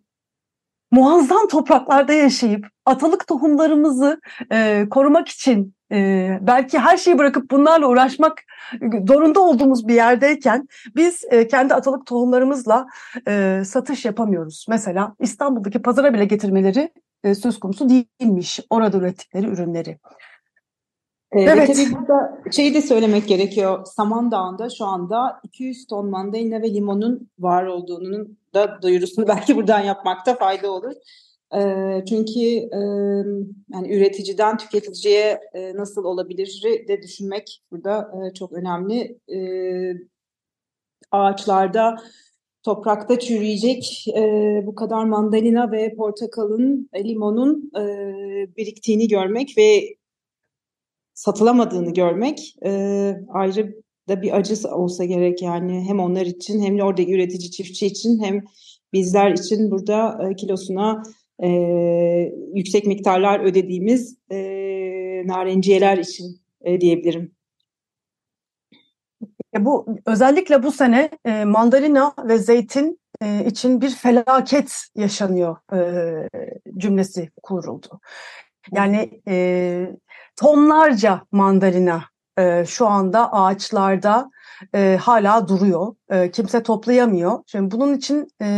muazzam 0.90 1.48
topraklarda 1.48 2.12
yaşayıp 2.12 2.66
atalık 2.86 3.26
tohumlarımızı 3.26 4.20
e, 4.52 4.86
korumak 4.90 5.28
için 5.28 5.74
e, 5.92 6.38
belki 6.40 6.78
her 6.78 6.96
şeyi 6.96 7.18
bırakıp 7.18 7.50
bunlarla 7.50 7.88
uğraşmak 7.88 8.42
zorunda 9.08 9.40
olduğumuz 9.40 9.88
bir 9.88 9.94
yerdeyken 9.94 10.68
biz 10.96 11.24
e, 11.30 11.48
kendi 11.48 11.74
atalık 11.74 12.06
tohumlarımızla 12.06 12.86
e, 13.28 13.62
satış 13.66 14.04
yapamıyoruz. 14.04 14.66
Mesela 14.68 15.14
İstanbul'daki 15.20 15.82
pazara 15.82 16.14
bile 16.14 16.24
getirmeleri 16.24 16.92
e, 17.24 17.34
söz 17.34 17.60
konusu 17.60 17.88
değilmiş 17.88 18.60
orada 18.70 18.98
ürettikleri 18.98 19.46
ürünleri. 19.46 19.98
Ee, 21.32 21.40
evet. 21.40 21.68
Ve 21.68 21.72
tabii 21.72 21.94
burada 21.94 22.42
şeyi 22.52 22.74
de 22.74 22.82
söylemek 22.82 23.28
gerekiyor. 23.28 23.84
Samandağ'ında 23.84 24.68
şu 24.70 24.84
anda 24.84 25.40
200 25.44 25.86
ton 25.86 26.10
mandalina 26.10 26.62
ve 26.62 26.74
limonun 26.74 27.30
var 27.38 27.66
olduğunun 27.66 28.38
da 28.54 28.82
duyurusunu 28.82 29.28
belki 29.28 29.56
buradan 29.56 29.80
yapmakta 29.80 30.34
fayda 30.34 30.72
olur. 30.72 30.92
E, 31.54 31.60
çünkü 32.08 32.40
e, 32.40 32.80
yani 33.72 33.96
üreticiden 33.96 34.58
tüketiciye 34.58 35.40
e, 35.54 35.74
nasıl 35.74 36.04
olabilir 36.04 36.62
de 36.88 37.02
düşünmek 37.02 37.62
burada 37.70 38.10
e, 38.14 38.34
çok 38.34 38.52
önemli. 38.52 39.18
E, 39.28 39.38
ağaçlarda 41.10 41.96
toprakta 42.62 43.18
çürüyecek 43.18 44.04
e, 44.16 44.22
bu 44.66 44.74
kadar 44.74 45.04
mandalina 45.04 45.72
ve 45.72 45.94
portakalın, 45.96 46.90
limonun 46.94 47.70
e, 47.78 47.84
biriktiğini 48.56 49.08
görmek 49.08 49.54
ve 49.58 49.96
satılamadığını 51.16 51.94
görmek 51.94 52.56
e, 52.64 52.70
ayrı 53.28 53.74
da 54.08 54.22
bir 54.22 54.36
acı 54.36 54.68
olsa 54.68 55.04
gerek 55.04 55.42
yani 55.42 55.84
hem 55.88 56.00
onlar 56.00 56.26
için 56.26 56.62
hem 56.62 56.78
de 56.78 56.84
oradaki 56.84 57.14
üretici 57.14 57.50
çiftçi 57.50 57.86
için 57.86 58.22
hem 58.22 58.44
bizler 58.92 59.30
için 59.30 59.70
burada 59.70 60.28
e, 60.30 60.36
kilosuna 60.36 61.02
e, 61.42 61.48
yüksek 62.54 62.86
miktarlar 62.86 63.40
ödediğimiz 63.40 64.16
e, 64.30 64.36
narenciyeler 65.26 65.98
için 65.98 66.40
e, 66.60 66.80
diyebilirim. 66.80 67.36
Bu 69.58 69.86
özellikle 70.06 70.62
bu 70.62 70.72
sene 70.72 71.10
e, 71.24 71.44
mandalina 71.44 72.14
ve 72.28 72.38
zeytin 72.38 73.00
e, 73.22 73.44
için 73.46 73.80
bir 73.80 73.90
felaket 73.90 74.86
yaşanıyor 74.96 75.56
e, 75.72 76.28
cümlesi 76.78 77.30
kuruldu. 77.42 78.00
Yani 78.72 79.20
e, 79.28 79.96
tonlarca 80.36 81.22
mandalina 81.32 82.04
e, 82.38 82.64
şu 82.64 82.86
anda 82.86 83.32
ağaçlarda 83.32 84.30
e, 84.74 84.98
hala 85.00 85.48
duruyor. 85.48 85.94
E, 86.10 86.30
kimse 86.30 86.62
toplayamıyor. 86.62 87.42
Şimdi 87.46 87.70
bunun 87.70 87.94
için 87.94 88.28
e, 88.42 88.48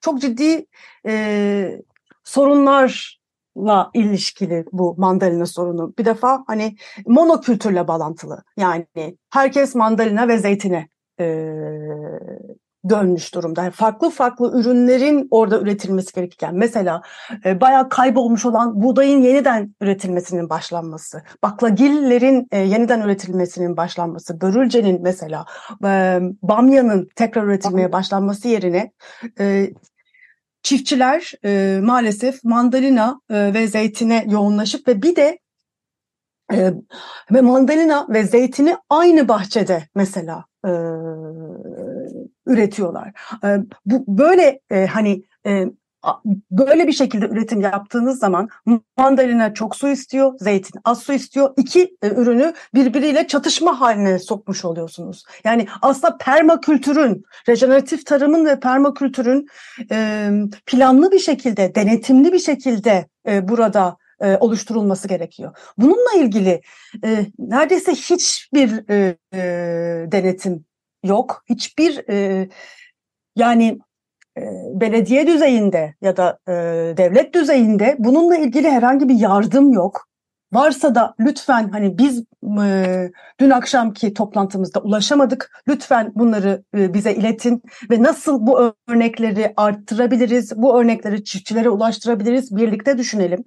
çok 0.00 0.20
ciddi 0.20 0.66
e, 1.06 1.82
sorunlarla 2.24 3.90
ilişkili 3.94 4.64
bu 4.72 4.94
mandalina 4.98 5.46
sorunu. 5.46 5.94
Bir 5.98 6.04
defa 6.04 6.44
hani 6.46 6.76
monokültürle 7.06 7.88
bağlantılı. 7.88 8.42
Yani 8.56 8.86
herkes 9.30 9.74
mandalina 9.74 10.28
ve 10.28 10.38
zeytine 10.38 10.88
e, 11.20 11.24
dönmüş 12.88 13.34
durumda. 13.34 13.62
Yani 13.62 13.72
farklı 13.72 14.10
farklı 14.10 14.60
ürünlerin 14.60 15.28
orada 15.30 15.60
üretilmesi 15.60 16.14
gerekirken 16.14 16.54
mesela 16.54 17.02
e, 17.44 17.60
bayağı 17.60 17.88
kaybolmuş 17.88 18.44
olan 18.44 18.82
buğdayın 18.82 19.22
yeniden 19.22 19.74
üretilmesinin 19.80 20.50
başlanması, 20.50 21.22
baklagillerin 21.42 22.48
e, 22.52 22.58
yeniden 22.58 23.00
üretilmesinin 23.00 23.76
başlanması, 23.76 24.40
börülcenin 24.40 25.02
mesela 25.02 25.46
e, 25.84 26.20
bamyanın 26.42 27.08
tekrar 27.16 27.44
üretilmeye 27.44 27.92
başlanması 27.92 28.48
yerine 28.48 28.92
e, 29.40 29.70
çiftçiler 30.62 31.32
e, 31.44 31.80
maalesef 31.82 32.44
mandalina 32.44 33.20
e, 33.30 33.54
ve 33.54 33.66
zeytine 33.66 34.24
yoğunlaşıp 34.28 34.88
ve 34.88 35.02
bir 35.02 35.16
de 35.16 35.38
e, 36.52 36.72
ve 37.32 37.40
mandalina 37.40 38.06
ve 38.08 38.22
zeytini 38.22 38.76
aynı 38.90 39.28
bahçede 39.28 39.88
mesela 39.94 40.44
e, 40.64 40.70
üretiyorlar. 42.46 43.12
E, 43.44 43.58
bu 43.86 44.04
böyle 44.18 44.60
e, 44.70 44.86
hani 44.86 45.22
e, 45.46 45.64
böyle 46.50 46.86
bir 46.86 46.92
şekilde 46.92 47.26
üretim 47.26 47.60
yaptığınız 47.60 48.18
zaman 48.18 48.48
mandalina 48.96 49.54
çok 49.54 49.76
su 49.76 49.88
istiyor, 49.88 50.32
zeytin 50.38 50.80
az 50.84 51.02
su 51.02 51.12
istiyor. 51.12 51.54
İki 51.56 51.96
e, 52.02 52.08
ürünü 52.08 52.54
birbiriyle 52.74 53.26
çatışma 53.26 53.80
haline 53.80 54.18
sokmuş 54.18 54.64
oluyorsunuz. 54.64 55.24
Yani 55.44 55.66
aslında 55.82 56.16
permakültürün, 56.16 57.24
rejeneratif 57.48 58.06
tarımın 58.06 58.46
ve 58.46 58.60
permakültürün 58.60 59.46
e, 59.90 60.30
planlı 60.66 61.12
bir 61.12 61.18
şekilde, 61.18 61.74
denetimli 61.74 62.32
bir 62.32 62.38
şekilde 62.38 63.06
e, 63.28 63.48
burada 63.48 63.96
e, 64.20 64.36
oluşturulması 64.36 65.08
gerekiyor. 65.08 65.56
Bununla 65.78 66.12
ilgili 66.16 66.60
e, 67.04 67.26
neredeyse 67.38 67.92
hiçbir 67.92 68.90
e, 68.90 69.16
e, 69.34 69.40
denetim 70.12 70.64
yok. 71.06 71.44
Hiçbir 71.48 72.08
e, 72.10 72.48
yani 73.36 73.78
e, 74.38 74.42
belediye 74.74 75.26
düzeyinde 75.26 75.94
ya 76.00 76.16
da 76.16 76.38
e, 76.48 76.52
devlet 76.96 77.34
düzeyinde 77.34 77.96
bununla 77.98 78.36
ilgili 78.36 78.70
herhangi 78.70 79.08
bir 79.08 79.14
yardım 79.14 79.72
yok. 79.72 80.08
Varsa 80.52 80.94
da 80.94 81.14
lütfen 81.20 81.68
hani 81.68 81.98
biz 81.98 82.24
e, 82.64 83.10
dün 83.40 83.50
akşamki 83.50 84.14
toplantımızda 84.14 84.80
ulaşamadık. 84.80 85.62
Lütfen 85.68 86.12
bunları 86.14 86.64
e, 86.76 86.94
bize 86.94 87.14
iletin 87.14 87.62
ve 87.90 88.02
nasıl 88.02 88.46
bu 88.46 88.72
örnekleri 88.88 89.52
arttırabiliriz, 89.56 90.56
bu 90.56 90.80
örnekleri 90.80 91.24
çiftçilere 91.24 91.68
ulaştırabiliriz 91.70 92.56
birlikte 92.56 92.98
düşünelim. 92.98 93.44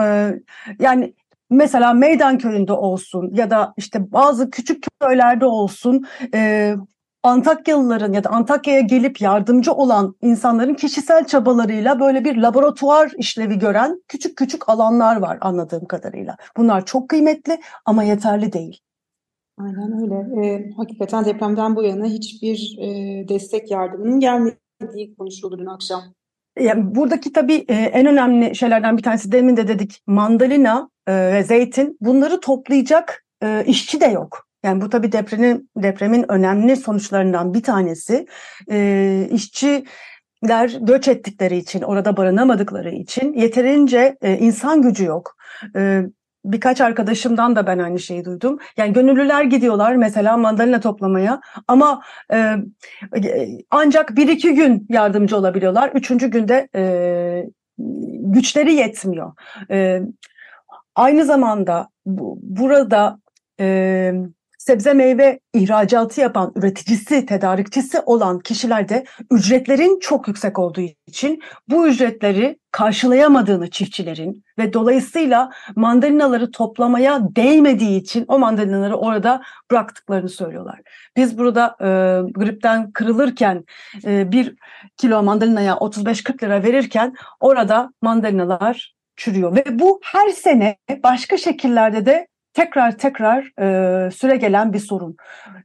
E, 0.00 0.34
yani 0.78 1.14
mesela 1.50 1.92
meydan 1.92 2.38
köyünde 2.38 2.72
olsun 2.72 3.30
ya 3.34 3.50
da 3.50 3.74
işte 3.76 4.12
bazı 4.12 4.50
küçük 4.50 4.84
köylerde 5.00 5.46
olsun 5.46 6.06
e, 6.34 6.74
Antakyalıların 7.26 8.12
ya 8.12 8.24
da 8.24 8.30
Antakya'ya 8.30 8.80
gelip 8.80 9.20
yardımcı 9.20 9.72
olan 9.72 10.16
insanların 10.22 10.74
kişisel 10.74 11.26
çabalarıyla 11.26 12.00
böyle 12.00 12.24
bir 12.24 12.36
laboratuvar 12.36 13.12
işlevi 13.18 13.58
gören 13.58 14.02
küçük 14.08 14.36
küçük 14.36 14.68
alanlar 14.68 15.16
var 15.16 15.38
anladığım 15.40 15.84
kadarıyla. 15.84 16.36
Bunlar 16.56 16.86
çok 16.86 17.08
kıymetli 17.08 17.60
ama 17.84 18.02
yeterli 18.02 18.52
değil. 18.52 18.80
Aynen 19.58 20.02
öyle. 20.02 20.46
E, 20.46 20.70
hakikaten 20.76 21.24
depremden 21.24 21.76
bu 21.76 21.82
yana 21.82 22.04
hiçbir 22.06 22.78
e, 22.80 22.88
destek 23.28 23.70
yardımının 23.70 24.20
gelmediği 24.20 25.16
konuşuldu 25.18 25.58
dün 25.58 25.66
akşam. 25.66 26.02
Yani 26.60 26.94
buradaki 26.94 27.32
tabii 27.32 27.64
e, 27.68 27.74
en 27.74 28.06
önemli 28.06 28.54
şeylerden 28.54 28.96
bir 28.96 29.02
tanesi 29.02 29.32
demin 29.32 29.56
de 29.56 29.68
dedik 29.68 30.02
mandalina 30.06 30.90
e, 31.08 31.42
zeytin 31.44 31.96
bunları 32.00 32.40
toplayacak 32.40 33.24
e, 33.42 33.64
işçi 33.66 34.00
de 34.00 34.06
yok. 34.06 34.46
Yani 34.64 34.80
bu 34.80 34.90
tabii 34.90 35.12
depremin, 35.12 35.70
depremin 35.76 36.32
önemli 36.32 36.76
sonuçlarından 36.76 37.54
bir 37.54 37.62
tanesi. 37.62 38.26
E, 38.70 39.28
işçiler 39.30 40.78
göç 40.80 41.08
ettikleri 41.08 41.56
için, 41.56 41.82
orada 41.82 42.16
barınamadıkları 42.16 42.90
için 42.90 43.32
yeterince 43.32 44.16
e, 44.22 44.38
insan 44.38 44.82
gücü 44.82 45.04
yok. 45.04 45.36
E, 45.76 46.02
birkaç 46.44 46.80
arkadaşımdan 46.80 47.56
da 47.56 47.66
ben 47.66 47.78
aynı 47.78 47.98
şeyi 47.98 48.24
duydum. 48.24 48.58
Yani 48.76 48.92
gönüllüler 48.92 49.44
gidiyorlar 49.44 49.96
mesela 49.96 50.36
mandalina 50.36 50.80
toplamaya 50.80 51.40
ama 51.68 52.02
e, 52.32 52.56
ancak 53.70 54.16
bir 54.16 54.28
iki 54.28 54.54
gün 54.54 54.86
yardımcı 54.88 55.36
olabiliyorlar. 55.36 55.90
Üçüncü 55.94 56.26
günde 56.26 56.68
e, 56.74 56.82
güçleri 58.18 58.74
yetmiyor. 58.74 59.32
E, 59.70 60.00
aynı 60.96 61.24
zamanda 61.24 61.88
bu, 62.06 62.38
burada 62.42 63.18
e, 63.60 64.12
sebze 64.58 64.94
meyve 64.94 65.40
ihracatı 65.54 66.20
yapan 66.20 66.52
üreticisi, 66.56 67.26
tedarikçisi 67.26 68.00
olan 68.00 68.38
kişilerde 68.38 69.04
ücretlerin 69.30 69.98
çok 70.00 70.28
yüksek 70.28 70.58
olduğu 70.58 70.80
için 71.06 71.42
bu 71.68 71.88
ücretleri 71.88 72.58
karşılayamadığını 72.70 73.70
çiftçilerin 73.70 74.44
ve 74.58 74.72
dolayısıyla 74.72 75.50
mandalinaları 75.76 76.50
toplamaya 76.50 77.20
değmediği 77.36 78.00
için 78.00 78.24
o 78.28 78.38
mandalinaları 78.38 78.96
orada 78.96 79.42
bıraktıklarını 79.70 80.28
söylüyorlar. 80.28 80.80
Biz 81.16 81.38
burada 81.38 81.76
e, 81.80 81.86
gripten 82.30 82.92
kırılırken 82.92 83.64
e, 84.04 84.32
bir 84.32 84.54
kilo 84.96 85.22
mandalinaya 85.22 85.74
35-40 85.74 86.42
lira 86.42 86.62
verirken 86.62 87.14
orada 87.40 87.92
mandalinalar 88.02 88.95
çürüyor 89.16 89.56
ve 89.56 89.78
bu 89.78 90.00
her 90.02 90.28
sene 90.28 90.76
başka 91.02 91.36
şekillerde 91.36 92.06
de 92.06 92.26
tekrar 92.54 92.98
tekrar 92.98 93.60
e, 93.60 94.10
süre 94.10 94.36
gelen 94.36 94.72
bir 94.72 94.78
sorun. 94.78 95.16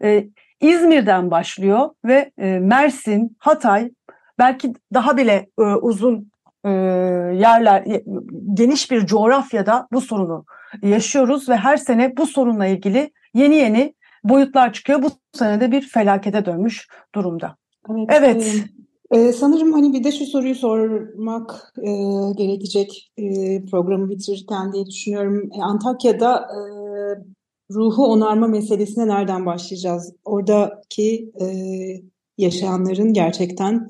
E, 0.04 0.28
İzmir'den 0.62 1.32
başlıyor 1.32 1.90
ve 2.06 2.32
e, 2.38 2.60
Mersin, 2.60 3.38
Hatay 3.40 3.92
belki 4.40 4.74
daha 4.94 5.18
bile 5.18 5.50
e, 5.60 5.62
uzun 5.62 6.32
e, 6.66 6.70
yerler, 6.70 7.84
geniş 8.54 8.92
bir 8.92 9.06
coğrafyada 9.06 9.88
bu 9.92 10.02
sorunu 10.02 10.46
yaşıyoruz 10.82 11.50
ve 11.50 11.56
her 11.56 11.78
sene 11.78 12.18
bu 12.18 12.28
sorunla 12.28 12.66
ilgili 12.66 13.12
yeni 13.34 13.56
yeni 13.56 13.94
boyutlar 14.24 14.74
çıkıyor. 14.74 15.04
Bu 15.04 15.12
sene 15.34 15.62
de 15.62 15.72
bir 15.72 15.82
felakete 15.82 16.46
dönmüş 16.46 16.88
durumda. 17.16 17.56
Evet. 17.90 18.10
evet. 18.10 18.66
Ee, 19.12 19.32
sanırım 19.34 19.74
hani 19.74 19.94
bir 19.94 20.04
de 20.04 20.12
şu 20.12 20.26
soruyu 20.26 20.56
sormak 20.56 21.74
e, 21.78 21.92
gerekecek 22.38 23.12
e, 23.18 23.26
programı 23.66 24.10
bitirirken 24.10 24.74
diye 24.74 24.86
düşünüyorum. 24.86 25.50
E, 25.60 25.62
Antakya'da 25.62 26.38
e, 26.38 26.60
ruhu 27.74 28.06
onarma 28.06 28.48
meselesine 28.48 29.08
nereden 29.08 29.46
başlayacağız? 29.46 30.14
Oradaki 30.26 31.32
e, 31.42 31.46
yaşayanların 32.38 33.14
gerçekten 33.14 33.88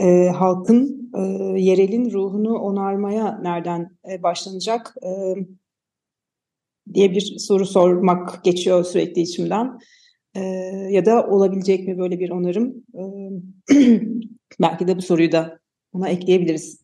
e, 0.00 0.28
halkın, 0.28 1.10
e, 1.16 1.20
yerelin 1.60 2.10
ruhunu 2.10 2.58
onarmaya 2.58 3.38
nereden 3.42 3.96
e, 4.10 4.22
başlanacak 4.22 4.94
e, 5.06 5.34
diye 6.94 7.10
bir 7.10 7.36
soru 7.38 7.66
sormak 7.66 8.44
geçiyor 8.44 8.84
sürekli 8.84 9.22
içimden. 9.22 9.78
E, 10.34 10.40
ya 10.90 11.06
da 11.06 11.26
olabilecek 11.26 11.88
mi 11.88 11.98
böyle 11.98 12.18
bir 12.18 12.30
onarım? 12.30 12.74
E, 12.94 13.02
belki 14.60 14.86
de 14.86 14.96
bu 14.96 15.02
soruyu 15.02 15.32
da 15.32 15.58
ona 15.92 16.08
ekleyebiliriz. 16.08 16.82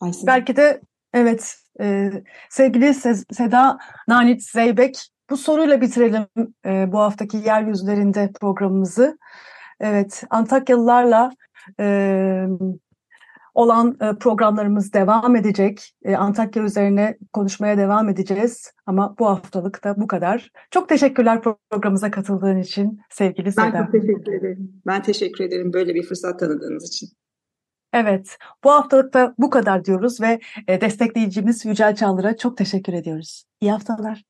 Aysin. 0.00 0.26
Belki 0.26 0.56
de 0.56 0.80
evet 1.14 1.56
e, 1.80 2.10
sevgili 2.50 2.94
Seda 3.32 3.78
Nanit 4.08 4.42
Zeybek 4.42 5.08
bu 5.30 5.36
soruyla 5.36 5.80
bitirelim 5.80 6.26
e, 6.66 6.92
bu 6.92 6.98
haftaki 6.98 7.36
yeryüzlerinde 7.36 8.30
programımızı. 8.40 9.18
Evet 9.80 10.24
Antakyalılarla 10.30 11.30
e, 11.80 12.46
olan 13.54 13.96
e, 14.00 14.18
programlarımız 14.18 14.92
devam 14.92 15.36
edecek. 15.36 15.94
E, 16.04 16.16
Antakya 16.16 16.62
üzerine 16.62 17.18
konuşmaya 17.32 17.78
devam 17.78 18.08
edeceğiz. 18.08 18.72
Ama 18.86 19.14
bu 19.18 19.26
haftalık 19.26 19.84
da 19.84 19.94
bu 19.96 20.06
kadar. 20.06 20.50
Çok 20.70 20.88
teşekkürler 20.88 21.42
programımıza 21.42 22.10
katıldığın 22.10 22.58
için 22.58 23.00
sevgili 23.10 23.52
Seda. 23.52 23.72
Ben 23.72 23.84
çok 23.84 23.92
teşekkür 23.92 24.32
ederim. 24.32 24.82
Ben 24.86 25.02
teşekkür 25.02 25.44
ederim 25.44 25.72
böyle 25.72 25.94
bir 25.94 26.02
fırsat 26.02 26.40
tanıdığınız 26.40 26.88
için. 26.88 27.08
Evet, 27.92 28.36
bu 28.64 28.70
haftalık 28.70 29.14
da 29.14 29.34
bu 29.38 29.50
kadar 29.50 29.84
diyoruz 29.84 30.20
ve 30.20 30.40
e, 30.68 30.80
destekleyicimiz 30.80 31.64
Yücel 31.64 31.94
Çağlar'a 31.94 32.36
çok 32.36 32.56
teşekkür 32.56 32.92
ediyoruz. 32.92 33.44
İyi 33.60 33.72
haftalar. 33.72 34.29